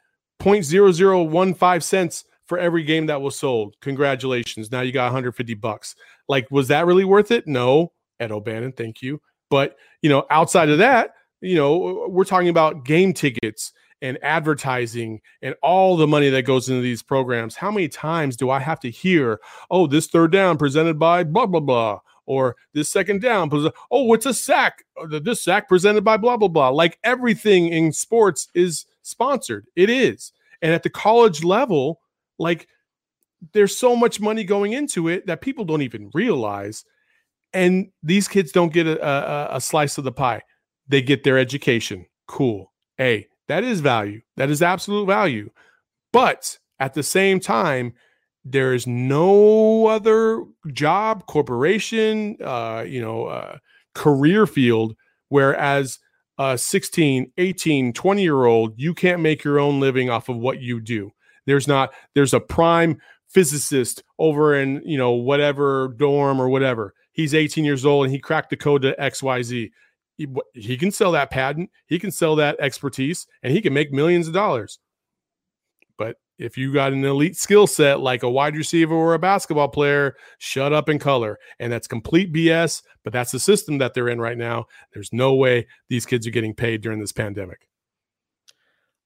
0.0015 0.41 1.83
cents 1.83 2.25
for 2.53 2.59
every 2.59 2.83
game 2.83 3.07
that 3.07 3.19
was 3.19 3.35
sold. 3.35 3.75
Congratulations. 3.81 4.71
Now 4.71 4.81
you 4.81 4.91
got 4.91 5.05
150 5.05 5.55
bucks. 5.55 5.95
Like, 6.27 6.51
was 6.51 6.67
that 6.67 6.85
really 6.85 7.03
worth 7.03 7.31
it? 7.31 7.47
No. 7.47 7.93
Ed 8.19 8.31
O'Bannon, 8.31 8.73
thank 8.73 9.01
you. 9.01 9.19
But, 9.49 9.75
you 10.03 10.09
know, 10.09 10.27
outside 10.29 10.69
of 10.69 10.77
that, 10.77 11.15
you 11.41 11.55
know, 11.55 12.05
we're 12.07 12.25
talking 12.25 12.49
about 12.49 12.85
game 12.85 13.11
tickets 13.11 13.73
and 14.03 14.19
advertising 14.21 15.19
and 15.41 15.55
all 15.63 15.97
the 15.97 16.05
money 16.05 16.29
that 16.29 16.43
goes 16.43 16.69
into 16.69 16.83
these 16.83 17.01
programs. 17.01 17.55
How 17.55 17.71
many 17.71 17.87
times 17.87 18.37
do 18.37 18.51
I 18.51 18.59
have 18.59 18.79
to 18.81 18.91
hear, 18.91 19.39
oh, 19.71 19.87
this 19.87 20.05
third 20.05 20.31
down 20.31 20.57
presented 20.57 20.99
by 20.99 21.23
blah, 21.23 21.47
blah, 21.47 21.59
blah, 21.59 22.01
or 22.27 22.55
this 22.73 22.87
second 22.87 23.23
down, 23.23 23.49
oh, 23.89 24.13
it's 24.13 24.27
a 24.27 24.33
sack, 24.33 24.83
this 25.09 25.41
sack 25.41 25.67
presented 25.67 26.03
by 26.03 26.17
blah, 26.17 26.37
blah, 26.37 26.49
blah. 26.49 26.69
Like 26.69 26.99
everything 27.03 27.69
in 27.69 27.91
sports 27.91 28.49
is 28.53 28.85
sponsored. 29.01 29.65
It 29.75 29.89
is. 29.89 30.33
And 30.61 30.71
at 30.71 30.83
the 30.83 30.89
college 30.89 31.43
level, 31.43 31.99
like 32.39 32.67
there's 33.53 33.77
so 33.77 33.95
much 33.95 34.19
money 34.19 34.43
going 34.43 34.73
into 34.73 35.07
it 35.07 35.27
that 35.27 35.41
people 35.41 35.65
don't 35.65 35.81
even 35.81 36.09
realize. 36.13 36.85
And 37.53 37.91
these 38.01 38.27
kids 38.27 38.51
don't 38.51 38.73
get 38.73 38.87
a, 38.87 39.05
a, 39.05 39.57
a 39.57 39.61
slice 39.61 39.97
of 39.97 40.03
the 40.03 40.11
pie 40.11 40.41
they 40.87 41.01
get 41.01 41.23
their 41.23 41.37
education. 41.37 42.05
Cool. 42.27 42.71
Hey, 42.97 43.27
that 43.47 43.63
is 43.63 43.79
value. 43.79 44.21
That 44.35 44.49
is 44.49 44.61
absolute 44.61 45.05
value. 45.05 45.49
But 46.11 46.57
at 46.79 46.93
the 46.93 47.03
same 47.03 47.39
time, 47.39 47.93
there 48.43 48.73
is 48.73 48.85
no 48.85 49.87
other 49.87 50.43
job, 50.73 51.25
corporation, 51.27 52.35
uh, 52.43 52.83
you 52.85 52.99
know, 52.99 53.25
uh, 53.25 53.57
career 53.93 54.45
field 54.45 54.95
whereas 55.33 55.97
a 56.37 56.55
16, 56.55 57.31
18, 57.39 57.91
20 57.91 58.21
year 58.21 58.45
old, 58.45 58.73
you 58.77 58.93
can't 58.93 59.19
make 59.19 59.43
your 59.43 59.59
own 59.59 59.79
living 59.79 60.11
off 60.11 60.29
of 60.29 60.37
what 60.37 60.61
you 60.61 60.79
do. 60.79 61.09
There's 61.45 61.67
not, 61.67 61.93
there's 62.15 62.33
a 62.33 62.39
prime 62.39 62.99
physicist 63.29 64.03
over 64.19 64.55
in, 64.55 64.81
you 64.85 64.97
know, 64.97 65.11
whatever 65.11 65.93
dorm 65.97 66.39
or 66.39 66.49
whatever. 66.49 66.93
He's 67.11 67.33
18 67.33 67.65
years 67.65 67.85
old 67.85 68.05
and 68.05 68.13
he 68.13 68.19
cracked 68.19 68.49
the 68.49 68.57
code 68.57 68.83
to 68.83 68.95
XYZ 68.99 69.69
he, 70.15 70.27
he 70.53 70.77
can 70.77 70.91
sell 70.91 71.11
that 71.13 71.31
patent, 71.31 71.69
he 71.87 71.99
can 71.99 72.11
sell 72.11 72.35
that 72.35 72.57
expertise, 72.59 73.25
and 73.41 73.53
he 73.53 73.61
can 73.61 73.73
make 73.73 73.91
millions 73.91 74.27
of 74.27 74.33
dollars. 74.33 74.79
But 75.97 76.17
if 76.37 76.57
you 76.57 76.73
got 76.73 76.93
an 76.93 77.03
elite 77.03 77.35
skill 77.35 77.67
set 77.67 77.99
like 77.99 78.23
a 78.23 78.29
wide 78.29 78.55
receiver 78.55 78.93
or 78.93 79.13
a 79.13 79.19
basketball 79.19 79.69
player, 79.69 80.15
shut 80.37 80.73
up 80.73 80.89
and 80.89 80.99
color. 80.99 81.37
And 81.59 81.71
that's 81.71 81.87
complete 81.87 82.33
BS, 82.33 82.83
but 83.03 83.13
that's 83.13 83.31
the 83.31 83.39
system 83.39 83.79
that 83.79 83.93
they're 83.93 84.09
in 84.09 84.21
right 84.21 84.37
now. 84.37 84.65
There's 84.93 85.13
no 85.13 85.33
way 85.33 85.67
these 85.89 86.05
kids 86.05 86.27
are 86.27 86.31
getting 86.31 86.53
paid 86.53 86.81
during 86.81 86.99
this 86.99 87.11
pandemic. 87.11 87.67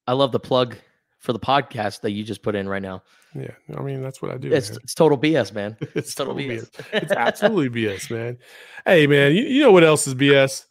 I 0.06 0.12
love 0.12 0.32
the 0.32 0.40
plug 0.40 0.76
for 1.18 1.32
the 1.32 1.38
podcast 1.38 2.00
that 2.02 2.12
you 2.12 2.24
just 2.24 2.42
put 2.42 2.54
in 2.54 2.68
right 2.68 2.82
now. 2.82 3.02
Yeah, 3.34 3.50
I 3.76 3.82
mean 3.82 4.02
that's 4.02 4.22
what 4.22 4.30
I 4.30 4.38
do. 4.38 4.52
It's, 4.52 4.70
it's 4.70 4.94
total 4.94 5.18
BS, 5.18 5.52
man. 5.52 5.76
It's, 5.80 5.92
it's 5.94 6.14
total, 6.14 6.34
total 6.34 6.48
BS. 6.48 6.70
BS. 6.70 7.02
it's 7.02 7.12
absolutely 7.16 7.82
BS, 7.82 8.10
man. 8.10 8.38
Hey, 8.86 9.06
man, 9.06 9.34
you, 9.34 9.42
you 9.44 9.62
know 9.62 9.72
what 9.72 9.84
else 9.84 10.06
is 10.06 10.14
BS? 10.14 10.64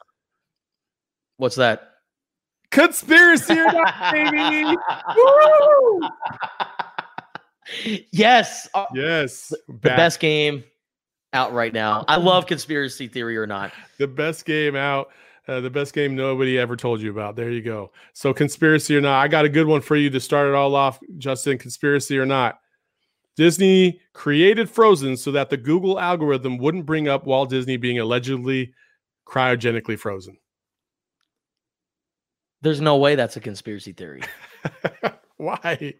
What's 1.37 1.55
that? 1.57 1.91
Conspiracy 2.71 3.53
or 3.53 3.71
not, 3.71 4.11
baby. 4.11 4.75
yes. 8.11 8.67
Uh, 8.73 8.85
yes. 8.93 9.49
The, 9.49 9.57
the 9.67 9.89
best 9.89 10.19
game 10.19 10.63
out 11.33 11.53
right 11.53 11.73
now. 11.73 12.03
I 12.07 12.17
love 12.17 12.45
conspiracy 12.45 13.07
theory 13.07 13.37
or 13.37 13.47
not. 13.47 13.71
The 13.99 14.07
best 14.07 14.45
game 14.45 14.75
out. 14.75 15.09
Uh, 15.47 15.61
the 15.61 15.69
best 15.69 15.93
game 15.93 16.15
nobody 16.15 16.59
ever 16.59 16.75
told 16.75 17.01
you 17.01 17.09
about. 17.09 17.35
There 17.35 17.51
you 17.51 17.61
go. 17.61 17.91
So, 18.13 18.33
conspiracy 18.33 18.97
or 18.97 19.01
not, 19.01 19.21
I 19.21 19.27
got 19.29 19.45
a 19.45 19.49
good 19.49 19.67
one 19.67 19.81
for 19.81 19.95
you 19.95 20.09
to 20.09 20.19
start 20.19 20.49
it 20.49 20.55
all 20.55 20.75
off, 20.75 20.99
Justin. 21.17 21.57
Conspiracy 21.57 22.17
or 22.17 22.25
not. 22.25 22.59
Disney 23.37 24.01
created 24.13 24.69
Frozen 24.69 25.15
so 25.15 25.31
that 25.31 25.49
the 25.49 25.57
Google 25.57 25.99
algorithm 25.99 26.57
wouldn't 26.57 26.85
bring 26.85 27.07
up 27.07 27.25
Walt 27.25 27.49
Disney 27.49 27.77
being 27.77 27.99
allegedly 27.99 28.73
cryogenically 29.25 29.97
frozen. 29.97 30.37
There's 32.61 32.81
no 32.81 32.97
way 32.97 33.15
that's 33.15 33.37
a 33.37 33.39
conspiracy 33.39 33.93
theory. 33.93 34.23
Why? 35.37 35.93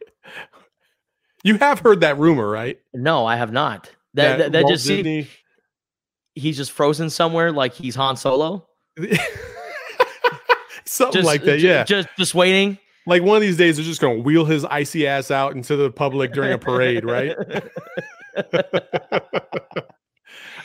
You 1.43 1.57
have 1.59 1.79
heard 1.79 2.01
that 2.01 2.17
rumor, 2.17 2.49
right? 2.49 2.79
No, 2.93 3.25
I 3.25 3.35
have 3.35 3.51
not. 3.51 3.91
That 4.15 4.37
that, 4.37 4.51
that, 4.51 4.63
that 4.63 4.67
just 4.67 4.85
seems 4.85 5.27
he's 6.33 6.57
just 6.57 6.71
frozen 6.71 7.09
somewhere, 7.09 7.51
like 7.51 7.73
he's 7.73 7.95
Han 7.95 8.17
Solo. 8.17 8.67
Something 10.85 11.21
just, 11.21 11.25
like 11.25 11.43
that, 11.43 11.59
yeah. 11.59 11.83
Just 11.83 12.07
just 12.17 12.33
waiting. 12.33 12.77
Like 13.05 13.21
one 13.23 13.37
of 13.37 13.41
these 13.41 13.57
days, 13.57 13.77
they're 13.77 13.85
just 13.85 14.01
going 14.01 14.17
to 14.17 14.23
wheel 14.23 14.45
his 14.45 14.65
icy 14.65 15.07
ass 15.07 15.31
out 15.31 15.55
into 15.55 15.75
the 15.75 15.91
public 15.91 16.33
during 16.33 16.51
a 16.53 16.57
parade, 16.57 17.05
right? 17.05 17.35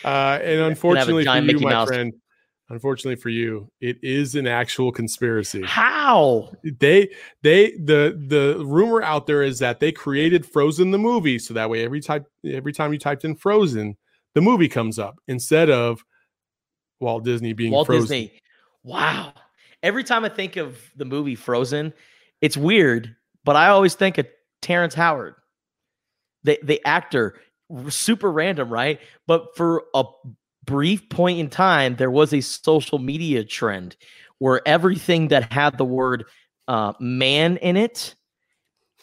uh, 0.05 0.39
and 0.43 0.61
unfortunately 0.61 1.25
for 1.25 1.37
you, 1.37 1.43
Mickey 1.43 1.65
my 1.65 1.71
Mouse. 1.71 1.89
friend, 1.89 2.13
unfortunately 2.73 3.21
for 3.21 3.29
you 3.29 3.71
it 3.83 3.99
is 4.03 4.35
an 4.35 4.47
actual 4.47 4.91
conspiracy 4.91 5.63
how 5.63 6.51
they 6.81 7.09
they 7.43 7.73
the 7.73 8.19
the 8.29 8.65
rumor 8.65 9.03
out 9.03 9.27
there 9.27 9.43
is 9.43 9.59
that 9.59 9.79
they 9.79 9.93
created 9.93 10.47
frozen 10.47 10.91
the 10.91 10.99
movie 10.99 11.39
so 11.39 11.53
that 11.53 11.69
way 11.69 11.85
every 11.85 12.01
type 12.01 12.25
every 12.47 12.73
time 12.73 12.91
you 12.93 12.99
typed 12.99 13.27
in 13.27 13.37
frozen 13.37 13.95
the 14.35 14.41
movie 14.41 14.69
comes 14.69 14.99
up 14.99 15.17
instead 15.29 15.69
of 15.69 16.03
walt 17.03 17.25
disney 17.25 17.53
being 17.53 17.73
walt 17.73 17.87
frozen. 17.87 18.03
disney 18.03 18.33
wow 18.83 19.33
every 19.83 20.05
time 20.05 20.25
i 20.25 20.29
think 20.29 20.57
of 20.57 20.79
the 20.97 21.05
movie 21.05 21.35
frozen 21.35 21.93
it's 22.41 22.57
weird 22.57 23.15
but 23.45 23.57
i 23.57 23.69
always 23.69 23.95
think 23.95 24.17
of 24.19 24.27
terrence 24.63 24.95
howard 24.95 25.35
the 26.45 26.59
the 26.63 26.81
actor 26.87 27.35
super 27.89 28.31
random 28.31 28.71
right 28.71 29.01
but 29.27 29.55
for 29.57 29.85
a 29.95 30.05
brief 30.65 31.09
point 31.09 31.39
in 31.39 31.49
time, 31.49 31.97
there 31.97 32.11
was 32.11 32.33
a 32.33 32.41
social 32.41 32.99
media 32.99 33.45
trend 33.45 33.97
where 34.39 34.67
everything 34.67 35.29
that 35.29 35.53
had 35.53 35.77
the 35.79 35.85
word 35.85 36.25
uh, 36.69 36.93
man 37.01 37.57
in 37.59 37.77
it 37.77 38.15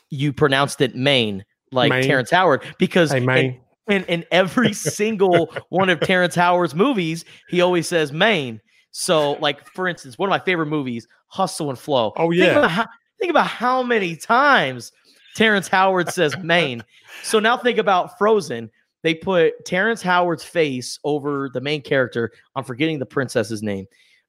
you 0.10 0.34
pronounced 0.34 0.82
it 0.82 0.96
Maine, 0.96 1.46
like 1.72 1.90
Maine. 1.90 2.04
Terrence 2.04 2.32
Howard, 2.32 2.64
because 2.80 3.12
Hey, 3.12 3.20
Maine. 3.20 3.62
In, 3.90 4.04
in 4.06 4.26
every 4.32 4.74
single 4.74 5.54
one 5.70 5.90
of 5.90 6.00
Terrence 6.00 6.36
Howard's 6.36 6.76
movies, 6.76 7.26
he 7.50 7.62
always 7.62 7.88
says 7.88 8.12
Maine. 8.12 8.62
So, 8.92 9.34
like 9.34 9.66
for 9.68 9.88
instance, 9.88 10.18
one 10.18 10.30
of 10.30 10.32
my 10.32 10.40
favorite 10.40 10.68
movies, 10.68 11.08
Hustle 11.28 11.70
and 11.70 11.78
Flow. 11.78 12.14
Oh, 12.18 12.30
Think 12.32 12.44
yeah. 12.44 12.58
about 12.58 12.72
how, 12.72 12.86
think 13.20 13.30
about 13.30 13.48
how 13.48 13.84
many 13.84 14.16
times 14.16 14.92
Terrence 15.36 15.68
Howard 15.68 16.10
says 16.10 16.36
Maine. 16.44 16.84
So 17.24 17.40
now 17.40 17.58
think 17.58 17.78
about 17.78 18.18
Frozen. 18.18 18.70
They 19.02 19.14
put 19.14 19.66
Terrence 19.66 20.02
Howard's 20.02 20.44
face 20.44 21.00
over 21.04 21.50
the 21.54 21.62
main 21.62 21.82
character. 21.82 22.32
I'm 22.56 22.64
forgetting 22.64 23.00
the 23.00 23.06
princess's 23.06 23.64
name, 23.64 23.86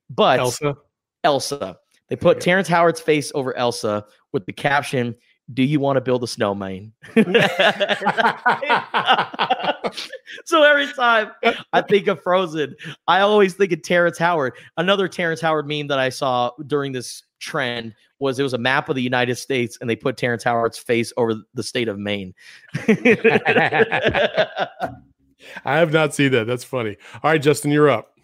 but 0.08 0.38
Elsa. 0.38 0.76
Elsa. 1.24 1.78
They 2.08 2.16
put 2.16 2.40
Terrence 2.40 2.68
Howard's 2.68 3.00
face 3.00 3.30
over 3.34 3.56
Elsa 3.56 4.04
with 4.32 4.44
the 4.46 4.52
caption, 4.52 5.14
Do 5.52 5.62
you 5.62 5.80
want 5.80 5.96
to 5.96 6.00
build 6.00 6.22
a 6.22 6.26
snowman? 6.26 6.92
so 10.44 10.62
every 10.62 10.86
time 10.92 11.30
I 11.72 11.82
think 11.82 12.06
of 12.06 12.22
Frozen, 12.22 12.76
I 13.08 13.20
always 13.20 13.54
think 13.54 13.72
of 13.72 13.82
Terrence 13.82 14.18
Howard. 14.18 14.54
Another 14.76 15.08
Terrence 15.08 15.40
Howard 15.40 15.66
meme 15.66 15.88
that 15.88 15.98
I 15.98 16.08
saw 16.08 16.50
during 16.66 16.92
this 16.92 17.22
trend 17.40 17.94
was 18.20 18.38
it 18.38 18.42
was 18.42 18.52
a 18.52 18.58
map 18.58 18.88
of 18.88 18.96
the 18.96 19.02
United 19.02 19.36
States 19.36 19.78
and 19.80 19.88
they 19.90 19.96
put 19.96 20.16
Terrence 20.16 20.44
Howard's 20.44 20.78
face 20.78 21.12
over 21.16 21.34
the 21.54 21.62
state 21.62 21.88
of 21.88 21.98
Maine. 21.98 22.34
I 25.64 25.78
have 25.78 25.92
not 25.92 26.14
seen 26.14 26.32
that. 26.32 26.46
That's 26.46 26.64
funny. 26.64 26.96
All 27.14 27.30
right, 27.30 27.42
Justin, 27.42 27.70
you're 27.70 27.88
up. 27.88 28.14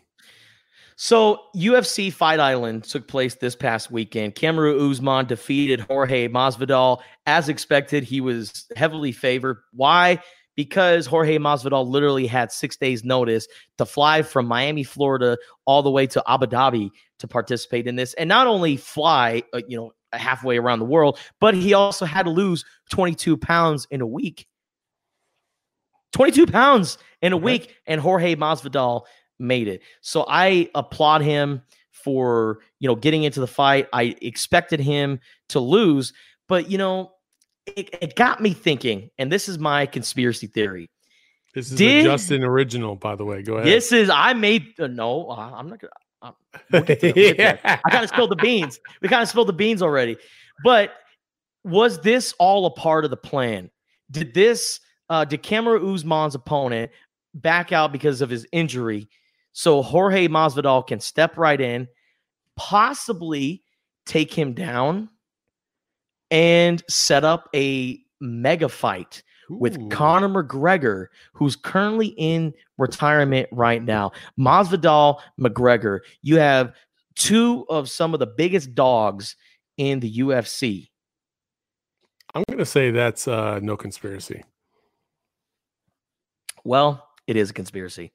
So 0.97 1.41
UFC 1.55 2.11
Fight 2.11 2.41
Island 2.41 2.85
took 2.85 3.07
place 3.07 3.35
this 3.35 3.55
past 3.55 3.91
weekend. 3.91 4.35
Kamaru 4.35 4.91
Usman 4.91 5.27
defeated 5.27 5.81
Jorge 5.81 6.27
Masvidal. 6.29 7.01
As 7.27 7.51
expected, 7.51 8.03
he 8.03 8.23
was 8.23 8.67
heavily 8.77 9.13
favored. 9.13 9.59
Why? 9.73 10.19
Because 10.55 11.05
Jorge 11.05 11.37
Masvidal 11.37 11.87
literally 11.87 12.27
had 12.27 12.51
six 12.51 12.79
days' 12.79 13.05
notice 13.05 13.47
to 13.77 13.85
fly 13.85 14.23
from 14.23 14.47
Miami, 14.47 14.85
Florida, 14.85 15.37
all 15.67 15.83
the 15.83 15.91
way 15.91 16.07
to 16.07 16.23
Abu 16.27 16.47
Dhabi 16.47 16.89
to 17.19 17.29
participate 17.29 17.87
in 17.87 17.97
this, 17.97 18.15
and 18.15 18.27
not 18.27 18.47
only 18.47 18.79
fly, 18.79 19.43
uh, 19.53 19.61
you 19.69 19.77
know, 19.77 19.93
halfway 20.15 20.57
around 20.57 20.79
the 20.79 20.87
world, 20.87 21.19
but 21.41 21.55
he 21.55 21.75
also 21.75 22.07
had 22.07 22.23
to 22.23 22.31
lose 22.31 22.65
22 22.91 23.37
pounds 23.37 23.87
in 23.91 24.01
a 24.01 24.07
week. 24.07 24.47
22 26.13 26.47
pounds 26.47 26.97
in 27.21 27.35
a 27.35 27.37
week, 27.37 27.77
and 27.87 28.01
Jorge 28.01 28.35
Masvidal 28.35 29.03
made 29.39 29.69
it. 29.69 29.83
So 30.01 30.25
I 30.29 30.71
applaud 30.75 31.23
him 31.23 31.63
for, 31.91 32.61
you 32.79 32.89
know, 32.89 32.95
getting 32.95 33.25
into 33.25 33.41
the 33.41 33.47
fight. 33.47 33.89
I 33.93 34.17
expected 34.23 34.81
him 34.81 35.21
to 35.49 35.61
lose, 35.61 36.13
but 36.49 36.71
you 36.71 36.79
know, 36.79 37.13
it, 37.67 37.91
it 38.01 38.15
got 38.15 38.41
me 38.41 38.53
thinking, 38.53 39.11
and 39.19 39.31
this 39.31 39.49
is 39.49 39.59
my 39.59 39.87
conspiracy 39.87 40.47
theory. 40.47 40.89
This 41.55 41.73
is 41.73 41.79
Did- 41.79 42.05
Justin 42.05 42.45
original, 42.45 42.97
by 42.97 43.17
the 43.17 43.25
way. 43.25 43.43
Go 43.43 43.55
ahead. 43.55 43.67
This 43.67 43.91
is 43.91 44.11
I 44.11 44.35
made 44.35 44.79
uh, 44.79 44.87
no, 44.87 45.31
uh, 45.31 45.53
I'm 45.55 45.69
not 45.69 45.81
gonna. 45.81 45.93
Uh, 46.23 46.33
we'll 46.71 46.83
get 46.83 47.01
to 47.01 47.07
that, 47.09 47.17
we'll 47.17 47.35
get. 47.35 47.61
I 47.65 47.91
kind 47.91 48.05
of 48.05 48.11
spilled 48.11 48.31
the 48.31 48.37
beans. 48.37 48.79
We 49.01 49.09
kind 49.09 49.23
of 49.23 49.29
spilled 49.29 49.49
the 49.49 49.55
beans 49.55 49.83
already. 49.83 50.17
But 50.63 50.93
was 51.65 52.01
this 52.01 52.35
all 52.39 52.67
a 52.67 52.71
part 52.71 53.05
of 53.05 53.11
the 53.11 53.17
plan? 53.17 53.71
Did 54.11 54.35
this 54.35 54.81
uh 55.09 55.25
did 55.25 55.43
Kamaru 55.43 55.95
Usman's 55.95 56.35
opponent 56.35 56.91
back 57.35 57.73
out 57.73 57.91
because 57.91 58.21
of 58.21 58.31
his 58.31 58.47
injury? 58.53 59.09
So 59.57 59.81
Jorge 59.81 60.29
Masvidal 60.29 60.87
can 60.87 61.01
step 61.01 61.39
right 61.39 61.59
in, 61.59 61.89
possibly 62.57 63.63
take 64.05 64.31
him 64.31 64.53
down, 64.53 65.09
and 66.31 66.83
set 66.91 67.25
up 67.25 67.49
a 67.55 67.99
mega 68.21 68.69
fight 68.69 69.23
with 69.49 69.91
Conor 69.91 70.29
McGregor, 70.29 71.07
who's 71.33 71.57
currently 71.57 72.09
in 72.19 72.53
retirement 72.77 73.49
right 73.51 73.83
now. 73.83 74.13
Masvidal, 74.39 75.21
McGregor, 75.41 76.01
you 76.21 76.37
have 76.37 76.75
two 77.15 77.65
of 77.71 77.89
some 77.89 78.13
of 78.13 78.21
the 78.21 78.27
biggest 78.27 78.75
dogs 78.75 79.37
in 79.79 80.01
the 80.01 80.19
UFC. 80.19 80.91
I'm 82.35 82.45
going 82.47 82.59
to 82.59 82.67
say 82.67 82.91
that's 82.91 83.27
uh, 83.27 83.59
no 83.63 83.79
conspiracy. 83.79 84.45
Well, 86.63 87.09
it 87.27 87.37
is 87.37 87.49
a 87.49 87.55
conspiracy. 87.55 88.13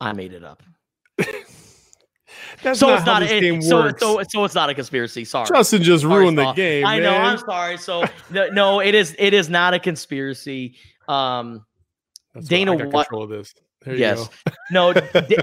I 0.00 0.12
made 0.12 0.32
it 0.32 0.44
up. 0.44 0.62
That's 2.62 2.80
so 2.80 2.88
not 2.88 2.98
it's 2.98 3.06
not 3.06 3.22
game 3.28 3.62
so, 3.62 3.90
so 3.98 4.22
so 4.28 4.44
it's 4.44 4.54
not 4.54 4.70
a 4.70 4.74
conspiracy. 4.74 5.24
Sorry. 5.24 5.46
Justin 5.48 5.82
just 5.82 6.02
Sorry, 6.02 6.20
ruined 6.22 6.38
the 6.38 6.52
game. 6.52 6.86
I 6.86 6.98
know. 6.98 7.14
I'm 7.16 7.38
sorry. 7.38 7.76
So 7.76 8.04
no, 8.30 8.48
no, 8.48 8.80
it 8.80 8.94
is 8.94 9.14
it 9.18 9.34
is 9.34 9.48
not 9.48 9.74
a 9.74 9.78
conspiracy. 9.78 10.76
Um 11.08 11.64
That's 12.34 12.48
Dana 12.48 12.74
White- 12.74 12.90
control 13.08 13.24
of 13.24 13.30
this. 13.30 13.54
There 13.82 13.94
you 13.94 14.00
yes. 14.00 14.28
go. 14.28 14.52
No, 14.70 14.92
D- 14.92 15.36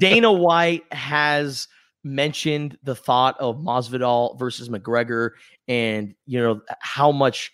Dana 0.00 0.30
White 0.30 0.84
has 0.92 1.66
mentioned 2.04 2.76
the 2.82 2.94
thought 2.94 3.36
of 3.40 3.56
Masvidal 3.56 4.38
versus 4.38 4.68
McGregor 4.68 5.30
and 5.66 6.14
you 6.26 6.40
know 6.40 6.60
how 6.80 7.10
much 7.10 7.52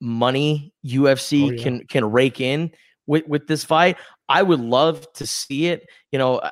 money 0.00 0.72
UFC 0.84 1.44
Oh, 1.48 1.50
yeah. 1.50 1.62
can 1.62 1.86
can 1.86 2.10
rake 2.10 2.40
in 2.40 2.70
with 3.06 3.26
with 3.28 3.46
this 3.46 3.64
fight. 3.64 3.96
I 4.28 4.42
would 4.42 4.60
love 4.60 5.06
to 5.14 5.26
see 5.26 5.66
it. 5.66 5.86
You 6.12 6.18
know, 6.18 6.36
uh, 6.36 6.50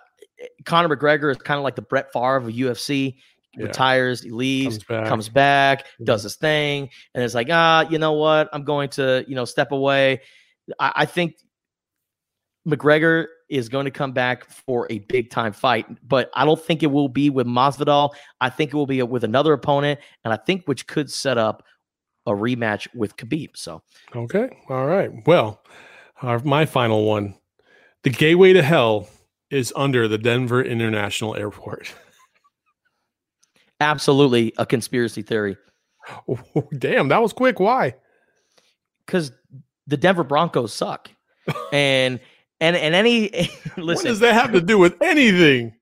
Conor 0.64 0.94
McGregor 0.94 1.30
is 1.30 1.38
kind 1.38 1.58
of 1.58 1.64
like 1.64 1.76
the 1.76 1.82
Brett 1.82 2.12
Favre 2.12 2.36
of 2.36 2.44
UFC. 2.44 3.16
Yeah. 3.56 3.66
Retires, 3.66 4.22
he 4.22 4.30
leaves, 4.30 4.78
Comes 4.78 4.84
back. 4.88 5.06
comes 5.08 5.28
back, 5.28 5.86
Mhm. 6.00 6.06
does 6.06 6.22
his 6.22 6.36
thing, 6.36 6.88
and 7.14 7.22
it's 7.22 7.34
like, 7.34 7.48
ah, 7.50 7.86
you 7.90 7.98
know 7.98 8.12
what? 8.12 8.48
I'm 8.50 8.64
going 8.64 8.88
to, 8.90 9.26
you 9.28 9.34
know, 9.34 9.44
step 9.44 9.72
away. 9.72 10.22
I, 10.80 10.92
I 10.96 11.04
think 11.04 11.34
McGregor 12.66 13.26
is 13.50 13.68
going 13.68 13.84
to 13.84 13.90
come 13.90 14.12
back 14.12 14.48
for 14.48 14.86
a 14.90 15.00
big 15.00 15.30
time 15.30 15.52
fight, 15.52 15.86
but 16.08 16.30
I 16.34 16.44
don't 16.44 16.60
think 16.60 16.82
it 16.82 16.86
will 16.86 17.08
be 17.08 17.28
with 17.28 17.46
Masvidal. 17.46 18.10
I 18.40 18.48
think 18.50 18.72
it 18.72 18.76
will 18.76 18.86
be 18.86 19.02
with 19.02 19.24
another 19.24 19.52
opponent, 19.52 20.00
and 20.24 20.32
I 20.32 20.36
think 20.36 20.64
which 20.66 20.86
could 20.86 21.10
set 21.10 21.36
up 21.38 21.62
a 22.26 22.30
rematch 22.30 22.86
with 22.94 23.16
Khabib. 23.16 23.50
So 23.56 23.82
Okay. 24.14 24.48
All 24.70 24.86
right. 24.86 25.10
Well, 25.26 25.62
our, 26.22 26.38
my 26.40 26.64
final 26.66 27.04
one. 27.04 27.34
The 28.02 28.10
gateway 28.10 28.52
to 28.54 28.62
hell 28.62 29.08
is 29.50 29.72
under 29.76 30.08
the 30.08 30.18
Denver 30.18 30.62
International 30.62 31.36
Airport. 31.36 31.92
absolutely 33.80 34.52
a 34.58 34.66
conspiracy 34.66 35.22
theory 35.22 35.56
Oh, 36.28 36.38
damn, 36.78 37.08
that 37.08 37.22
was 37.22 37.32
quick. 37.32 37.60
Why? 37.60 37.94
because 39.06 39.32
the 39.86 39.96
Denver 39.96 40.24
Broncos 40.24 40.72
suck, 40.72 41.10
and 41.72 42.18
and 42.60 42.76
and 42.76 42.94
any 42.94 43.28
what 43.74 43.84
listen, 43.84 44.06
does 44.06 44.20
that 44.20 44.34
have 44.34 44.52
to 44.52 44.60
do 44.60 44.78
with 44.78 45.00
anything? 45.00 45.74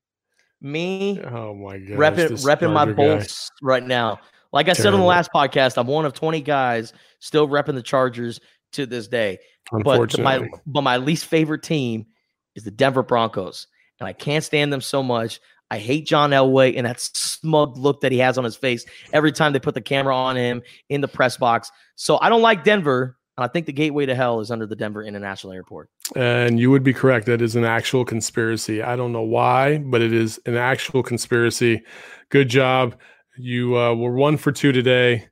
me 0.62 1.18
Oh 1.22 1.55
my 1.55 1.79
god. 1.79 1.96
repping 1.96 2.29
repping 2.44 2.70
my 2.72 2.85
bolts 2.85 3.50
right 3.62 3.83
now. 3.87 4.20
Like 4.53 4.68
I 4.68 4.74
said 4.74 4.92
on 4.92 5.00
the 5.00 5.07
last 5.07 5.31
podcast, 5.33 5.79
I'm 5.79 5.87
one 5.87 6.05
of 6.05 6.12
20 6.12 6.42
guys 6.42 6.92
still 7.20 7.48
repping 7.48 7.74
the 7.74 7.83
Chargers 7.83 8.40
to 8.72 8.87
this 8.87 9.09
day. 9.09 9.38
But 9.72 10.18
my 10.18 10.48
but 10.66 10.83
my 10.83 10.96
least 10.96 11.26
favorite 11.26 11.62
team 11.62 12.06
is 12.54 12.64
the 12.64 12.70
Denver 12.70 13.02
Broncos, 13.02 13.66
and 13.98 14.09
I 14.09 14.12
can't 14.12 14.44
stand 14.44 14.72
them 14.72 14.80
so 14.80 15.02
much. 15.02 15.40
I 15.70 15.78
hate 15.78 16.06
John 16.06 16.30
Elway 16.30 16.76
and 16.76 16.87
that 16.87 17.00
smug 17.00 17.76
look 17.76 18.00
that 18.00 18.11
he 18.11 18.18
has 18.18 18.37
on 18.38 18.44
his 18.44 18.56
face 18.56 18.85
every 19.12 19.30
time 19.30 19.52
they 19.52 19.61
put 19.61 19.74
the 19.74 19.80
camera 19.80 20.16
on 20.16 20.37
him 20.37 20.62
in 20.88 21.00
the 21.00 21.06
press 21.06 21.37
box. 21.37 21.70
So 21.94 22.18
I 22.20 22.28
don't 22.28 22.42
like 22.42 22.64
Denver, 22.64 23.16
and 23.37 23.44
I 23.44 23.48
think 23.48 23.66
the 23.66 23.72
gateway 23.72 24.04
to 24.06 24.14
hell 24.14 24.40
is 24.40 24.50
under 24.50 24.66
the 24.66 24.74
Denver 24.74 25.04
International 25.04 25.52
Airport. 25.52 25.88
And 26.16 26.59
you 26.59 26.72
would 26.72 26.83
be 26.83 26.92
correct. 26.92 27.26
That 27.26 27.40
is 27.40 27.54
an 27.54 27.64
actual 27.64 28.04
conspiracy. 28.04 28.83
I 28.83 28.96
don't 28.96 29.12
know 29.12 29.22
why, 29.22 29.78
but 29.78 30.02
it 30.02 30.12
is 30.12 30.40
an 30.44 30.56
actual 30.56 31.04
conspiracy. 31.04 31.83
Good 32.30 32.48
job. 32.48 32.96
You 33.38 33.78
uh, 33.78 33.94
were 33.94 34.12
one 34.12 34.37
for 34.37 34.50
two 34.50 34.72
today. 34.72 35.28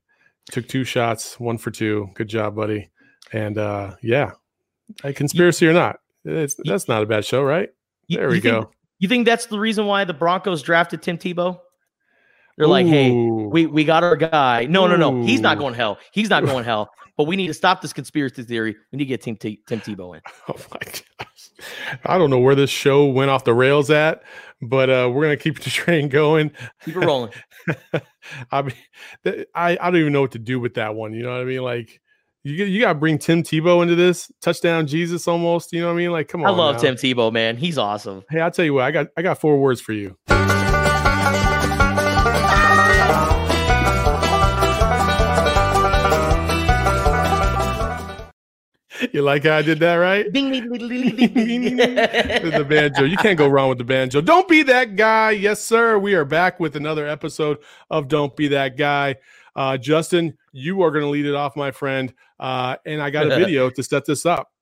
Took 0.53 0.69
two 0.69 0.85
shots, 0.85 1.39
one 1.41 1.59
for 1.59 1.71
two. 1.73 2.11
Good 2.15 2.29
job, 2.29 2.55
buddy. 2.55 2.91
And 3.33 3.59
uh, 3.59 3.97
yeah, 4.03 4.33
a 5.05 5.13
conspiracy 5.13 5.67
or 5.67 5.73
not, 5.73 6.01
it's, 6.25 6.57
that's 6.65 6.89
not 6.89 7.03
a 7.03 7.07
bad 7.07 7.25
show, 7.25 7.43
right? 7.43 7.69
You- 8.07 8.19
There 8.19 8.29
we 8.29 8.37
you 8.37 8.41
think- 8.41 8.65
go. 8.65 8.71
You 9.01 9.09
think 9.09 9.27
that's 9.27 9.47
the 9.47 9.61
reason 9.61 9.87
why 9.87 10.03
the 10.05 10.13
Broncos 10.15 10.61
drafted 10.61 11.03
Tim 11.03 11.19
Tebow? 11.19 11.61
They're 12.57 12.67
like, 12.67 12.87
hey, 12.89 13.13
we 13.13 13.67
we 13.67 13.85
got 13.85 14.03
our 14.03 14.17
guy. 14.17 14.67
No, 14.69 14.89
no, 14.89 14.97
no. 14.97 15.23
He's 15.23 15.41
not 15.41 15.57
Ooh. 15.57 15.61
going 15.61 15.75
hell. 15.75 15.99
He's 16.11 16.29
not 16.29 16.45
going 16.45 16.65
hell. 16.73 16.91
But 17.17 17.29
we 17.29 17.37
need 17.37 17.47
to 17.47 17.55
stop 17.55 17.81
this 17.81 17.93
conspiracy 17.93 18.43
theory. 18.43 18.75
We 18.91 18.97
need 18.97 19.05
to 19.05 19.09
get 19.09 19.23
Tim, 19.23 19.37
T- 19.37 19.61
Tim 19.69 19.79
Tebow 19.81 20.17
in. 20.17 20.23
Oh 20.49 20.57
my 20.73 20.81
gosh. 20.81 21.51
I 22.05 22.19
don't 22.19 22.31
know 22.31 22.41
where 22.41 22.57
this 22.57 22.71
show 22.71 23.05
went 23.07 23.31
off 23.31 23.45
the 23.45 23.55
rails 23.55 23.89
at, 23.91 24.23
but 24.61 24.91
uh, 24.91 25.09
we're 25.13 25.23
gonna 25.23 25.37
keep 25.37 25.61
the 25.61 25.71
train 25.71 26.09
going. 26.09 26.51
Keep 26.85 26.97
it 26.97 27.01
rolling. 27.07 27.31
I 28.51 28.63
mean, 28.63 28.75
I 29.55 29.79
I 29.81 29.91
don't 29.93 30.01
even 30.01 30.13
know 30.13 30.23
what 30.23 30.33
to 30.33 30.41
do 30.41 30.59
with 30.59 30.75
that 30.75 30.97
one. 30.97 31.13
You 31.13 31.23
know 31.23 31.31
what 31.31 31.41
I 31.43 31.45
mean? 31.45 31.63
Like, 31.63 32.01
you 32.49 32.65
you 32.65 32.81
got 32.81 32.95
to 32.95 32.99
bring 32.99 33.19
Tim 33.19 33.43
Tebow 33.43 33.83
into 33.83 33.95
this 33.95 34.31
touchdown, 34.41 34.87
Jesus, 34.87 35.29
almost. 35.29 35.73
You 35.73 35.81
know 35.83 35.89
what 35.89 35.95
I 35.95 35.97
mean? 35.97 36.13
Like, 36.13 36.29
come 36.29 36.43
on. 36.43 36.47
I 36.47 36.51
love 36.51 36.77
now. 36.77 36.81
Tim 36.81 36.95
Tebow, 36.95 37.33
man. 37.33 37.57
He's 37.57 37.79
awesome. 37.79 38.25
Hey, 38.31 38.41
I'll 38.41 38.51
tell 38.51 38.65
you 38.65 38.75
what. 38.75 38.85
I 38.85 38.91
got 38.91 39.09
I 39.17 39.23
got 39.23 39.41
four 39.41 39.59
words 39.61 39.81
for 39.81 39.93
you. 39.93 40.17
You 49.13 49.23
like 49.23 49.45
how 49.45 49.57
I 49.57 49.63
did 49.63 49.79
that, 49.79 49.95
right? 49.95 50.31
Ding, 50.33 50.51
ding, 50.51 50.73
ding, 50.73 50.89
ding, 50.89 51.17
ding, 51.17 51.77
ding. 51.77 51.77
with 52.43 52.55
the 52.55 52.67
banjo. 52.69 53.05
You 53.05 53.17
can't 53.17 53.39
go 53.39 53.47
wrong 53.47 53.69
with 53.69 53.79
the 53.79 53.85
banjo. 53.85 54.21
Don't 54.21 54.49
be 54.49 54.65
that 54.65 54.97
guy. 54.97 55.31
Yes, 55.31 55.63
sir. 55.63 55.99
We 55.99 56.15
are 56.15 56.25
back 56.25 56.59
with 56.59 56.75
another 56.75 57.07
episode 57.07 57.59
of 57.91 58.09
Don't 58.09 58.35
Be 58.35 58.49
That 58.49 58.77
Guy. 58.77 59.17
Uh, 59.59 59.77
Justin, 59.77 60.39
you 60.53 60.83
are 60.83 60.93
going 60.93 61.03
to 61.03 61.09
lead 61.09 61.27
it 61.27 61.35
off, 61.35 61.57
my 61.57 61.73
friend. 61.73 62.15
Uh, 62.39 62.77
and 62.87 63.03
I 63.03 63.11
got 63.11 63.27
a 63.27 63.31
video 63.37 63.69
to 63.71 63.83
set 63.83 64.07
this 64.07 64.25
up. 64.25 64.53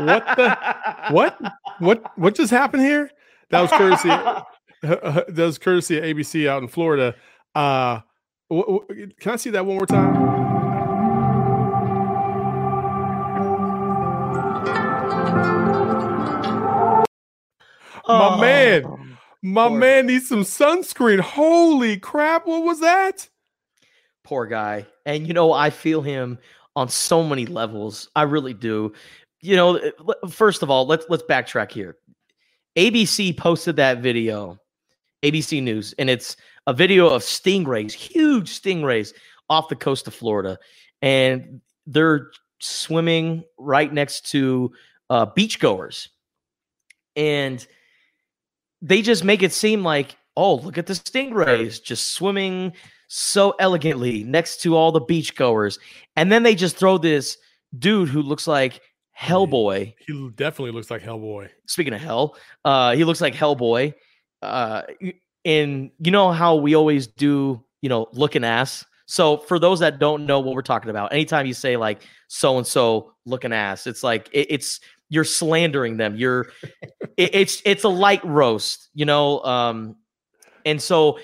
What 0.00 0.24
the 0.36 0.76
what 1.10 1.38
what 1.78 2.18
what 2.18 2.34
just 2.34 2.50
happened 2.50 2.82
here? 2.82 3.10
That 3.50 3.60
was 3.60 3.70
courtesy. 3.70 4.08
that 4.82 5.34
was 5.36 5.58
courtesy 5.58 5.98
of 5.98 6.04
ABC 6.04 6.48
out 6.48 6.60
in 6.60 6.68
Florida. 6.68 7.14
Uh, 7.54 8.00
wh- 8.52 8.66
wh- 8.66 9.20
can 9.20 9.32
I 9.32 9.36
see 9.36 9.50
that 9.50 9.64
one 9.64 9.76
more 9.76 9.86
time? 9.86 10.32
My 18.08 18.40
man, 18.40 19.16
my 19.42 19.68
poor- 19.68 19.78
man 19.78 20.06
needs 20.06 20.28
some 20.28 20.42
sunscreen. 20.42 21.20
Holy 21.20 21.96
crap! 21.96 22.46
What 22.46 22.64
was 22.64 22.80
that? 22.80 23.28
Poor 24.24 24.46
guy. 24.46 24.86
And 25.06 25.28
you 25.28 25.32
know, 25.34 25.52
I 25.52 25.70
feel 25.70 26.02
him 26.02 26.38
on 26.74 26.88
so 26.88 27.22
many 27.22 27.46
levels. 27.46 28.08
I 28.16 28.22
really 28.22 28.54
do. 28.54 28.92
You 29.42 29.56
know, 29.56 29.76
uh, 29.76 30.28
first 30.28 30.62
of 30.62 30.70
all, 30.70 30.86
let's 30.86 31.04
let's 31.08 31.24
backtrack 31.24 31.72
here. 31.72 31.96
ABC 32.76 33.36
posted 33.36 33.76
that 33.76 33.98
video, 33.98 34.58
ABC 35.22 35.62
News, 35.62 35.94
and 35.98 36.08
it's 36.08 36.36
a 36.66 36.72
video 36.72 37.08
of 37.08 37.22
stingrays, 37.22 37.92
huge 37.92 38.62
stingrays 38.62 39.12
off 39.50 39.68
the 39.68 39.76
coast 39.76 40.06
of 40.06 40.14
Florida, 40.14 40.58
and 41.02 41.60
they're 41.86 42.30
swimming 42.60 43.42
right 43.58 43.92
next 43.92 44.30
to 44.30 44.72
uh, 45.10 45.26
beachgoers, 45.26 46.08
and 47.16 47.66
they 48.80 49.02
just 49.02 49.24
make 49.24 49.42
it 49.42 49.52
seem 49.52 49.82
like, 49.82 50.16
oh, 50.36 50.54
look 50.54 50.78
at 50.78 50.86
the 50.86 50.94
stingrays 50.94 51.82
just 51.82 52.12
swimming 52.14 52.72
so 53.08 53.54
elegantly 53.58 54.22
next 54.22 54.62
to 54.62 54.76
all 54.76 54.92
the 54.92 55.00
beachgoers, 55.00 55.80
and 56.14 56.30
then 56.30 56.44
they 56.44 56.54
just 56.54 56.76
throw 56.76 56.96
this 56.96 57.36
dude 57.76 58.08
who 58.08 58.22
looks 58.22 58.46
like 58.46 58.80
Hellboy 59.22 59.94
He 60.06 60.30
definitely 60.34 60.72
looks 60.72 60.90
like 60.90 61.02
Hellboy. 61.02 61.48
speaking 61.66 61.94
of 61.94 62.00
hell, 62.00 62.36
uh, 62.64 62.94
he 62.94 63.04
looks 63.04 63.20
like 63.20 63.34
Hellboy. 63.34 63.94
Uh, 64.42 64.82
and 65.44 65.90
you 65.98 66.10
know 66.10 66.32
how 66.32 66.56
we 66.56 66.74
always 66.74 67.06
do, 67.06 67.64
you 67.80 67.88
know, 67.88 68.08
looking 68.12 68.44
ass. 68.44 68.84
So 69.06 69.38
for 69.38 69.58
those 69.58 69.80
that 69.80 69.98
don't 69.98 70.26
know 70.26 70.40
what 70.40 70.54
we're 70.54 70.62
talking 70.62 70.90
about, 70.90 71.12
anytime 71.12 71.46
you 71.46 71.54
say 71.54 71.76
like 71.76 72.02
so 72.28 72.58
and 72.58 72.66
so 72.66 73.12
looking 73.24 73.52
ass, 73.52 73.86
it's 73.86 74.02
like 74.02 74.28
it, 74.32 74.48
it's 74.50 74.80
you're 75.08 75.24
slandering 75.24 75.98
them. 75.98 76.16
You're 76.16 76.50
it, 77.16 77.34
it's 77.34 77.62
it's 77.64 77.84
a 77.84 77.88
light 77.88 78.24
roast, 78.24 78.88
you 78.94 79.04
know. 79.04 79.40
Um, 79.44 79.96
and 80.64 80.80
so 80.80 81.18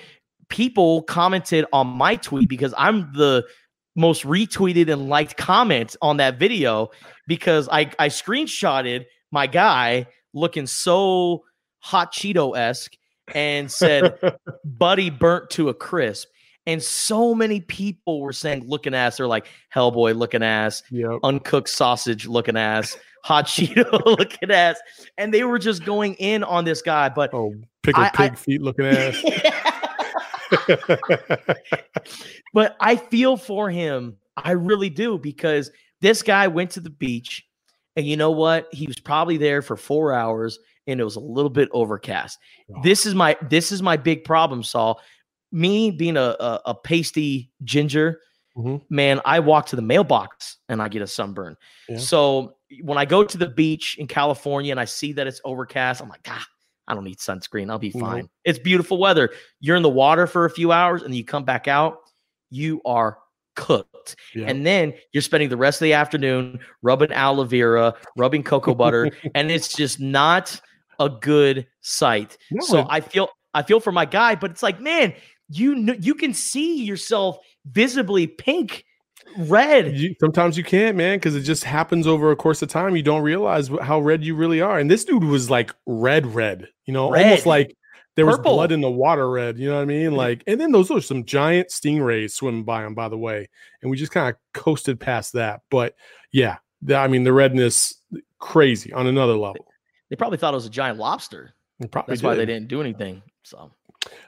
people 0.49 1.03
commented 1.03 1.65
on 1.73 1.87
my 1.87 2.17
tweet 2.17 2.49
because 2.49 2.75
I'm 2.77 3.13
the 3.13 3.45
most 3.99 4.23
retweeted 4.25 4.89
and 4.91 5.09
liked 5.09 5.37
comment 5.37 5.97
on 6.01 6.19
that 6.19 6.39
video 6.39 6.89
because 7.27 7.69
I 7.71 7.91
I 7.99 8.09
screenshotted 8.09 9.05
my 9.33 9.47
guy 9.49 10.07
looking 10.33 10.67
so 10.69 11.43
hot 11.81 12.13
Cheeto 12.15 12.57
esque 12.57 12.97
and 13.35 13.71
said, 13.71 14.19
"Buddy 14.65 15.11
burnt 15.11 15.51
to 15.51 15.69
a 15.69 15.75
crisp." 15.75 16.29
And 16.67 16.83
so 16.83 17.35
many 17.35 17.61
people 17.61 18.21
were 18.21 18.33
saying, 18.33 18.65
"Looking 18.69 18.95
ass." 18.95 19.17
They're 19.17 19.27
like, 19.27 19.47
"Hellboy 19.75 20.17
looking 20.17 20.43
ass," 20.43 20.83
Yep. 20.91 21.21
uncooked 21.25 21.69
sausage 21.69 22.27
looking 22.27 22.57
ass, 22.57 22.97
hot 23.25 23.47
Cheeto 23.47 24.01
looking 24.07 24.51
ass, 24.53 24.77
and 25.17 25.35
they 25.35 25.43
were 25.45 25.59
just 25.59 25.85
going 25.85 26.15
in 26.15 26.45
on 26.45 26.65
this 26.65 26.83
guy. 26.83 27.09
But 27.09 27.35
Oh, 27.35 27.53
pickled 27.83 28.07
I- 28.07 28.11
I- 28.15 28.29
pig 28.29 28.39
feet 28.39 28.61
looking 28.63 28.85
ass. 28.87 29.23
but 32.55 32.77
I 32.81 32.97
feel 32.97 33.37
for 33.37 33.71
him. 33.71 34.17
I 34.37 34.53
really 34.53 34.91
do 34.91 35.19
because 35.19 35.71
this 36.01 36.23
guy 36.23 36.47
went 36.47 36.71
to 36.73 36.81
the 36.81 36.91
beach 36.91 37.45
and 37.97 38.07
you 38.07 38.17
know 38.17 38.31
what? 38.31 38.69
He 38.73 38.87
was 38.87 38.99
probably 39.01 39.37
there 39.37 39.63
for 39.63 39.77
4 39.77 40.13
hours 40.13 40.59
and 40.87 41.01
it 41.01 41.05
was 41.05 41.17
a 41.17 41.21
little 41.21 41.51
bit 41.51 41.69
overcast. 41.73 42.39
Oh. 42.75 42.81
This 42.83 43.05
is 43.07 43.15
my 43.15 43.37
this 43.51 43.73
is 43.73 43.83
my 43.83 43.97
big 43.97 44.25
problem, 44.25 44.63
Saul. 44.63 45.01
Me 45.51 45.91
being 45.91 46.17
a 46.17 46.37
a, 46.39 46.61
a 46.67 46.75
pasty 46.75 47.51
ginger, 47.65 48.21
Mhm. 48.57 48.83
man, 48.91 49.21
I 49.25 49.41
walk 49.41 49.67
to 49.67 49.77
the 49.77 49.83
mailbox 49.83 50.57
and 50.69 50.81
I 50.83 50.89
get 50.89 51.03
a 51.03 51.07
sunburn. 51.07 51.57
Yeah. 51.89 51.99
So 51.99 52.55
when 52.83 52.99
I 52.99 53.05
go 53.05 53.25
to 53.25 53.39
the 53.39 53.49
beach 53.49 53.97
in 53.99 54.07
California 54.07 54.73
and 54.73 54.81
I 54.81 54.85
see 54.85 55.13
that 55.15 55.27
it's 55.27 55.41
overcast, 55.45 56.01
I'm 56.03 56.09
like, 56.09 56.27
ah, 56.29 56.45
I 56.89 56.95
don't 56.95 57.05
need 57.05 57.19
sunscreen. 57.19 57.71
I'll 57.71 57.79
be 57.79 57.93
Nope. 57.95 58.03
fine. 58.03 58.29
It's 58.45 58.59
beautiful 58.59 58.99
weather. 58.99 59.31
You're 59.61 59.77
in 59.77 59.83
the 59.83 59.89
water 59.89 60.27
for 60.27 60.47
a 60.47 60.51
few 60.51 60.73
hours 60.73 61.03
and 61.03 61.15
you 61.15 61.25
come 61.25 61.45
back 61.45 61.69
out, 61.69 61.99
you 62.51 62.81
are 62.85 63.19
cooked. 63.55 64.17
Yeah. 64.35 64.47
And 64.47 64.65
then 64.67 64.95
you're 65.13 65.23
spending 65.23 65.49
the 65.51 65.57
rest 65.57 65.81
of 65.81 65.85
the 65.85 65.93
afternoon 65.93 66.61
rubbing 66.83 67.13
aloe 67.13 67.45
vera, 67.45 67.95
rubbing 68.17 68.43
cocoa 68.43 68.75
butter, 68.75 69.11
and 69.35 69.51
it's 69.51 69.77
just 69.77 70.01
not 70.01 70.61
a 70.99 71.09
good 71.09 71.67
sight. 71.83 72.39
No, 72.51 72.65
so 72.65 72.87
I 72.89 73.01
feel 73.01 73.29
I 73.55 73.63
feel 73.63 73.81
for 73.81 73.93
my 73.93 74.05
guy, 74.05 74.35
but 74.35 74.51
it's 74.51 74.63
like, 74.63 74.81
man, 74.81 75.13
you 75.51 75.75
kn- 75.85 75.99
you 76.03 76.15
can 76.15 76.33
see 76.33 76.83
yourself 76.85 77.39
visibly 77.67 78.27
pink, 78.27 78.85
red. 79.37 79.97
You, 79.97 80.15
sometimes 80.21 80.57
you 80.57 80.65
can't, 80.65 80.97
man, 80.97 81.19
because 81.19 81.37
it 81.37 81.43
just 81.43 81.65
happens 81.65 82.07
over 82.07 82.31
a 82.31 82.37
course 82.37 82.63
of 82.63 82.69
time. 82.69 82.97
You 82.97 83.03
don't 83.03 83.23
realize 83.23 83.69
how 83.83 84.01
red 84.01 84.25
you 84.25 84.35
really 84.35 84.61
are. 84.61 84.79
And 84.79 84.91
this 84.91 85.05
dude 85.05 85.25
was 85.25 85.51
like 85.51 85.75
red, 85.87 86.27
red, 86.35 86.69
you 86.87 86.93
know, 86.95 87.11
Red. 87.11 87.25
almost 87.25 87.47
like 87.47 87.77
there 88.17 88.27
was 88.27 88.39
blood 88.39 88.73
in 88.73 88.81
the 88.81 88.91
water 88.91 89.31
red. 89.31 89.59
You 89.59 89.69
know 89.69 89.77
what 89.77 89.83
I 89.83 89.87
mean? 89.87 90.07
Mm-hmm. 90.09 90.17
Like, 90.17 90.43
and 90.47 90.61
then 90.61 90.73
those 90.73 90.91
are 90.91 91.01
some 91.01 91.25
giant 91.25 91.69
stingrays 91.69 92.33
swimming 92.33 92.65
by 92.65 92.85
him, 92.85 92.95
by 92.95 93.09
the 93.09 93.19
way. 93.19 93.49
And 93.83 93.91
we 93.91 93.97
just 93.97 94.13
kind 94.13 94.29
of 94.29 94.37
coasted 94.61 94.99
past 94.99 95.35
that. 95.35 95.61
But 95.71 95.95
yeah, 96.33 96.57
the- 96.83 96.97
I 96.97 97.07
mean, 97.09 97.25
the 97.25 97.33
redness, 97.33 97.95
crazy 98.41 98.93
on 98.93 99.07
another 99.07 99.37
level. 99.37 99.67
They 100.11 100.17
probably 100.17 100.39
thought 100.39 100.55
it 100.55 100.57
was 100.57 100.67
a 100.67 100.71
giant 100.71 100.99
lobster. 100.99 101.55
That's 101.79 102.23
why 102.23 102.35
they 102.35 102.47
did. 102.47 102.55
didn't 102.55 102.69
do 102.69 102.81
anything. 102.81 103.23
So, 103.45 103.71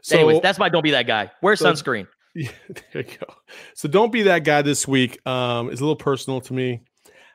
So, 0.02 0.16
anyways, 0.16 0.40
that's 0.40 0.58
why 0.58 0.68
don't 0.68 0.82
be 0.84 0.92
that 0.92 1.06
guy. 1.06 1.30
Wear 1.42 1.56
so- 1.56 1.72
sunscreen. 1.72 2.06
Yeah, 2.34 2.50
there 2.92 3.02
you 3.02 3.16
go. 3.18 3.26
So 3.74 3.88
don't 3.88 4.12
be 4.12 4.22
that 4.22 4.44
guy 4.44 4.62
this 4.62 4.86
week. 4.86 5.24
Um, 5.26 5.68
it's 5.70 5.80
a 5.80 5.84
little 5.84 5.96
personal 5.96 6.40
to 6.42 6.52
me. 6.52 6.82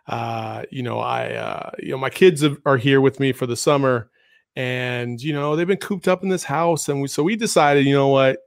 Uh, 0.07 0.63
you 0.71 0.83
know, 0.83 0.99
I, 0.99 1.33
uh, 1.33 1.71
you 1.79 1.89
know, 1.91 1.97
my 1.97 2.09
kids 2.09 2.43
are 2.65 2.77
here 2.77 3.01
with 3.01 3.19
me 3.19 3.33
for 3.33 3.45
the 3.45 3.57
summer, 3.57 4.09
and 4.55 5.21
you 5.21 5.33
know 5.33 5.55
they've 5.55 5.67
been 5.67 5.77
cooped 5.77 6.07
up 6.07 6.23
in 6.23 6.29
this 6.29 6.43
house, 6.45 6.87
and 6.87 7.01
we 7.01 7.07
so 7.09 7.23
we 7.23 7.35
decided, 7.35 7.85
you 7.85 7.93
know 7.93 8.07
what, 8.07 8.39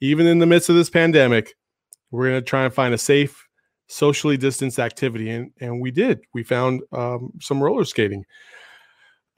even 0.00 0.26
in 0.26 0.38
the 0.40 0.46
midst 0.46 0.68
of 0.68 0.74
this 0.74 0.90
pandemic, 0.90 1.54
we're 2.10 2.26
gonna 2.28 2.42
try 2.42 2.64
and 2.64 2.74
find 2.74 2.92
a 2.94 2.98
safe, 2.98 3.46
socially 3.88 4.36
distanced 4.36 4.80
activity, 4.80 5.30
and 5.30 5.52
and 5.60 5.80
we 5.80 5.90
did. 5.92 6.20
We 6.34 6.42
found 6.42 6.80
um, 6.92 7.32
some 7.40 7.62
roller 7.62 7.84
skating. 7.84 8.24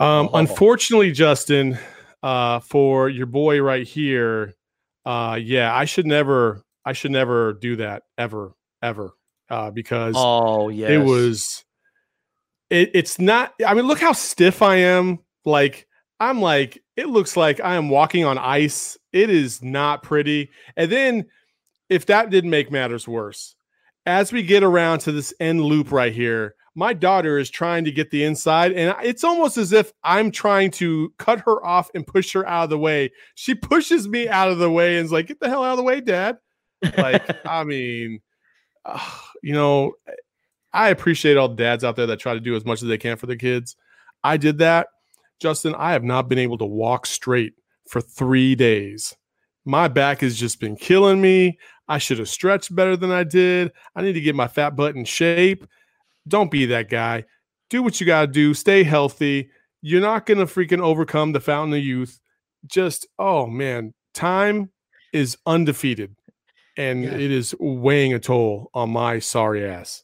Um, 0.00 0.30
Oh. 0.32 0.38
unfortunately, 0.38 1.12
Justin, 1.12 1.78
uh, 2.22 2.60
for 2.60 3.08
your 3.10 3.26
boy 3.26 3.60
right 3.60 3.86
here, 3.86 4.54
uh, 5.04 5.38
yeah, 5.40 5.74
I 5.74 5.84
should 5.84 6.06
never, 6.06 6.62
I 6.84 6.92
should 6.92 7.10
never 7.10 7.54
do 7.54 7.76
that 7.76 8.04
ever, 8.18 8.52
ever, 8.82 9.12
uh, 9.50 9.70
because 9.70 10.14
Oh 10.16 10.68
yeah, 10.68 10.88
it 10.88 11.04
was, 11.04 11.64
it, 12.70 12.90
it's 12.94 13.18
not. 13.18 13.54
I 13.66 13.74
mean, 13.74 13.86
look 13.86 14.00
how 14.00 14.12
stiff 14.12 14.62
I 14.62 14.76
am. 14.76 15.18
Like 15.44 15.86
I'm 16.20 16.40
like, 16.40 16.82
it 16.96 17.08
looks 17.08 17.36
like 17.36 17.60
I 17.60 17.74
am 17.74 17.88
walking 17.88 18.24
on 18.24 18.38
ice. 18.38 18.96
It 19.12 19.30
is 19.30 19.62
not 19.62 20.02
pretty. 20.02 20.50
And 20.76 20.90
then, 20.90 21.26
if 21.88 22.06
that 22.06 22.30
didn't 22.30 22.50
make 22.50 22.70
matters 22.70 23.06
worse, 23.06 23.54
as 24.06 24.32
we 24.32 24.42
get 24.42 24.62
around 24.62 25.00
to 25.00 25.12
this 25.12 25.34
end 25.40 25.60
loop 25.60 25.92
right 25.92 26.12
here, 26.12 26.54
my 26.74 26.92
daughter 26.92 27.38
is 27.38 27.50
trying 27.50 27.84
to 27.84 27.92
get 27.92 28.10
the 28.10 28.24
inside, 28.24 28.72
and 28.72 28.94
it's 29.02 29.24
almost 29.24 29.56
as 29.56 29.72
if 29.72 29.92
I'm 30.02 30.30
trying 30.30 30.70
to 30.72 31.12
cut 31.18 31.40
her 31.40 31.64
off 31.64 31.90
and 31.94 32.06
push 32.06 32.32
her 32.32 32.46
out 32.46 32.64
of 32.64 32.70
the 32.70 32.78
way. 32.78 33.12
She 33.34 33.54
pushes 33.54 34.08
me 34.08 34.28
out 34.28 34.50
of 34.50 34.58
the 34.58 34.70
way 34.70 34.96
and 34.96 35.04
is 35.04 35.12
like, 35.12 35.26
"Get 35.26 35.40
the 35.40 35.48
hell 35.48 35.64
out 35.64 35.72
of 35.72 35.76
the 35.78 35.84
way, 35.84 36.00
Dad!" 36.00 36.38
Like, 36.96 37.22
I 37.46 37.64
mean, 37.64 38.20
uh, 38.84 38.98
you 39.42 39.52
know, 39.52 39.92
I 40.72 40.88
appreciate 40.88 41.36
all 41.36 41.48
the 41.48 41.54
dads 41.54 41.84
out 41.84 41.96
there 41.96 42.06
that 42.06 42.18
try 42.18 42.34
to 42.34 42.40
do 42.40 42.56
as 42.56 42.64
much 42.64 42.82
as 42.82 42.88
they 42.88 42.98
can 42.98 43.16
for 43.16 43.26
their 43.26 43.36
kids. 43.36 43.76
I 44.24 44.36
did 44.36 44.58
that, 44.58 44.88
Justin, 45.40 45.74
I 45.76 45.92
have 45.92 46.04
not 46.04 46.28
been 46.28 46.38
able 46.38 46.58
to 46.58 46.64
walk 46.64 47.06
straight 47.06 47.54
for 47.88 48.00
three 48.00 48.54
days. 48.54 49.14
My 49.64 49.88
back 49.88 50.20
has 50.20 50.36
just 50.36 50.60
been 50.60 50.76
killing 50.76 51.20
me. 51.20 51.58
I 51.88 51.98
should 51.98 52.18
have 52.18 52.28
stretched 52.28 52.74
better 52.74 52.96
than 52.96 53.10
I 53.10 53.24
did. 53.24 53.72
I 53.94 54.02
need 54.02 54.14
to 54.14 54.20
get 54.20 54.34
my 54.34 54.48
fat 54.48 54.76
butt 54.76 54.96
in 54.96 55.04
shape. 55.04 55.66
Don't 56.26 56.50
be 56.50 56.66
that 56.66 56.88
guy. 56.88 57.24
Do 57.70 57.82
what 57.82 58.00
you 58.00 58.06
got 58.06 58.22
to 58.22 58.26
do. 58.26 58.54
Stay 58.54 58.82
healthy. 58.82 59.50
You're 59.82 60.00
not 60.00 60.26
going 60.26 60.38
to 60.38 60.46
freaking 60.46 60.80
overcome 60.80 61.32
the 61.32 61.40
fountain 61.40 61.76
of 61.78 61.84
youth. 61.84 62.20
Just, 62.66 63.06
oh 63.18 63.46
man, 63.46 63.92
time 64.14 64.70
is 65.12 65.36
undefeated 65.46 66.14
and 66.76 67.04
Yeah. 67.04 67.12
it 67.12 67.30
is 67.30 67.54
weighing 67.60 68.14
a 68.14 68.18
toll 68.18 68.70
on 68.74 68.90
my 68.90 69.18
sorry 69.18 69.68
ass. 69.68 70.02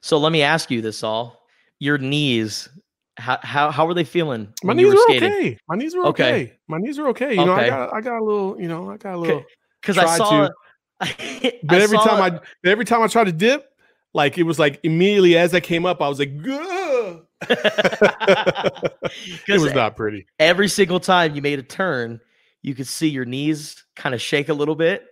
So 0.00 0.18
let 0.18 0.32
me 0.32 0.42
ask 0.42 0.70
you 0.70 0.80
this 0.82 1.02
all. 1.02 1.40
Your 1.78 1.96
knees, 1.98 2.68
how 3.16 3.38
how, 3.42 3.70
how 3.70 3.86
were 3.86 3.94
they 3.94 4.04
feeling? 4.04 4.52
My 4.62 4.72
knees 4.74 4.86
were 4.88 4.94
are 4.94 5.02
skating? 5.04 5.32
okay. 5.32 5.58
My 5.68 5.76
knees 5.76 5.94
are 5.94 6.06
Okay. 6.06 6.28
okay. 6.28 6.52
My 6.68 6.78
knees 6.78 6.98
are 6.98 7.08
okay. 7.08 7.30
You 7.34 7.44
know, 7.44 7.52
I 7.54 7.68
got 7.68 7.94
I 7.94 8.00
got 8.00 8.18
a 8.20 8.24
little, 8.24 8.60
you 8.60 8.68
know, 8.68 8.90
I 8.90 8.96
got 8.98 9.14
a 9.14 9.18
little 9.18 9.44
Because 9.80 9.96
I 9.98 10.04
tried 10.04 10.16
saw 10.18 10.48
to. 10.48 10.52
But 11.64 11.80
every 11.80 11.98
saw- 11.98 12.04
time 12.04 12.40
I 12.64 12.68
every 12.68 12.84
time 12.84 13.02
I 13.02 13.06
try 13.08 13.24
to 13.24 13.32
dip, 13.32 13.66
like 14.14 14.38
it 14.38 14.44
was 14.44 14.58
like 14.58 14.80
immediately 14.82 15.36
as 15.36 15.54
I 15.54 15.60
came 15.60 15.86
up, 15.86 16.02
I 16.02 16.08
was 16.08 16.18
like, 16.18 16.30
it 19.48 19.60
was 19.60 19.74
not 19.74 19.96
pretty. 19.96 20.26
every 20.38 20.68
single 20.68 21.00
time 21.00 21.34
you 21.34 21.42
made 21.42 21.58
a 21.58 21.62
turn, 21.62 22.20
you 22.62 22.74
could 22.74 22.86
see 22.86 23.08
your 23.08 23.24
knees 23.24 23.84
kind 23.96 24.14
of 24.14 24.20
shake 24.20 24.48
a 24.48 24.54
little 24.54 24.76
bit. 24.76 25.04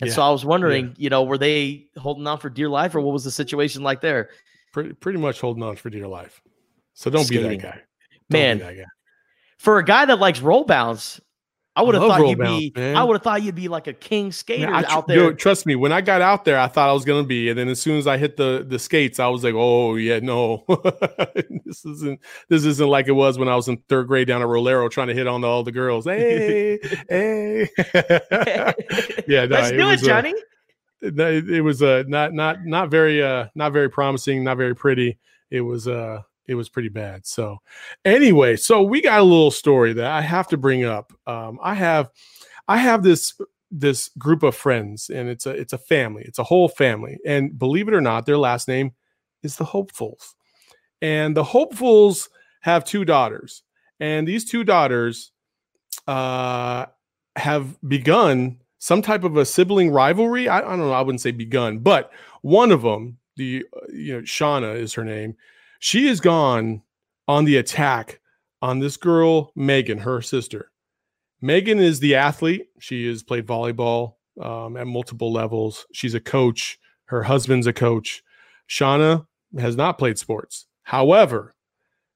And 0.00 0.12
so 0.12 0.22
I 0.22 0.30
was 0.30 0.44
wondering, 0.44 0.94
you 0.98 1.08
know, 1.08 1.24
were 1.24 1.38
they 1.38 1.86
holding 1.96 2.26
on 2.26 2.38
for 2.38 2.50
dear 2.50 2.68
life 2.68 2.94
or 2.94 3.00
what 3.00 3.12
was 3.12 3.24
the 3.24 3.30
situation 3.30 3.82
like 3.82 4.02
there? 4.02 4.28
Pretty 4.72 4.92
pretty 4.92 5.18
much 5.18 5.40
holding 5.40 5.62
on 5.62 5.76
for 5.76 5.88
dear 5.88 6.06
life. 6.06 6.42
So 6.92 7.10
don't 7.10 7.28
be 7.28 7.38
that 7.38 7.56
guy. 7.56 7.80
Don't 8.30 8.40
Man, 8.40 8.58
that 8.58 8.76
guy. 8.76 8.84
for 9.58 9.78
a 9.78 9.84
guy 9.84 10.04
that 10.04 10.18
likes 10.18 10.40
roll 10.40 10.64
bounce, 10.64 11.20
I 11.76 11.82
would 11.82 11.94
have 11.94 12.04
thought 12.04 12.26
you'd 12.26 12.38
bounce, 12.38 12.58
be 12.58 12.72
man. 12.74 12.96
I 12.96 13.04
would 13.04 13.12
have 13.16 13.22
thought 13.22 13.42
you'd 13.42 13.54
be 13.54 13.68
like 13.68 13.86
a 13.86 13.92
king 13.92 14.32
skater 14.32 14.70
Man, 14.70 14.82
tr- 14.82 14.90
out 14.90 15.06
there. 15.06 15.16
dude, 15.18 15.38
trust 15.38 15.66
me, 15.66 15.76
when 15.76 15.92
I 15.92 16.00
got 16.00 16.22
out 16.22 16.46
there, 16.46 16.58
I 16.58 16.68
thought 16.68 16.88
I 16.88 16.92
was 16.92 17.04
gonna 17.04 17.22
be, 17.26 17.50
and 17.50 17.58
then 17.58 17.68
as 17.68 17.80
soon 17.80 17.98
as 17.98 18.06
I 18.06 18.16
hit 18.16 18.38
the 18.38 18.64
the 18.66 18.78
skates, 18.78 19.20
I 19.20 19.28
was 19.28 19.44
like, 19.44 19.52
"Oh 19.54 19.96
yeah, 19.96 20.18
no, 20.20 20.64
this 21.66 21.84
isn't 21.84 22.20
this 22.48 22.64
isn't 22.64 22.88
like 22.88 23.08
it 23.08 23.12
was 23.12 23.38
when 23.38 23.48
I 23.48 23.56
was 23.56 23.68
in 23.68 23.76
third 23.88 24.08
grade 24.08 24.26
down 24.26 24.40
at 24.40 24.48
Rolero 24.48 24.90
trying 24.90 25.08
to 25.08 25.14
hit 25.14 25.26
on 25.26 25.44
all 25.44 25.62
the 25.62 25.72
girls." 25.72 26.06
Hey, 26.16 26.78
hey, 27.10 27.68
yeah, 29.28 29.44
no, 29.44 29.56
Let's 29.56 29.70
it 29.70 29.76
do 29.76 29.80
it, 29.80 29.90
was, 29.90 30.02
uh, 30.02 30.06
Johnny. 30.06 30.34
no, 31.02 31.30
it, 31.30 31.50
it 31.50 31.60
was 31.60 31.82
uh, 31.82 32.04
not 32.06 32.32
not 32.32 32.64
not 32.64 32.90
very 32.90 33.22
uh 33.22 33.48
not 33.54 33.72
very 33.72 33.90
promising, 33.90 34.42
not 34.44 34.56
very 34.56 34.74
pretty. 34.74 35.18
It 35.50 35.60
was 35.60 35.86
uh 35.86 36.22
it 36.48 36.54
was 36.54 36.68
pretty 36.68 36.88
bad. 36.88 37.26
So 37.26 37.58
anyway, 38.04 38.56
so 38.56 38.82
we 38.82 39.00
got 39.00 39.20
a 39.20 39.24
little 39.24 39.50
story 39.50 39.92
that 39.94 40.10
I 40.10 40.20
have 40.20 40.48
to 40.48 40.56
bring 40.56 40.84
up. 40.84 41.12
Um, 41.26 41.58
I 41.62 41.74
have 41.74 42.10
I 42.68 42.78
have 42.78 43.02
this 43.02 43.34
this 43.70 44.10
group 44.18 44.42
of 44.42 44.54
friends, 44.54 45.10
and 45.10 45.28
it's 45.28 45.46
a 45.46 45.50
it's 45.50 45.72
a 45.72 45.78
family, 45.78 46.24
it's 46.26 46.38
a 46.38 46.44
whole 46.44 46.68
family, 46.68 47.18
and 47.26 47.58
believe 47.58 47.88
it 47.88 47.94
or 47.94 48.00
not, 48.00 48.26
their 48.26 48.38
last 48.38 48.68
name 48.68 48.92
is 49.42 49.56
the 49.56 49.64
Hopefuls, 49.64 50.34
and 51.02 51.36
the 51.36 51.44
Hopefuls 51.44 52.28
have 52.60 52.84
two 52.84 53.04
daughters, 53.04 53.62
and 54.00 54.26
these 54.26 54.44
two 54.44 54.64
daughters 54.64 55.32
uh 56.06 56.86
have 57.36 57.76
begun 57.88 58.58
some 58.78 59.02
type 59.02 59.24
of 59.24 59.36
a 59.36 59.44
sibling 59.44 59.90
rivalry. 59.90 60.48
I, 60.48 60.58
I 60.58 60.60
don't 60.60 60.78
know. 60.78 60.92
I 60.92 61.00
wouldn't 61.00 61.20
say 61.20 61.32
begun, 61.32 61.80
but 61.80 62.12
one 62.42 62.70
of 62.70 62.82
them, 62.82 63.18
the 63.36 63.64
uh, 63.76 63.86
you 63.92 64.14
know 64.14 64.20
Shauna 64.20 64.76
is 64.76 64.94
her 64.94 65.04
name. 65.04 65.36
She 65.78 66.06
has 66.06 66.20
gone 66.20 66.82
on 67.28 67.44
the 67.44 67.56
attack 67.56 68.20
on 68.62 68.78
this 68.78 68.96
girl 68.96 69.52
Megan, 69.54 69.98
her 69.98 70.22
sister. 70.22 70.70
Megan 71.40 71.78
is 71.78 72.00
the 72.00 72.14
athlete. 72.14 72.68
She 72.80 73.06
has 73.08 73.22
played 73.22 73.46
volleyball 73.46 74.14
um, 74.40 74.76
at 74.76 74.86
multiple 74.86 75.32
levels. 75.32 75.86
She's 75.92 76.14
a 76.14 76.20
coach. 76.20 76.78
Her 77.06 77.22
husband's 77.22 77.66
a 77.66 77.72
coach. 77.72 78.22
Shauna 78.68 79.26
has 79.58 79.76
not 79.76 79.98
played 79.98 80.18
sports. 80.18 80.66
However, 80.82 81.54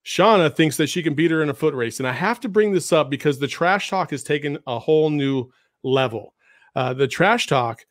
Shauna 0.05 0.55
thinks 0.55 0.77
that 0.79 0.89
she 0.89 1.03
can 1.03 1.15
beat 1.15 1.31
her 1.31 1.43
in 1.43 1.51
a 1.51 1.55
foot 1.55 1.75
race. 1.75 2.01
And 2.01 2.09
I 2.09 2.13
have 2.13 2.41
to 2.41 2.49
bring 2.49 2.73
this 2.73 2.93
up 2.93 3.11
because 3.11 3.39
the 3.39 3.47
trash 3.47 3.91
talk 3.91 4.11
has 4.11 4.23
taken 4.23 4.59
a 4.67 4.79
whole 4.79 5.11
new 5.11 5.51
level. 5.83 6.35
Uh, 6.75 6.95
the 6.95 7.09
trash 7.09 7.47
talk 7.47 7.85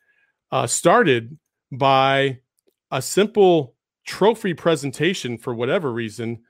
uh, 0.50 0.66
started 0.66 1.38
by 1.70 2.40
a 2.90 3.00
simple 3.00 3.74
trophy 4.06 4.54
presentation 4.54 5.38
for 5.38 5.54
whatever 5.54 5.92
reason. 5.92 6.40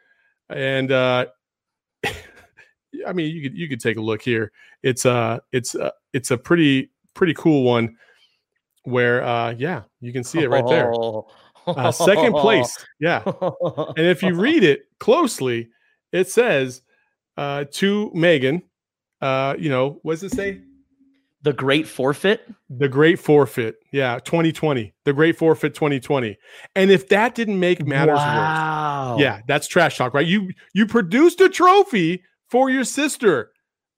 And 0.49 0.91
uh, 0.91 1.27
I 3.07 3.13
mean, 3.13 3.35
you 3.35 3.43
could 3.43 3.57
you 3.57 3.69
could 3.69 3.81
take 3.81 3.97
a 3.97 4.01
look 4.01 4.23
here. 4.23 4.53
It's 4.83 5.07
uh 5.07 5.41
it's 5.53 5.75
uh, 5.75 5.91
it's 6.13 6.31
a 6.31 6.39
pretty 6.39 6.91
pretty 7.15 7.35
cool 7.35 7.63
one 7.65 7.97
where 8.85 9.23
uh 9.23 9.55
yeah, 9.59 9.83
you 10.01 10.13
can 10.13 10.25
see 10.25 10.41
it 10.41 10.51
right 10.51 10.67
there. 10.67 10.93
Uh, 11.67 11.93
second 11.93 12.33
place. 12.33 12.75
Yeah. 12.99 13.23
And 13.97 14.07
if 14.07 14.23
you 14.23 14.35
read 14.35 14.65
it 14.65 14.87
closely, 14.99 15.69
it 16.13 16.29
says 16.29 16.83
uh 17.37 17.65
to 17.73 18.11
Megan, 18.15 18.63
uh, 19.21 19.55
you 19.59 19.69
know, 19.69 20.01
what 20.03 20.15
does 20.15 20.25
it 20.25 20.33
say? 20.33 20.63
The 21.43 21.53
great 21.53 21.87
forfeit. 21.89 22.47
The 22.69 22.89
Great 22.89 23.19
Forfeit. 23.19 23.77
Yeah, 23.93 24.19
2020. 24.19 24.93
The 25.05 25.13
Great 25.13 25.39
Forfeit 25.39 25.75
2020. 25.75 26.37
And 26.77 26.91
if 26.91 27.09
that 27.09 27.35
didn't 27.35 27.59
make 27.59 27.85
matters 27.87 28.19
worse, 28.19 28.59
wow. 28.59 29.17
yeah, 29.19 29.41
that's 29.49 29.67
trash 29.67 29.97
talk, 29.97 30.15
right? 30.15 30.27
You 30.27 30.51
you 30.75 30.87
produced 30.87 31.41
a 31.41 31.49
trophy 31.49 32.23
for 32.49 32.69
your 32.71 32.85
sister 32.85 33.53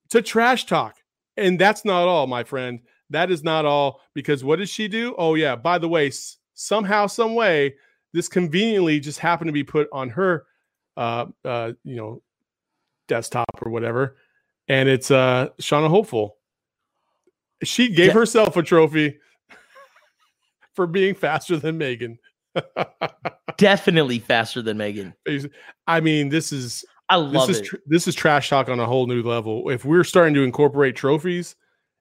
to 0.09 0.21
trash 0.21 0.65
talk. 0.65 0.97
And 1.35 1.59
that's 1.59 1.83
not 1.83 2.07
all, 2.07 2.27
my 2.27 2.43
friend. 2.43 2.79
That 3.09 3.29
is 3.29 3.43
not 3.43 3.65
all 3.65 4.01
because 4.13 4.43
what 4.43 4.59
did 4.59 4.69
she 4.69 4.87
do? 4.87 5.13
Oh 5.17 5.35
yeah, 5.35 5.55
by 5.55 5.77
the 5.77 5.89
way, 5.89 6.07
s- 6.07 6.37
somehow 6.53 7.07
some 7.07 7.35
way 7.35 7.75
this 8.13 8.29
conveniently 8.29 8.99
just 8.99 9.19
happened 9.19 9.49
to 9.49 9.53
be 9.53 9.63
put 9.63 9.87
on 9.91 10.09
her 10.09 10.45
uh 10.95 11.25
uh 11.43 11.73
you 11.83 11.95
know 11.95 12.21
desktop 13.07 13.45
or 13.61 13.71
whatever. 13.71 14.15
And 14.67 14.87
it's 14.87 15.11
uh 15.11 15.49
Shauna 15.61 15.89
Hopeful. 15.89 16.37
She 17.63 17.89
gave 17.89 18.07
Yeah. 18.07 18.13
herself 18.13 18.57
a 18.57 18.63
trophy 18.63 19.17
for 20.75 20.87
being 20.87 21.15
faster 21.15 21.57
than 21.57 21.77
Megan. 21.77 22.19
Definitely 23.57 24.19
faster 24.19 24.61
than 24.61 24.77
Megan. 24.77 25.13
I 25.87 25.99
mean, 25.99 26.29
this 26.29 26.51
is 26.51 26.85
I 27.09 27.19
this 27.21 27.33
love 27.33 27.49
is 27.49 27.59
it. 27.59 27.69
this 27.85 28.07
is 28.07 28.15
trash 28.15 28.49
talk 28.49 28.69
on 28.69 28.79
a 28.79 28.85
whole 28.85 29.07
new 29.07 29.21
level. 29.23 29.69
If 29.69 29.85
we're 29.85 30.03
starting 30.03 30.33
to 30.35 30.43
incorporate 30.43 30.95
trophies 30.95 31.55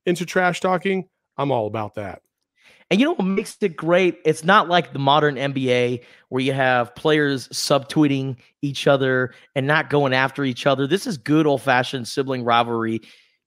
into 0.06 0.24
trash 0.26 0.60
talking, 0.60 1.08
I'm 1.36 1.50
all 1.50 1.66
about 1.66 1.94
that. 1.96 2.22
And 2.90 3.00
you 3.00 3.06
know 3.06 3.14
what 3.14 3.24
makes 3.24 3.56
it 3.62 3.74
great? 3.74 4.18
It's 4.26 4.44
not 4.44 4.68
like 4.68 4.92
the 4.92 4.98
modern 4.98 5.36
NBA 5.36 6.02
where 6.28 6.42
you 6.42 6.52
have 6.52 6.94
players 6.94 7.48
subtweeting 7.48 8.36
each 8.60 8.86
other 8.86 9.32
and 9.54 9.66
not 9.66 9.88
going 9.88 10.12
after 10.12 10.44
each 10.44 10.66
other. 10.66 10.86
This 10.86 11.06
is 11.06 11.16
good 11.16 11.46
old 11.46 11.62
fashioned 11.62 12.06
sibling 12.06 12.44
rivalry 12.44 13.00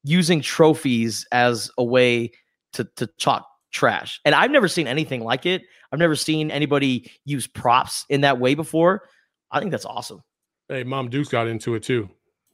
using 0.05 0.39
trophies 0.39 1.27
as 1.31 1.69
a 1.77 1.83
way 1.83 2.31
to, 2.73 2.87
to 2.95 3.07
talk 3.19 3.47
trash. 3.71 4.21
And 4.23 4.35
I've 4.35 4.51
never 4.51 4.67
seen 4.67 4.87
anything 4.87 5.23
like 5.23 5.45
it. 5.45 5.63
I've 5.91 5.99
never 5.99 6.15
seen 6.15 6.51
anybody 6.51 7.11
use 7.25 7.47
props 7.47 8.05
in 8.09 8.21
that 8.21 8.39
way 8.39 8.53
before. 8.53 9.03
I 9.51 9.59
think 9.59 9.71
that's 9.71 9.85
awesome. 9.85 10.21
Hey, 10.69 10.83
Mom 10.83 11.09
Deuce 11.09 11.29
got 11.29 11.47
into 11.47 11.75
it 11.75 11.83
too, 11.83 12.09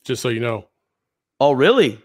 just 0.05 0.21
so 0.21 0.29
you 0.29 0.39
know. 0.39 0.67
Oh, 1.39 1.51
really? 1.51 1.99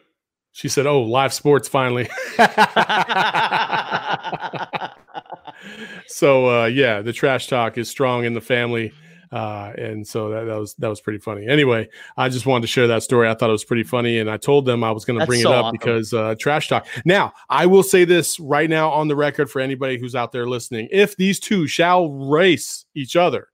She 0.53 0.69
said, 0.69 0.87
"Oh, 0.87 1.03
live 1.03 1.35
sports 1.35 1.69
finally." 1.69 2.09
so 6.07 6.63
uh, 6.63 6.67
yeah, 6.67 7.03
the 7.03 7.13
trash 7.13 7.49
talk 7.49 7.77
is 7.77 7.91
strong 7.91 8.25
in 8.25 8.35
the 8.35 8.41
family, 8.41 8.93
uh, 9.33 9.73
and 9.77 10.07
so 10.07 10.31
that, 10.31 10.45
that 10.45 10.57
was 10.57 10.75
that 10.75 10.89
was 10.89 11.01
pretty 11.01 11.19
funny. 11.19 11.47
Anyway, 11.47 11.89
I 12.17 12.29
just 12.29 12.47
wanted 12.47 12.63
to 12.63 12.69
share 12.69 12.87
that 12.87 13.03
story. 13.03 13.29
I 13.29 13.35
thought 13.35 13.49
it 13.49 13.53
was 13.53 13.65
pretty 13.65 13.83
funny, 13.83 14.19
and 14.19 14.31
I 14.31 14.37
told 14.37 14.67
them 14.67 14.85
I 14.85 14.91
was 14.93 15.05
going 15.05 15.19
to 15.19 15.27
bring 15.27 15.43
so 15.43 15.53
it 15.53 15.55
up 15.55 15.65
awesome. 15.67 15.77
because 15.79 16.15
uh, 16.15 16.35
trash 16.39 16.69
talk. 16.69 16.87
Now, 17.05 17.33
I 17.49 17.67
will 17.67 17.83
say 17.83 18.05
this 18.05 18.39
right 18.39 18.71
now 18.71 18.91
on 18.91 19.09
the 19.09 19.17
record 19.17 19.51
for 19.51 19.61
anybody 19.61 19.99
who's 19.99 20.15
out 20.15 20.33
there 20.33 20.47
listening: 20.47 20.89
if 20.93 21.17
these 21.17 21.41
two 21.41 21.67
shall 21.67 22.11
race 22.11 22.85
each 22.95 23.17
other, 23.17 23.49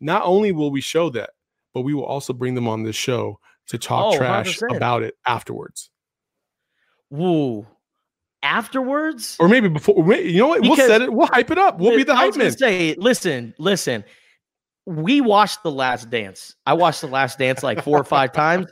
not 0.00 0.22
only 0.24 0.52
will 0.52 0.70
we 0.70 0.80
show 0.80 1.10
that, 1.10 1.30
but 1.72 1.82
we 1.82 1.94
will 1.94 2.04
also 2.04 2.32
bring 2.32 2.54
them 2.54 2.68
on 2.68 2.82
this 2.82 2.96
show 2.96 3.38
to 3.68 3.78
talk 3.78 4.14
Oh, 4.14 4.16
trash 4.16 4.58
100%. 4.58 4.76
about 4.76 5.02
it 5.02 5.14
afterwards. 5.26 5.90
Woo. 7.10 7.66
Afterwards? 8.42 9.36
Or 9.40 9.48
maybe 9.48 9.68
before, 9.68 10.14
you 10.14 10.38
know 10.38 10.48
what? 10.48 10.62
We'll 10.62 10.76
set 10.76 11.02
it. 11.02 11.12
We'll 11.12 11.26
hype 11.26 11.50
it 11.50 11.58
up. 11.58 11.78
We'll 11.78 11.96
be 11.96 12.04
the 12.04 12.14
hype 12.14 12.36
man. 12.36 12.52
Say, 12.56 12.94
listen, 12.96 13.54
listen. 13.58 14.04
We 14.86 15.20
watched 15.20 15.62
The 15.62 15.70
Last 15.70 16.10
Dance. 16.10 16.54
I 16.64 16.74
watched 16.74 17.00
The 17.00 17.08
Last 17.08 17.38
Dance 17.38 17.62
like 17.62 17.82
four 17.82 17.98
or 18.00 18.04
five 18.04 18.32
times. 18.32 18.66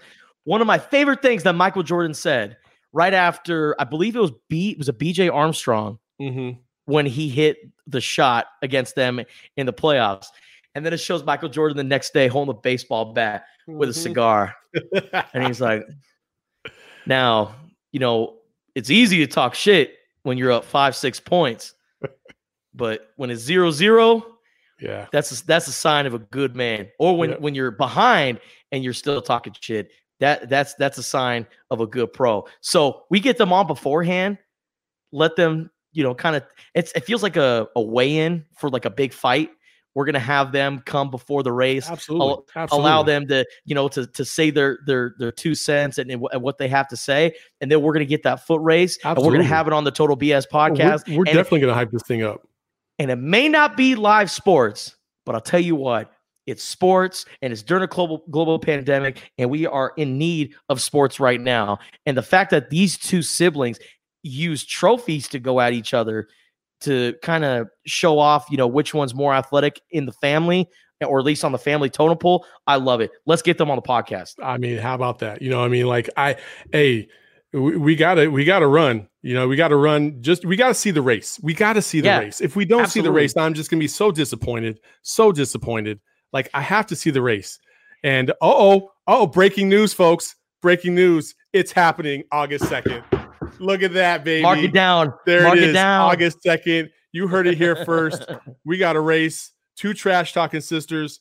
One 0.45 0.61
of 0.61 0.67
my 0.67 0.79
favorite 0.79 1.23
things 1.23 1.43
that 1.43 1.55
Michael 1.55 1.83
Jordan 1.83 2.15
said 2.15 2.57
right 2.93 3.15
after, 3.15 3.75
I 3.81 3.85
believe 3.85 4.15
it 4.15 4.21
was 4.21 4.33
B, 4.49 4.71
it 4.71 4.79
was 4.79 4.89
a 4.89 4.93
BJ 4.93 5.29
Armstrong 5.33 5.99
Mhm. 6.21 6.59
when 6.85 7.07
he 7.07 7.29
hit 7.29 7.57
the 7.87 8.01
shot 8.01 8.47
against 8.63 8.95
them 8.95 9.21
in 9.57 9.67
the 9.67 9.73
playoffs. 9.73 10.27
And 10.77 10.85
then 10.87 10.93
it 10.93 10.99
shows 10.99 11.25
Michael 11.25 11.49
Jordan 11.49 11.77
the 11.77 11.85
next 11.85 12.13
day 12.15 12.29
holding 12.29 12.55
a 12.55 12.59
baseball 12.61 13.13
bat 13.13 13.45
with 13.67 13.89
a 13.89 13.93
Mhm. 13.93 14.03
cigar. 14.03 14.55
and 15.33 15.47
he's 15.47 15.61
like, 15.61 15.83
now, 17.07 17.55
you 17.93 18.01
know, 18.01 18.39
it's 18.75 18.91
easy 18.91 19.19
to 19.19 19.27
talk 19.27 19.55
shit 19.55 19.97
when 20.23 20.39
you're 20.39 20.53
up 20.53 20.65
five, 20.65 20.95
six 20.97 21.19
points. 21.21 21.75
But 22.75 23.09
when 23.17 23.31
it's 23.31 23.41
zero 23.43 23.71
zero, 23.71 24.34
yeah, 24.85 25.07
that's 25.13 25.41
a, 25.41 25.47
that's 25.47 25.67
a 25.69 25.73
sign 25.73 26.07
of 26.07 26.15
a 26.15 26.19
good 26.19 26.55
man. 26.55 26.89
Or 26.99 27.17
when 27.17 27.31
Yeah. 27.31 27.37
when 27.37 27.55
you're 27.55 27.71
behind 27.71 28.41
and 28.73 28.85
you're 28.85 28.93
still 28.93 29.21
talking 29.23 29.55
shit, 29.61 29.91
that 30.21 30.49
that's 30.49 30.75
that's 30.75 30.99
a 30.99 31.03
sign 31.03 31.47
of 31.71 31.81
a 31.81 31.87
good 31.87 32.13
pro. 32.13 32.45
So 32.61 33.05
we 33.11 33.21
get 33.21 33.39
them 33.39 33.53
on 33.53 33.67
beforehand, 33.67 34.39
let 35.13 35.37
them, 35.37 35.71
you 35.93 36.03
know, 36.03 36.15
kind 36.15 36.37
of 36.37 36.43
it's 36.75 36.93
it 36.93 37.05
feels 37.05 37.23
like 37.23 37.37
a, 37.37 37.67
a 37.77 37.83
weigh-in 37.83 38.45
for 38.59 38.69
like 38.71 38.85
a 38.85 38.91
big 38.91 39.13
fight. 39.13 39.51
We're 39.97 40.07
gonna 40.07 40.19
have 40.19 40.51
them 40.51 40.83
come 40.85 41.09
before 41.09 41.45
the 41.45 41.53
race, 41.53 41.89
absolutely, 41.89 42.27
al- 42.29 42.47
absolutely. 42.57 42.91
allow 42.91 43.03
them 43.05 43.29
to, 43.29 43.47
you 43.65 43.77
know, 43.77 43.87
to 43.89 44.07
to 44.09 44.25
say 44.25 44.51
their 44.51 44.79
their 44.87 45.15
their 45.21 45.31
two 45.31 45.55
cents 45.55 45.99
and, 45.99 46.11
and 46.11 46.21
what 46.21 46.59
they 46.59 46.67
have 46.67 46.89
to 46.89 46.97
say, 46.97 47.33
and 47.61 47.71
then 47.71 47.81
we're 47.81 47.93
gonna 47.93 48.05
get 48.05 48.25
that 48.25 48.45
foot 48.45 48.61
race, 48.61 48.99
and 49.05 49.17
we're 49.19 49.31
gonna 49.31 49.45
have 49.45 49.69
it 49.69 49.73
on 49.73 49.85
the 49.85 49.93
Total 49.93 50.17
BS 50.17 50.47
We're- 50.53 50.71
podcast. 50.71 51.17
We're, 51.17 51.23
it- 51.23 51.27
definitely 51.35 51.61
gonna 51.61 51.75
hype 51.75 51.93
this 51.93 52.03
thing 52.03 52.25
up. 52.25 52.41
And 52.99 53.11
it 53.11 53.17
may 53.17 53.49
not 53.49 53.77
be 53.77 53.95
live 53.95 54.31
sports, 54.31 54.97
but 55.27 55.35
I'll 55.35 55.41
tell 55.41 55.61
you 55.61 55.77
what, 55.77 56.13
it's 56.47 56.63
sports 56.63 57.25
and 57.43 57.53
it's 57.53 57.63
during 57.63 57.85
a 57.85 57.87
global 57.87 58.25
global 58.31 58.59
pandemic, 58.59 59.31
and 59.39 59.51
we 59.51 59.67
are 59.67 59.93
in 59.97 60.19
need 60.19 60.55
of 60.69 60.81
sports 60.81 61.19
right 61.19 61.41
now. 61.41 61.79
And 62.07 62.17
the 62.17 62.23
fact 62.23 62.51
that 62.51 62.71
these 62.71 62.99
two 62.99 63.23
siblings 63.23 63.79
use 64.23 64.65
trophies 64.65 65.29
to 65.29 65.39
go 65.39 65.61
at 65.61 65.73
each 65.73 65.95
other 65.95 66.29
to 66.83 67.15
kind 67.23 67.45
of 67.45 67.69
show 67.87 68.19
off, 68.19 68.47
you 68.51 68.57
know, 68.57 68.67
which 68.67 68.93
one's 68.93 69.15
more 69.15 69.35
athletic 69.35 69.81
in 69.91 70.07
the 70.07 70.13
family, 70.13 70.69
or 71.01 71.19
at 71.19 71.25
least 71.25 71.45
on 71.45 71.53
the 71.53 71.59
family 71.59 71.89
totem 71.89 72.19
pole. 72.19 72.45
I 72.67 72.77
love 72.77 73.01
it. 73.01 73.11
Let's 73.27 73.43
get 73.43 73.57
them 73.59 73.71
on 73.71 73.77
the 73.77 73.83
podcast. 73.83 74.35
I 74.43 74.59
mean, 74.59 74.79
how 74.79 74.95
about 74.95 75.19
that? 75.21 75.41
You 75.41 75.51
know, 75.51 75.65
I 75.65 75.69
mean, 75.69 75.87
like 75.87 76.11
I, 76.17 76.37
hey, 76.73 77.09
we, 77.53 77.77
we 77.77 77.97
gotta, 77.97 78.31
we 78.31 78.45
gotta 78.45 78.67
run. 78.67 79.09
You 79.25 79.33
know, 79.33 79.49
we 79.49 79.57
gotta 79.57 79.77
run. 79.77 80.21
Just 80.21 80.45
we 80.45 80.55
gotta 80.55 80.75
see 80.75 80.91
the 80.91 81.01
race. 81.01 81.41
We 81.43 81.55
gotta 81.55 81.81
see 81.81 82.03
the 82.03 82.09
Yeah, 82.09 82.19
race. 82.19 82.43
If 82.43 82.57
we 82.57 82.67
don't 82.67 82.89
see 82.89 83.01
the 83.01 83.11
race, 83.11 83.35
I'm 83.39 83.55
just 83.55 83.71
gonna 83.71 83.81
be 83.81 83.89
so 83.89 84.13
disappointed, 84.13 84.81
so 85.01 85.33
disappointed. 85.33 85.99
Like 86.35 86.51
I 86.53 86.61
have 86.61 86.87
to 86.89 86.97
see 86.97 87.09
the 87.09 87.23
race. 87.23 87.59
And 88.03 88.35
oh, 88.43 88.91
oh, 89.07 89.27
breaking 89.27 89.71
news, 89.71 89.95
folks! 89.95 90.37
Breaking 90.61 90.95
news! 90.95 91.35
It's 91.55 91.73
happening 91.73 92.25
August 92.33 92.69
second. 92.69 93.03
Look 93.61 93.83
at 93.83 93.95
that, 93.95 94.25
baby. 94.25 94.43
Mark 94.43 94.59
it 94.59 94.75
down. 94.75 95.15
There 95.25 95.45
Mark 95.45 95.57
it 95.57 95.65
is, 95.65 95.73
down. 95.73 96.11
August 96.11 96.41
2nd. 96.47 96.91
You 97.13 97.27
heard 97.27 97.47
it 97.47 97.57
here 97.57 97.77
first. 97.87 98.31
we 98.67 98.77
got 98.77 98.95
a 98.95 99.01
race. 99.01 99.53
Two 99.75 99.95
trash 99.95 100.35
talking 100.35 100.61
sisters. 100.61 101.21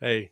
Hey, 0.00 0.30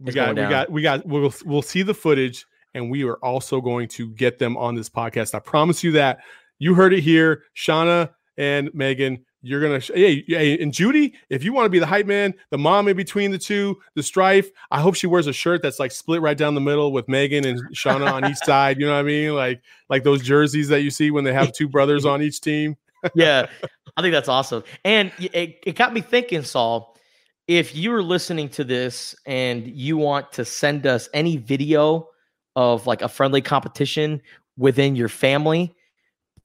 we 0.00 0.08
It's 0.08 0.16
got 0.16 0.34
we 0.34 0.42
got 0.42 0.70
we 0.72 0.82
got 0.82 1.06
we'll 1.06 1.32
we'll 1.44 1.62
see 1.62 1.82
the 1.82 1.94
footage 1.94 2.44
and 2.74 2.90
we 2.90 3.04
are 3.04 3.16
also 3.16 3.60
going 3.60 3.88
to 3.88 4.08
get 4.10 4.38
them 4.38 4.56
on 4.56 4.74
this 4.74 4.90
podcast. 4.90 5.34
I 5.34 5.38
promise 5.38 5.82
you 5.82 5.92
that. 5.92 6.18
You 6.58 6.74
heard 6.74 6.92
it 6.92 7.00
here, 7.00 7.44
Shauna 7.56 8.10
and 8.36 8.70
Megan. 8.74 9.24
You're 9.42 9.60
gonna 9.60 9.78
hey, 9.78 10.24
hey 10.26 10.58
and 10.58 10.72
Judy, 10.72 11.14
if 11.28 11.44
you 11.44 11.52
want 11.52 11.66
to 11.66 11.70
be 11.70 11.78
the 11.78 11.86
hype 11.86 12.06
man, 12.06 12.32
the 12.50 12.56
mom 12.56 12.88
in 12.88 12.96
between 12.96 13.30
the 13.30 13.38
two, 13.38 13.78
the 13.94 14.02
strife. 14.02 14.48
I 14.70 14.80
hope 14.80 14.94
she 14.94 15.06
wears 15.06 15.26
a 15.26 15.34
shirt 15.34 15.60
that's 15.60 15.78
like 15.78 15.92
split 15.92 16.22
right 16.22 16.36
down 16.36 16.54
the 16.54 16.62
middle 16.62 16.92
with 16.92 17.06
Megan 17.08 17.44
and 17.44 17.60
Shauna 17.74 18.10
on 18.10 18.24
each 18.24 18.38
side. 18.44 18.80
You 18.80 18.86
know 18.86 18.92
what 18.92 19.00
I 19.00 19.02
mean? 19.02 19.34
Like 19.34 19.60
like 19.90 20.02
those 20.02 20.22
jerseys 20.22 20.68
that 20.68 20.80
you 20.80 20.90
see 20.90 21.10
when 21.10 21.24
they 21.24 21.32
have 21.34 21.52
two 21.52 21.68
brothers 21.68 22.06
on 22.06 22.22
each 22.22 22.40
team. 22.40 22.76
yeah, 23.14 23.46
I 23.98 24.02
think 24.02 24.12
that's 24.12 24.30
awesome. 24.30 24.64
And 24.82 25.12
it, 25.18 25.58
it 25.66 25.76
got 25.76 25.92
me 25.92 26.00
thinking, 26.00 26.42
Saul, 26.42 26.96
if 27.46 27.76
you 27.76 27.92
are 27.92 28.02
listening 28.02 28.48
to 28.50 28.64
this 28.64 29.14
and 29.26 29.66
you 29.66 29.98
want 29.98 30.32
to 30.32 30.44
send 30.46 30.86
us 30.86 31.10
any 31.12 31.36
video 31.36 32.08
of 32.56 32.86
like 32.86 33.02
a 33.02 33.08
friendly 33.08 33.40
competition 33.40 34.20
within 34.56 34.96
your 34.96 35.08
family, 35.08 35.74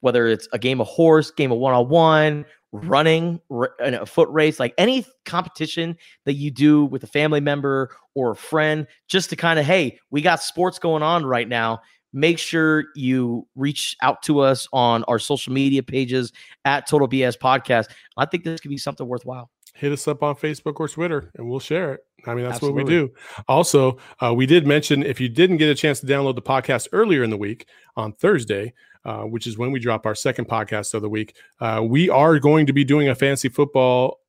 whether 0.01 0.27
it's 0.27 0.47
a 0.53 0.59
game 0.59 0.81
of 0.81 0.87
horse, 0.87 1.31
game 1.31 1.51
of 1.51 1.57
one 1.57 1.73
on 1.73 1.89
one, 1.89 2.45
running, 2.71 3.39
a 3.79 4.05
foot 4.05 4.29
race, 4.29 4.59
like 4.59 4.73
any 4.77 5.05
competition 5.25 5.97
that 6.25 6.33
you 6.33 6.51
do 6.51 6.85
with 6.85 7.03
a 7.03 7.07
family 7.07 7.41
member 7.41 7.89
or 8.15 8.31
a 8.31 8.35
friend, 8.35 8.87
just 9.07 9.29
to 9.29 9.35
kind 9.35 9.59
of, 9.59 9.65
hey, 9.65 9.99
we 10.11 10.21
got 10.21 10.41
sports 10.41 10.79
going 10.79 11.03
on 11.03 11.25
right 11.25 11.47
now. 11.47 11.81
Make 12.11 12.39
sure 12.39 12.85
you 12.95 13.47
reach 13.55 13.95
out 14.01 14.23
to 14.23 14.39
us 14.39 14.67
on 14.73 15.03
our 15.03 15.19
social 15.19 15.53
media 15.53 15.83
pages 15.83 16.31
at 16.65 16.87
Total 16.87 17.07
BS 17.07 17.37
Podcast. 17.37 17.87
I 18.17 18.25
think 18.25 18.43
this 18.43 18.59
could 18.59 18.69
be 18.69 18.77
something 18.77 19.07
worthwhile. 19.07 19.51
Hit 19.79 19.91
us 19.91 20.07
up 20.07 20.21
on 20.23 20.35
Facebook 20.35 20.79
or 20.79 20.87
Twitter 20.87 21.31
and 21.35 21.49
we'll 21.49 21.59
share 21.59 21.93
it. 21.93 22.01
I 22.25 22.33
mean, 22.33 22.43
that's 22.43 22.61
what 22.61 22.73
we 22.73 22.83
do. 22.83 23.11
Also, 23.47 23.97
uh, 24.19 24.33
we 24.33 24.45
did 24.45 24.67
mention 24.67 25.03
if 25.03 25.21
you 25.21 25.29
didn't 25.29 25.57
get 25.57 25.69
a 25.69 25.75
chance 25.75 26.01
to 26.01 26.05
download 26.05 26.35
the 26.35 26.41
podcast 26.41 26.89
earlier 26.91 27.23
in 27.23 27.29
the 27.29 27.37
week 27.37 27.65
on 27.95 28.11
Thursday, 28.13 28.73
uh, 29.05 29.21
which 29.21 29.47
is 29.47 29.57
when 29.57 29.71
we 29.71 29.79
drop 29.79 30.05
our 30.05 30.15
second 30.15 30.47
podcast 30.47 30.93
of 30.93 31.01
the 31.01 31.09
week, 31.09 31.35
uh, 31.61 31.81
we 31.83 32.09
are 32.09 32.39
going 32.39 32.65
to 32.65 32.73
be 32.73 32.83
doing 32.83 33.07
a 33.07 33.15
fantasy 33.15 33.47
football 33.47 34.19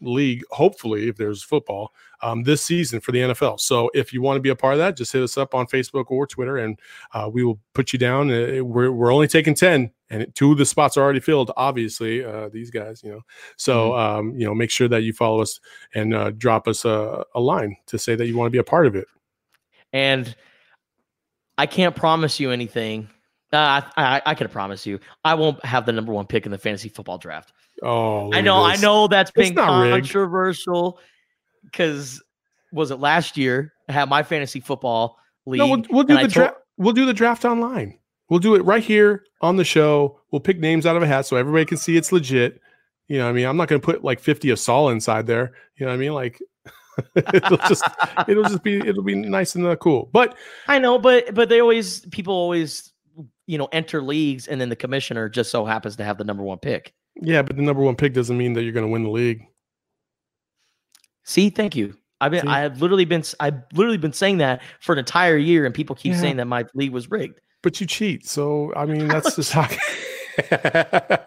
league, 0.00 0.42
hopefully, 0.50 1.08
if 1.08 1.16
there's 1.16 1.42
football, 1.42 1.92
um, 2.22 2.42
this 2.42 2.62
season 2.62 3.00
for 3.00 3.12
the 3.12 3.18
NFL. 3.18 3.60
So 3.60 3.90
if 3.94 4.12
you 4.12 4.22
want 4.22 4.36
to 4.36 4.40
be 4.40 4.48
a 4.48 4.56
part 4.56 4.74
of 4.74 4.78
that, 4.78 4.96
just 4.96 5.12
hit 5.12 5.22
us 5.22 5.36
up 5.36 5.54
on 5.54 5.66
Facebook 5.66 6.06
or 6.08 6.26
Twitter 6.26 6.58
and 6.58 6.78
uh, 7.12 7.30
we 7.32 7.44
will 7.44 7.58
put 7.74 7.92
you 7.92 7.98
down. 7.98 8.30
Uh, 8.30 8.64
we're, 8.64 8.90
we're 8.90 9.12
only 9.12 9.28
taking 9.28 9.54
10 9.54 9.90
and 10.10 10.34
two 10.34 10.52
of 10.52 10.58
the 10.58 10.64
spots 10.64 10.96
are 10.96 11.02
already 11.02 11.20
filled, 11.20 11.50
obviously, 11.56 12.24
uh, 12.24 12.48
these 12.48 12.70
guys, 12.70 13.02
you 13.02 13.10
know. 13.10 13.20
So, 13.56 13.96
um, 13.96 14.34
you 14.36 14.46
know, 14.46 14.54
make 14.54 14.70
sure 14.70 14.88
that 14.88 15.02
you 15.02 15.12
follow 15.12 15.40
us 15.40 15.60
and 15.94 16.14
uh, 16.14 16.30
drop 16.30 16.68
us 16.68 16.84
a, 16.84 17.24
a 17.34 17.40
line 17.40 17.76
to 17.86 17.98
say 17.98 18.14
that 18.14 18.26
you 18.26 18.36
want 18.36 18.46
to 18.46 18.52
be 18.52 18.58
a 18.58 18.64
part 18.64 18.86
of 18.86 18.94
it. 18.94 19.06
And 19.92 20.34
I 21.58 21.66
can't 21.66 21.96
promise 21.96 22.38
you 22.38 22.50
anything. 22.50 23.08
Uh, 23.52 23.80
I, 23.96 24.16
I, 24.16 24.22
I 24.26 24.34
can 24.34 24.48
promise 24.48 24.86
you, 24.86 24.98
I 25.24 25.34
won't 25.34 25.64
have 25.64 25.86
the 25.86 25.92
number 25.92 26.12
one 26.12 26.26
pick 26.26 26.46
in 26.46 26.52
the 26.52 26.58
fantasy 26.58 26.88
football 26.88 27.18
draft. 27.18 27.52
Oh, 27.82 28.32
I 28.32 28.40
know, 28.40 28.64
I 28.64 28.76
know 28.76 29.06
that's 29.06 29.30
been 29.30 29.54
controversial 29.54 30.98
because 31.64 32.22
was 32.72 32.90
it 32.90 32.96
last 32.96 33.36
year? 33.36 33.72
I 33.88 33.92
had 33.92 34.08
my 34.08 34.22
fantasy 34.22 34.60
football 34.60 35.18
league. 35.44 35.58
No, 35.58 35.68
we'll, 35.68 35.84
we'll 35.90 36.04
do 36.04 36.14
the 36.14 36.20
told- 36.20 36.32
draft. 36.32 36.56
We'll 36.78 36.92
do 36.92 37.06
the 37.06 37.14
draft 37.14 37.44
online. 37.44 37.98
We'll 38.28 38.40
do 38.40 38.54
it 38.54 38.64
right 38.64 38.82
here 38.82 39.24
on 39.40 39.56
the 39.56 39.64
show. 39.64 40.20
We'll 40.30 40.40
pick 40.40 40.58
names 40.58 40.84
out 40.84 40.96
of 40.96 41.02
a 41.02 41.06
hat 41.06 41.26
so 41.26 41.36
everybody 41.36 41.64
can 41.64 41.78
see 41.78 41.96
it's 41.96 42.12
legit. 42.12 42.60
You 43.08 43.18
know, 43.18 43.24
what 43.24 43.30
I 43.30 43.32
mean, 43.32 43.46
I'm 43.46 43.56
not 43.56 43.68
going 43.68 43.80
to 43.80 43.84
put 43.84 44.02
like 44.02 44.18
50 44.20 44.50
of 44.50 44.58
Saul 44.58 44.90
inside 44.90 45.26
there. 45.26 45.52
You 45.76 45.86
know, 45.86 45.92
what 45.92 45.96
I 45.96 45.98
mean, 45.98 46.12
like 46.12 46.42
it'll 47.14 47.56
just 47.58 47.84
it'll 48.26 48.42
just 48.42 48.62
be 48.62 48.78
it'll 48.78 49.04
be 49.04 49.14
nice 49.14 49.54
and 49.54 49.64
uh, 49.66 49.76
cool. 49.76 50.08
But 50.12 50.36
I 50.66 50.78
know, 50.78 50.98
but 50.98 51.34
but 51.34 51.48
they 51.48 51.60
always 51.60 52.00
people 52.06 52.34
always 52.34 52.92
you 53.46 53.58
know 53.58 53.68
enter 53.72 54.02
leagues 54.02 54.46
and 54.48 54.60
then 54.60 54.68
the 54.68 54.76
commissioner 54.76 55.28
just 55.28 55.50
so 55.50 55.64
happens 55.64 55.96
to 55.96 56.04
have 56.04 56.18
the 56.18 56.24
number 56.24 56.42
one 56.42 56.58
pick. 56.58 56.92
yeah, 57.20 57.42
but 57.42 57.56
the 57.56 57.62
number 57.62 57.82
one 57.82 57.96
pick 57.96 58.12
doesn't 58.12 58.36
mean 58.36 58.52
that 58.54 58.62
you're 58.62 58.72
going 58.72 58.86
to 58.86 58.90
win 58.92 59.02
the 59.04 59.10
league. 59.10 59.42
See, 61.24 61.50
thank 61.50 61.74
you. 61.76 61.96
I've 62.20 62.30
been 62.30 62.42
See? 62.42 62.48
I 62.48 62.60
have 62.60 62.80
literally 62.80 63.04
been 63.04 63.22
I've 63.40 63.62
literally 63.74 63.98
been 63.98 64.12
saying 64.12 64.38
that 64.38 64.62
for 64.80 64.92
an 64.94 64.98
entire 64.98 65.36
year, 65.36 65.66
and 65.66 65.74
people 65.74 65.94
keep 65.96 66.12
Yeah. 66.14 66.20
saying 66.20 66.36
that 66.38 66.46
my 66.46 66.64
league 66.74 66.92
was 66.92 67.10
rigged. 67.10 67.40
but 67.62 67.80
you 67.80 67.86
cheat. 67.86 68.26
So 68.26 68.72
I 68.74 68.86
mean, 68.86 69.08
that's 69.08 69.36
just 69.36 69.52
how. 69.52 69.68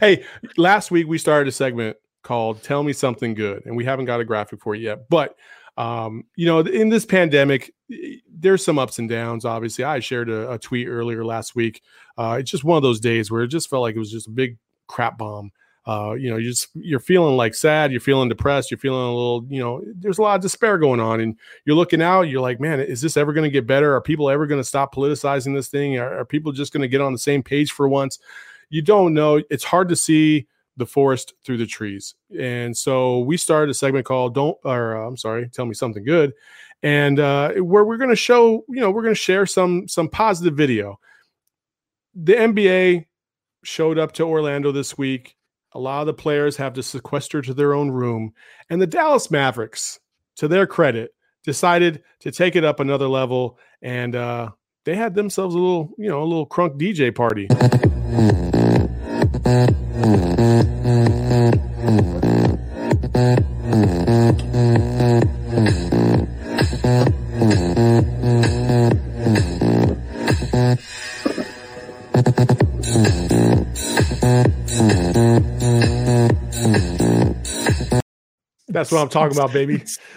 hey, 0.00 0.24
last 0.56 0.90
week 0.90 1.06
we 1.06 1.18
started 1.18 1.48
a 1.48 1.52
segment 1.52 1.96
called 2.22 2.62
"Tell 2.62 2.82
Me 2.82 2.92
Something 2.92 3.34
Good," 3.34 3.62
and 3.66 3.76
we 3.76 3.84
haven't 3.84 4.06
got 4.06 4.20
a 4.20 4.24
graphic 4.24 4.60
for 4.62 4.74
it 4.74 4.80
yet. 4.80 5.08
But 5.08 5.36
um, 5.76 6.24
you 6.36 6.46
know, 6.46 6.60
in 6.60 6.88
this 6.88 7.04
pandemic, 7.04 7.72
there's 8.32 8.64
some 8.64 8.78
ups 8.78 8.98
and 8.98 9.08
downs. 9.08 9.44
Obviously, 9.44 9.84
I 9.84 10.00
shared 10.00 10.30
a, 10.30 10.52
a 10.52 10.58
tweet 10.58 10.88
earlier 10.88 11.24
last 11.24 11.54
week. 11.54 11.82
Uh, 12.16 12.36
it's 12.40 12.50
just 12.50 12.64
one 12.64 12.76
of 12.76 12.82
those 12.82 13.00
days 13.00 13.30
where 13.30 13.42
it 13.42 13.48
just 13.48 13.68
felt 13.68 13.82
like 13.82 13.96
it 13.96 13.98
was 13.98 14.12
just 14.12 14.28
a 14.28 14.32
big 14.32 14.56
crap 14.86 15.18
bomb. 15.18 15.50
Uh, 15.86 16.14
you 16.18 16.30
know, 16.30 16.36
you 16.38 16.48
just 16.48 16.68
you're 16.74 17.00
feeling 17.00 17.36
like 17.36 17.54
sad, 17.54 17.90
you're 17.90 18.00
feeling 18.00 18.28
depressed, 18.28 18.70
you're 18.70 18.78
feeling 18.78 19.04
a 19.04 19.14
little, 19.14 19.44
you 19.50 19.60
know, 19.60 19.82
there's 19.96 20.16
a 20.16 20.22
lot 20.22 20.34
of 20.34 20.40
despair 20.40 20.78
going 20.78 20.98
on, 20.98 21.20
and 21.20 21.36
you're 21.66 21.76
looking 21.76 22.00
out, 22.00 22.22
you're 22.22 22.40
like, 22.40 22.58
man, 22.58 22.80
is 22.80 23.02
this 23.02 23.18
ever 23.18 23.34
going 23.34 23.44
to 23.44 23.50
get 23.50 23.66
better? 23.66 23.94
Are 23.94 24.00
people 24.00 24.30
ever 24.30 24.46
going 24.46 24.60
to 24.60 24.64
stop 24.66 24.94
politicizing 24.94 25.54
this 25.54 25.68
thing? 25.68 25.98
Are, 25.98 26.20
are 26.20 26.24
people 26.24 26.52
just 26.52 26.72
going 26.72 26.80
to 26.80 26.88
get 26.88 27.02
on 27.02 27.12
the 27.12 27.18
same 27.18 27.42
page 27.42 27.72
for 27.72 27.86
once? 27.86 28.18
You 28.70 28.80
don't 28.80 29.12
know. 29.12 29.42
It's 29.50 29.64
hard 29.64 29.90
to 29.90 29.96
see 29.96 30.46
the 30.76 30.86
forest 30.86 31.34
through 31.44 31.58
the 31.58 31.66
trees, 31.66 32.14
and 32.38 32.76
so 32.76 33.20
we 33.20 33.36
started 33.36 33.70
a 33.70 33.74
segment 33.74 34.06
called 34.06 34.34
"Don't," 34.34 34.56
or 34.64 34.96
uh, 34.96 35.06
I'm 35.06 35.16
sorry, 35.16 35.48
tell 35.48 35.66
me 35.66 35.74
something 35.74 36.04
good, 36.04 36.32
and 36.82 37.18
uh, 37.18 37.52
where 37.54 37.84
we're 37.84 37.96
going 37.96 38.10
to 38.10 38.16
show, 38.16 38.64
you 38.68 38.80
know, 38.80 38.90
we're 38.90 39.02
going 39.02 39.14
to 39.14 39.20
share 39.20 39.46
some 39.46 39.88
some 39.88 40.08
positive 40.08 40.54
video. 40.54 41.00
The 42.14 42.34
NBA 42.34 43.06
showed 43.64 43.98
up 43.98 44.12
to 44.12 44.24
Orlando 44.24 44.70
this 44.70 44.96
week. 44.96 45.36
A 45.72 45.80
lot 45.80 46.00
of 46.00 46.06
the 46.06 46.14
players 46.14 46.56
have 46.58 46.74
to 46.74 46.82
sequester 46.82 47.42
to 47.42 47.54
their 47.54 47.74
own 47.74 47.90
room. 47.90 48.32
And 48.70 48.80
the 48.80 48.86
Dallas 48.86 49.30
Mavericks, 49.30 49.98
to 50.36 50.46
their 50.46 50.66
credit, 50.66 51.14
decided 51.42 52.02
to 52.20 52.30
take 52.30 52.54
it 52.54 52.64
up 52.64 52.80
another 52.80 53.08
level. 53.08 53.58
And 53.82 54.14
uh, 54.14 54.50
they 54.84 54.94
had 54.94 55.14
themselves 55.14 55.54
a 55.54 55.58
little, 55.58 55.94
you 55.98 56.08
know, 56.08 56.22
a 56.22 56.24
little 56.24 56.46
crunk 56.46 56.78
DJ 56.78 57.14
party. 57.14 57.48
Mm-hmm. 59.94 60.34
That's 78.74 78.90
what 78.90 79.00
I'm 79.00 79.08
talking 79.08 79.36
about, 79.36 79.52
baby. 79.52 79.84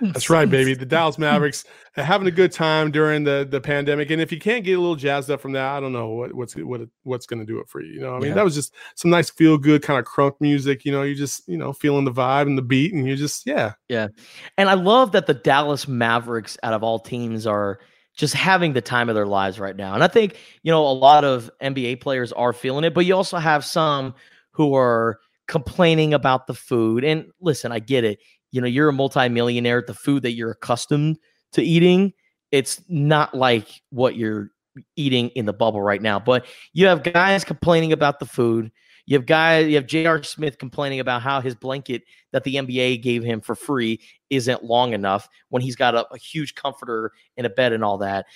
That's 0.00 0.30
right, 0.30 0.48
baby. 0.48 0.74
The 0.74 0.86
Dallas 0.86 1.18
Mavericks 1.18 1.64
are 1.96 2.04
having 2.04 2.28
a 2.28 2.30
good 2.30 2.52
time 2.52 2.90
during 2.90 3.24
the 3.24 3.46
the 3.50 3.60
pandemic, 3.60 4.10
and 4.10 4.22
if 4.22 4.30
you 4.30 4.38
can't 4.38 4.64
get 4.64 4.74
a 4.74 4.80
little 4.80 4.96
jazzed 4.96 5.30
up 5.30 5.40
from 5.40 5.52
that, 5.52 5.72
I 5.76 5.80
don't 5.80 5.92
know 5.92 6.08
what 6.10 6.32
what's 6.34 6.54
what 6.54 6.82
what's 7.02 7.26
going 7.26 7.40
to 7.40 7.44
do 7.46 7.58
it 7.58 7.68
for 7.68 7.82
you. 7.82 7.94
You 7.94 8.00
know, 8.00 8.14
I 8.14 8.18
mean, 8.20 8.28
Yeah. 8.28 8.34
that 8.34 8.44
was 8.44 8.54
just 8.54 8.72
some 8.94 9.10
nice 9.10 9.28
feel 9.28 9.58
good 9.58 9.82
kind 9.82 9.98
of 9.98 10.06
crunk 10.06 10.34
music. 10.40 10.84
You 10.84 10.92
know, 10.92 11.02
you 11.02 11.14
just 11.14 11.46
you 11.48 11.58
know 11.58 11.72
feeling 11.72 12.04
the 12.04 12.12
vibe 12.12 12.42
and 12.42 12.56
the 12.56 12.62
beat, 12.62 12.94
and 12.94 13.06
you 13.06 13.16
just 13.16 13.46
yeah, 13.46 13.72
Yeah. 13.88 14.08
And 14.56 14.68
I 14.70 14.74
love 14.74 15.12
that 15.12 15.26
the 15.26 15.34
Dallas 15.34 15.88
Mavericks, 15.88 16.56
out 16.62 16.72
of 16.74 16.82
all 16.82 16.98
teams, 17.00 17.46
are 17.46 17.80
just 18.14 18.34
having 18.34 18.72
the 18.72 18.80
time 18.80 19.08
of 19.08 19.14
their 19.14 19.26
lives 19.26 19.58
right 19.60 19.76
now. 19.76 19.92
And 19.92 20.02
I 20.02 20.08
think, 20.08 20.36
you 20.62 20.72
know, 20.72 20.86
a 20.86 20.92
lot 20.94 21.22
of 21.24 21.50
NBA 21.60 22.00
players 22.00 22.32
are 22.32 22.54
feeling 22.54 22.84
it, 22.84 22.94
but 22.94 23.04
you 23.04 23.14
also 23.14 23.36
have 23.36 23.62
some 23.62 24.14
who 24.52 24.74
are 24.74 25.18
complaining 25.48 26.14
about 26.14 26.46
the 26.46 26.54
food. 26.54 27.04
And 27.04 27.26
listen, 27.40 27.72
I 27.72 27.78
get 27.78 28.04
it. 28.04 28.18
You 28.52 28.60
know, 28.60 28.66
you're 28.66 28.88
a 28.88 28.92
multimillionaire. 28.92 29.82
The 29.86 29.94
food 29.94 30.22
that 30.22 30.32
you're 30.32 30.52
accustomed 30.52 31.18
to 31.52 31.62
eating, 31.62 32.12
it's 32.52 32.82
not 32.88 33.34
like 33.34 33.82
what 33.90 34.16
you're 34.16 34.50
eating 34.96 35.28
in 35.30 35.46
the 35.46 35.52
bubble 35.52 35.82
right 35.82 36.02
now. 36.02 36.18
But 36.18 36.46
you 36.72 36.86
have 36.86 37.02
guys 37.02 37.44
complaining 37.44 37.92
about 37.92 38.18
the 38.18 38.26
food. 38.26 38.70
You 39.06 39.16
have 39.16 39.26
guys, 39.26 39.68
you 39.68 39.76
have 39.76 39.86
J.R. 39.86 40.22
Smith 40.24 40.58
complaining 40.58 40.98
about 40.98 41.22
how 41.22 41.40
his 41.40 41.54
blanket 41.54 42.02
that 42.32 42.42
the 42.44 42.56
NBA 42.56 43.02
gave 43.02 43.22
him 43.22 43.40
for 43.40 43.54
free 43.54 44.00
isn't 44.30 44.64
long 44.64 44.94
enough 44.94 45.28
when 45.48 45.62
he's 45.62 45.76
got 45.76 45.94
a, 45.94 46.06
a 46.12 46.18
huge 46.18 46.56
comforter 46.56 47.12
in 47.36 47.44
a 47.44 47.50
bed 47.50 47.72
and 47.72 47.84
all 47.84 47.98
that. 47.98 48.26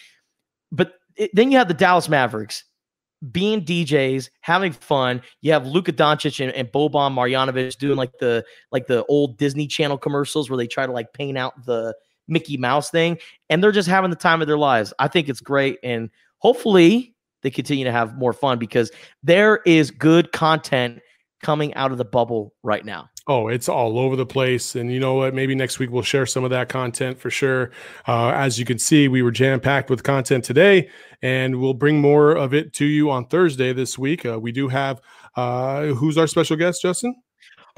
But 0.71 0.95
it, 1.17 1.31
then 1.35 1.51
you 1.51 1.59
have 1.59 1.67
the 1.67 1.75
Dallas 1.75 2.09
Mavericks 2.09 2.65
being 3.31 3.65
DJs, 3.65 4.31
having 4.41 4.73
fun. 4.73 5.23
You 5.43 5.53
have 5.53 5.67
Luka 5.67 5.93
Doncic 5.93 6.43
and, 6.43 6.53
and 6.53 6.69
Boban 6.69 7.13
Marjanovic 7.13 7.77
doing 7.79 7.97
like 7.97 8.19
the 8.19 8.45
like 8.73 8.87
the 8.87 9.05
old 9.07 9.37
Disney 9.39 9.67
Channel 9.67 9.99
commercials 9.99 10.49
where 10.49 10.57
they 10.57 10.67
try 10.67 10.87
to 10.87 10.93
like 10.93 11.13
paint 11.13 11.37
out 11.37 11.67
the 11.67 11.95
Mickey 12.29 12.57
Mouse 12.57 12.91
thing, 12.91 13.19
and 13.49 13.63
they're 13.63 13.73
just 13.73 13.89
having 13.89 14.11
the 14.11 14.17
time 14.17 14.41
of 14.41 14.49
their 14.49 14.59
lives. 14.59 14.93
I 14.99 15.09
think 15.09 15.29
it's 15.29 15.41
great, 15.41 15.79
and 15.83 16.11
hopefully 16.39 17.15
they 17.43 17.51
continue 17.51 17.85
to 17.85 17.93
have 17.93 18.17
more 18.17 18.33
fun 18.33 18.59
because 18.59 18.91
there 19.23 19.61
is 19.67 19.91
good 19.91 20.33
content 20.33 21.01
coming 21.43 21.75
out 21.75 21.91
of 21.91 21.99
the 21.99 22.05
bubble 22.05 22.55
right 22.63 22.85
now. 22.85 23.09
Oh, 23.31 23.47
it's 23.47 23.69
all 23.69 24.01
over 24.01 24.17
the 24.17 24.27
place. 24.27 24.75
And 24.75 24.93
you 24.93 24.99
know 24.99 25.15
what? 25.15 25.35
Maybe 25.35 25.55
next 25.55 25.79
week 25.79 25.93
we'll 25.93 26.03
share 26.03 26.27
some 26.27 26.43
of 26.43 26.51
that 26.51 26.69
content 26.69 27.17
for 27.17 27.31
sure. 27.31 27.71
Uh, 28.09 28.31
as 28.31 28.59
you 28.59 28.65
can 28.65 28.77
see, 28.77 29.07
we 29.07 29.23
were 29.23 29.31
jam 29.31 29.61
packed 29.61 29.89
with 29.89 30.03
content 30.03 30.43
today, 30.43 30.91
and 31.23 31.61
we'll 31.61 31.73
bring 31.73 32.01
more 32.01 32.33
of 32.33 32.53
it 32.55 32.73
to 32.73 32.85
you 32.85 33.09
on 33.09 33.25
Thursday 33.29 33.73
this 33.73 33.97
week. 33.97 34.27
Uh, 34.27 34.41
we 34.41 34.51
do 34.51 34.67
have 34.67 35.01
uh, 35.37 35.85
who's 35.85 36.19
our 36.19 36.27
special 36.27 36.57
guest, 36.57 36.83
Justin? 36.83 37.15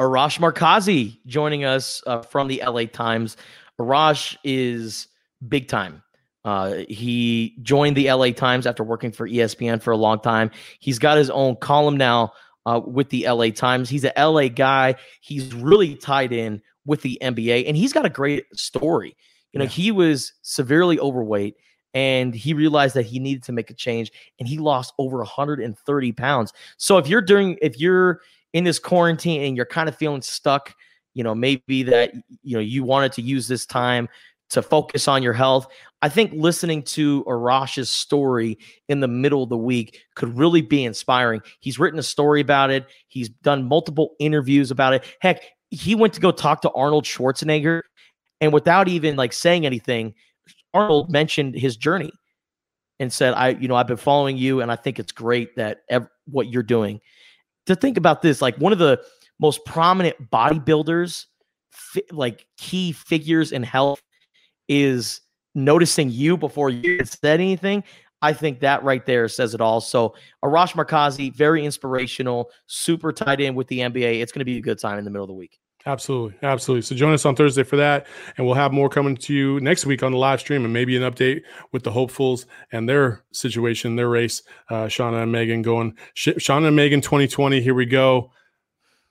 Arash 0.00 0.38
Markazi 0.38 1.18
joining 1.26 1.66
us 1.66 2.02
uh, 2.06 2.22
from 2.22 2.48
the 2.48 2.62
LA 2.66 2.84
Times. 2.84 3.36
Arash 3.78 4.38
is 4.44 5.08
big 5.46 5.68
time. 5.68 6.02
Uh, 6.46 6.76
he 6.88 7.58
joined 7.60 7.94
the 7.98 8.10
LA 8.10 8.30
Times 8.30 8.66
after 8.66 8.82
working 8.82 9.12
for 9.12 9.28
ESPN 9.28 9.82
for 9.82 9.90
a 9.90 9.98
long 9.98 10.18
time. 10.18 10.50
He's 10.80 10.98
got 10.98 11.18
his 11.18 11.28
own 11.28 11.56
column 11.56 11.98
now 11.98 12.32
uh, 12.66 12.80
with 12.84 13.08
the 13.10 13.26
LA 13.28 13.50
Times. 13.50 13.88
He's 13.88 14.04
an 14.04 14.12
LA 14.16 14.48
guy. 14.48 14.94
He's 15.20 15.52
really 15.54 15.94
tied 15.94 16.32
in 16.32 16.62
with 16.84 17.02
the 17.02 17.18
NBA, 17.22 17.64
and 17.68 17.76
he's 17.76 17.92
got 17.92 18.04
a 18.06 18.10
great 18.10 18.44
story. 18.54 19.16
You 19.52 19.58
know, 19.58 19.64
Yeah. 19.64 19.70
he 19.70 19.90
was 19.92 20.32
severely 20.42 20.98
overweight 20.98 21.56
and 21.94 22.34
he 22.34 22.54
realized 22.54 22.94
that 22.94 23.04
he 23.04 23.18
needed 23.18 23.42
to 23.44 23.52
make 23.52 23.68
a 23.68 23.74
change 23.74 24.10
and 24.38 24.48
he 24.48 24.56
lost 24.58 24.94
over 24.98 25.18
130 25.18 26.12
pounds. 26.12 26.52
So 26.78 26.96
if 26.96 27.06
you're 27.06 27.20
doing, 27.20 27.58
if 27.60 27.78
you're 27.78 28.22
in 28.54 28.64
this 28.64 28.78
quarantine 28.78 29.42
and 29.42 29.56
you're 29.56 29.66
kind 29.66 29.90
of 29.90 29.96
feeling 29.96 30.22
stuck, 30.22 30.74
you 31.12 31.22
know, 31.22 31.34
maybe 31.34 31.82
that, 31.82 32.14
you 32.42 32.56
know, 32.56 32.60
you 32.62 32.82
wanted 32.82 33.12
to 33.12 33.22
use 33.22 33.46
this 33.46 33.66
time 33.66 34.08
to 34.52 34.62
focus 34.62 35.08
on 35.08 35.22
your 35.22 35.32
health. 35.32 35.66
I 36.00 36.08
think 36.08 36.32
listening 36.34 36.82
to 36.84 37.24
Arash's 37.24 37.90
story 37.90 38.58
in 38.88 39.00
the 39.00 39.08
middle 39.08 39.42
of 39.42 39.48
the 39.48 39.56
week 39.56 40.00
could 40.14 40.36
really 40.36 40.62
be 40.62 40.84
inspiring. 40.84 41.42
He's 41.60 41.78
written 41.78 41.98
a 41.98 42.02
story 42.02 42.40
about 42.40 42.70
it. 42.70 42.86
He's 43.08 43.28
done 43.28 43.68
multiple 43.68 44.14
interviews 44.18 44.70
about 44.70 44.94
it. 44.94 45.04
Heck, 45.20 45.42
he 45.70 45.94
went 45.94 46.12
to 46.14 46.20
go 46.20 46.30
talk 46.30 46.62
to 46.62 46.70
Arnold 46.72 47.04
Schwarzenegger 47.04 47.82
and 48.42 48.52
without 48.52 48.88
even 48.88 49.14
like 49.14 49.32
saying 49.32 49.64
anything, 49.64 50.14
Arnold 50.74 51.10
mentioned 51.10 51.54
his 51.54 51.76
journey 51.76 52.10
and 52.98 53.12
said, 53.12 53.34
"I, 53.34 53.50
you 53.50 53.68
know, 53.68 53.76
I've 53.76 53.86
been 53.86 53.96
following 53.96 54.36
you, 54.36 54.60
and 54.60 54.70
I 54.70 54.76
think 54.76 54.98
it's 54.98 55.12
great 55.12 55.54
that 55.56 55.82
ev- 55.88 56.08
what 56.26 56.48
you're 56.48 56.64
doing." 56.64 57.00
To 57.66 57.76
think 57.76 57.96
about 57.96 58.20
this, 58.20 58.42
like 58.42 58.56
one 58.56 58.72
of 58.72 58.80
the 58.80 59.00
most 59.38 59.64
prominent 59.64 60.30
bodybuilders, 60.32 61.26
fi- 61.70 62.02
like 62.10 62.46
key 62.56 62.90
figures 62.90 63.52
in 63.52 63.62
health, 63.62 64.02
is 64.72 65.20
noticing 65.54 66.10
you 66.10 66.36
before 66.36 66.70
you 66.70 67.04
said 67.04 67.40
anything. 67.40 67.84
I 68.22 68.32
think 68.32 68.60
that 68.60 68.84
right 68.84 69.04
there 69.04 69.28
says 69.28 69.52
it 69.52 69.60
all. 69.60 69.80
So 69.80 70.14
Arash 70.44 70.72
Markazi, 70.72 71.34
very 71.34 71.64
inspirational, 71.64 72.50
super 72.66 73.12
tied 73.12 73.40
in 73.40 73.54
with 73.54 73.66
the 73.66 73.80
NBA. 73.80 74.20
It's 74.20 74.30
going 74.30 74.40
to 74.40 74.44
be 74.44 74.58
a 74.58 74.62
good 74.62 74.78
time 74.78 74.98
in 74.98 75.04
the 75.04 75.10
middle 75.10 75.24
of 75.24 75.28
the 75.28 75.34
week. 75.34 75.58
Absolutely. 75.84 76.38
Absolutely. 76.42 76.82
So 76.82 76.94
join 76.94 77.12
us 77.12 77.26
on 77.26 77.34
Thursday 77.34 77.64
for 77.64 77.76
that. 77.76 78.06
And 78.36 78.46
we'll 78.46 78.54
have 78.54 78.72
more 78.72 78.88
coming 78.88 79.16
to 79.16 79.34
you 79.34 79.58
next 79.60 79.84
week 79.84 80.04
on 80.04 80.12
the 80.12 80.18
live 80.18 80.38
stream 80.38 80.64
and 80.64 80.72
maybe 80.72 80.96
an 80.96 81.02
update 81.02 81.42
with 81.72 81.82
the 81.82 81.90
hopefuls 81.90 82.46
and 82.70 82.88
their 82.88 83.24
situation, 83.32 83.96
their 83.96 84.08
race. 84.08 84.42
Uh, 84.70 84.84
Shauna 84.84 85.24
and 85.24 85.32
Megan 85.32 85.60
going, 85.60 85.96
Sh- 86.14 86.38
Shauna 86.38 86.68
and 86.68 86.76
Megan 86.76 87.00
2020. 87.00 87.60
Here 87.60 87.74
we 87.74 87.86
go. 87.86 88.30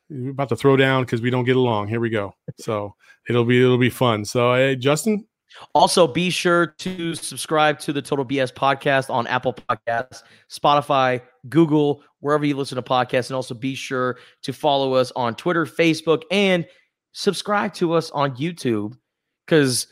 We're 0.09 0.31
about 0.31 0.49
to 0.49 0.55
throw 0.55 0.77
down 0.77 1.03
because 1.03 1.21
we 1.21 1.29
don't 1.29 1.43
get 1.43 1.57
along. 1.57 1.89
Here 1.89 1.99
we 1.99 2.09
go. 2.09 2.33
So 2.57 2.95
it'll 3.27 3.45
be, 3.45 3.61
it'll 3.61 3.77
be 3.77 3.89
fun. 3.89 4.23
So, 4.23 4.53
hey, 4.53 4.77
Justin, 4.77 5.27
Also, 5.73 6.07
be 6.07 6.29
sure 6.29 6.67
to 6.67 7.15
subscribe 7.15 7.79
to 7.79 7.93
the 7.93 8.01
Total 8.01 8.25
BS 8.25 8.53
podcast 8.53 9.09
on 9.09 9.27
Apple 9.27 9.53
Podcasts, 9.53 10.23
Spotify, 10.49 11.21
Google, 11.49 12.03
wherever 12.19 12.45
you 12.45 12.55
listen 12.55 12.75
to 12.75 12.81
podcasts. 12.81 13.29
And 13.29 13.35
also 13.35 13.53
be 13.53 13.75
sure 13.75 14.17
to 14.43 14.53
follow 14.53 14.93
us 14.93 15.11
on 15.15 15.35
Twitter, 15.35 15.65
Facebook, 15.65 16.23
and 16.31 16.65
subscribe 17.11 17.73
to 17.75 17.93
us 17.93 18.11
on 18.11 18.35
YouTube 18.35 18.97
because 19.45 19.87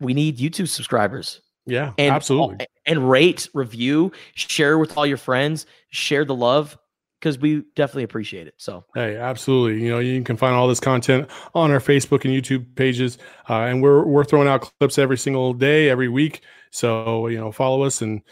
we 0.00 0.14
need 0.14 0.38
YouTube 0.38 0.68
subscribers. 0.68 1.40
yeah, 1.66 1.92
And 1.98 2.14
absolutely. 2.14 2.66
And 2.86 3.10
rate, 3.10 3.48
review, 3.54 4.12
share 4.34 4.78
with 4.78 4.96
all 4.96 5.06
your 5.06 5.16
friends, 5.16 5.66
share 5.90 6.24
the 6.24 6.34
love 6.34 6.76
because 7.20 7.38
we 7.38 7.62
definitely 7.76 8.04
appreciate 8.04 8.46
it. 8.46 8.54
So 8.56 8.84
Hey, 8.94 9.16
absolutely. 9.16 9.84
You 9.84 9.90
know, 9.90 9.98
you 9.98 10.22
can 10.22 10.36
find 10.36 10.54
all 10.54 10.66
this 10.66 10.80
content 10.80 11.28
on 11.54 11.70
our 11.70 11.78
Facebook 11.78 12.24
and 12.24 12.34
YouTube 12.34 12.74
pages, 12.74 13.18
uh, 13.48 13.60
and 13.60 13.82
we're 13.82 14.04
we're 14.04 14.24
throwing 14.24 14.48
out 14.48 14.62
clips 14.62 14.98
every 14.98 15.18
single 15.18 15.52
day, 15.52 15.90
every 15.90 16.08
week. 16.08 16.40
So 16.70 17.26
you 17.28 17.38
know, 17.38 17.52
follow 17.52 17.82
us, 17.82 18.00
and 18.02 18.22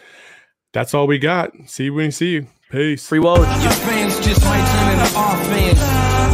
that's 0.73 0.95
all 0.95 1.07
we 1.07 1.19
got. 1.19 1.53
See 1.67 1.85
you 1.85 1.95
when 1.95 2.07
you 2.07 2.11
see 2.11 2.33
you. 2.33 2.47
Peace. 2.71 3.09
free 3.09 3.19
Woj. 3.19 3.39
Your 3.63 3.73
fans 3.73 4.21
just 4.21 4.45
might 4.45 4.61
turn 4.61 4.93
into 4.93 5.17
our 5.17 5.37
fans. 5.49 5.81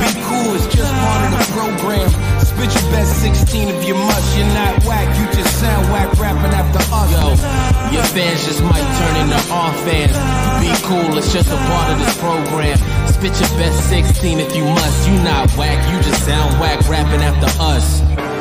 Be 0.02 0.20
cool, 0.26 0.54
it's 0.56 0.66
just 0.74 0.92
part 0.92 1.30
of 1.30 1.38
the 1.38 1.52
program. 1.54 2.10
Spit 2.42 2.74
your 2.74 2.90
best 2.90 3.22
16 3.22 3.68
if 3.68 3.86
you 3.86 3.94
must. 3.94 4.36
You're 4.36 4.46
not 4.46 4.84
whack, 4.84 5.06
you 5.16 5.26
just 5.38 5.60
sound 5.60 5.86
whack 5.92 6.12
rapping 6.18 6.50
after 6.50 6.80
us. 6.82 7.12
Yo, 7.12 7.83
your 7.94 8.02
fans 8.02 8.44
just 8.44 8.62
might 8.62 8.88
turn 8.98 9.14
into 9.22 9.40
our 9.54 9.72
fans. 9.86 10.16
Be 10.60 10.86
cool, 10.86 11.16
it's 11.16 11.32
just 11.32 11.48
a 11.48 11.56
part 11.56 11.92
of 11.92 11.98
this 11.98 12.18
program. 12.18 12.76
Spit 13.06 13.38
your 13.38 13.58
best 13.58 13.88
16 13.88 14.40
if 14.40 14.56
you 14.56 14.64
must. 14.64 15.08
You 15.08 15.14
not 15.22 15.50
whack, 15.56 15.78
you 15.92 16.02
just 16.02 16.26
sound 16.26 16.58
whack 16.60 16.80
rapping 16.88 17.22
after 17.22 17.46
us. 17.62 18.33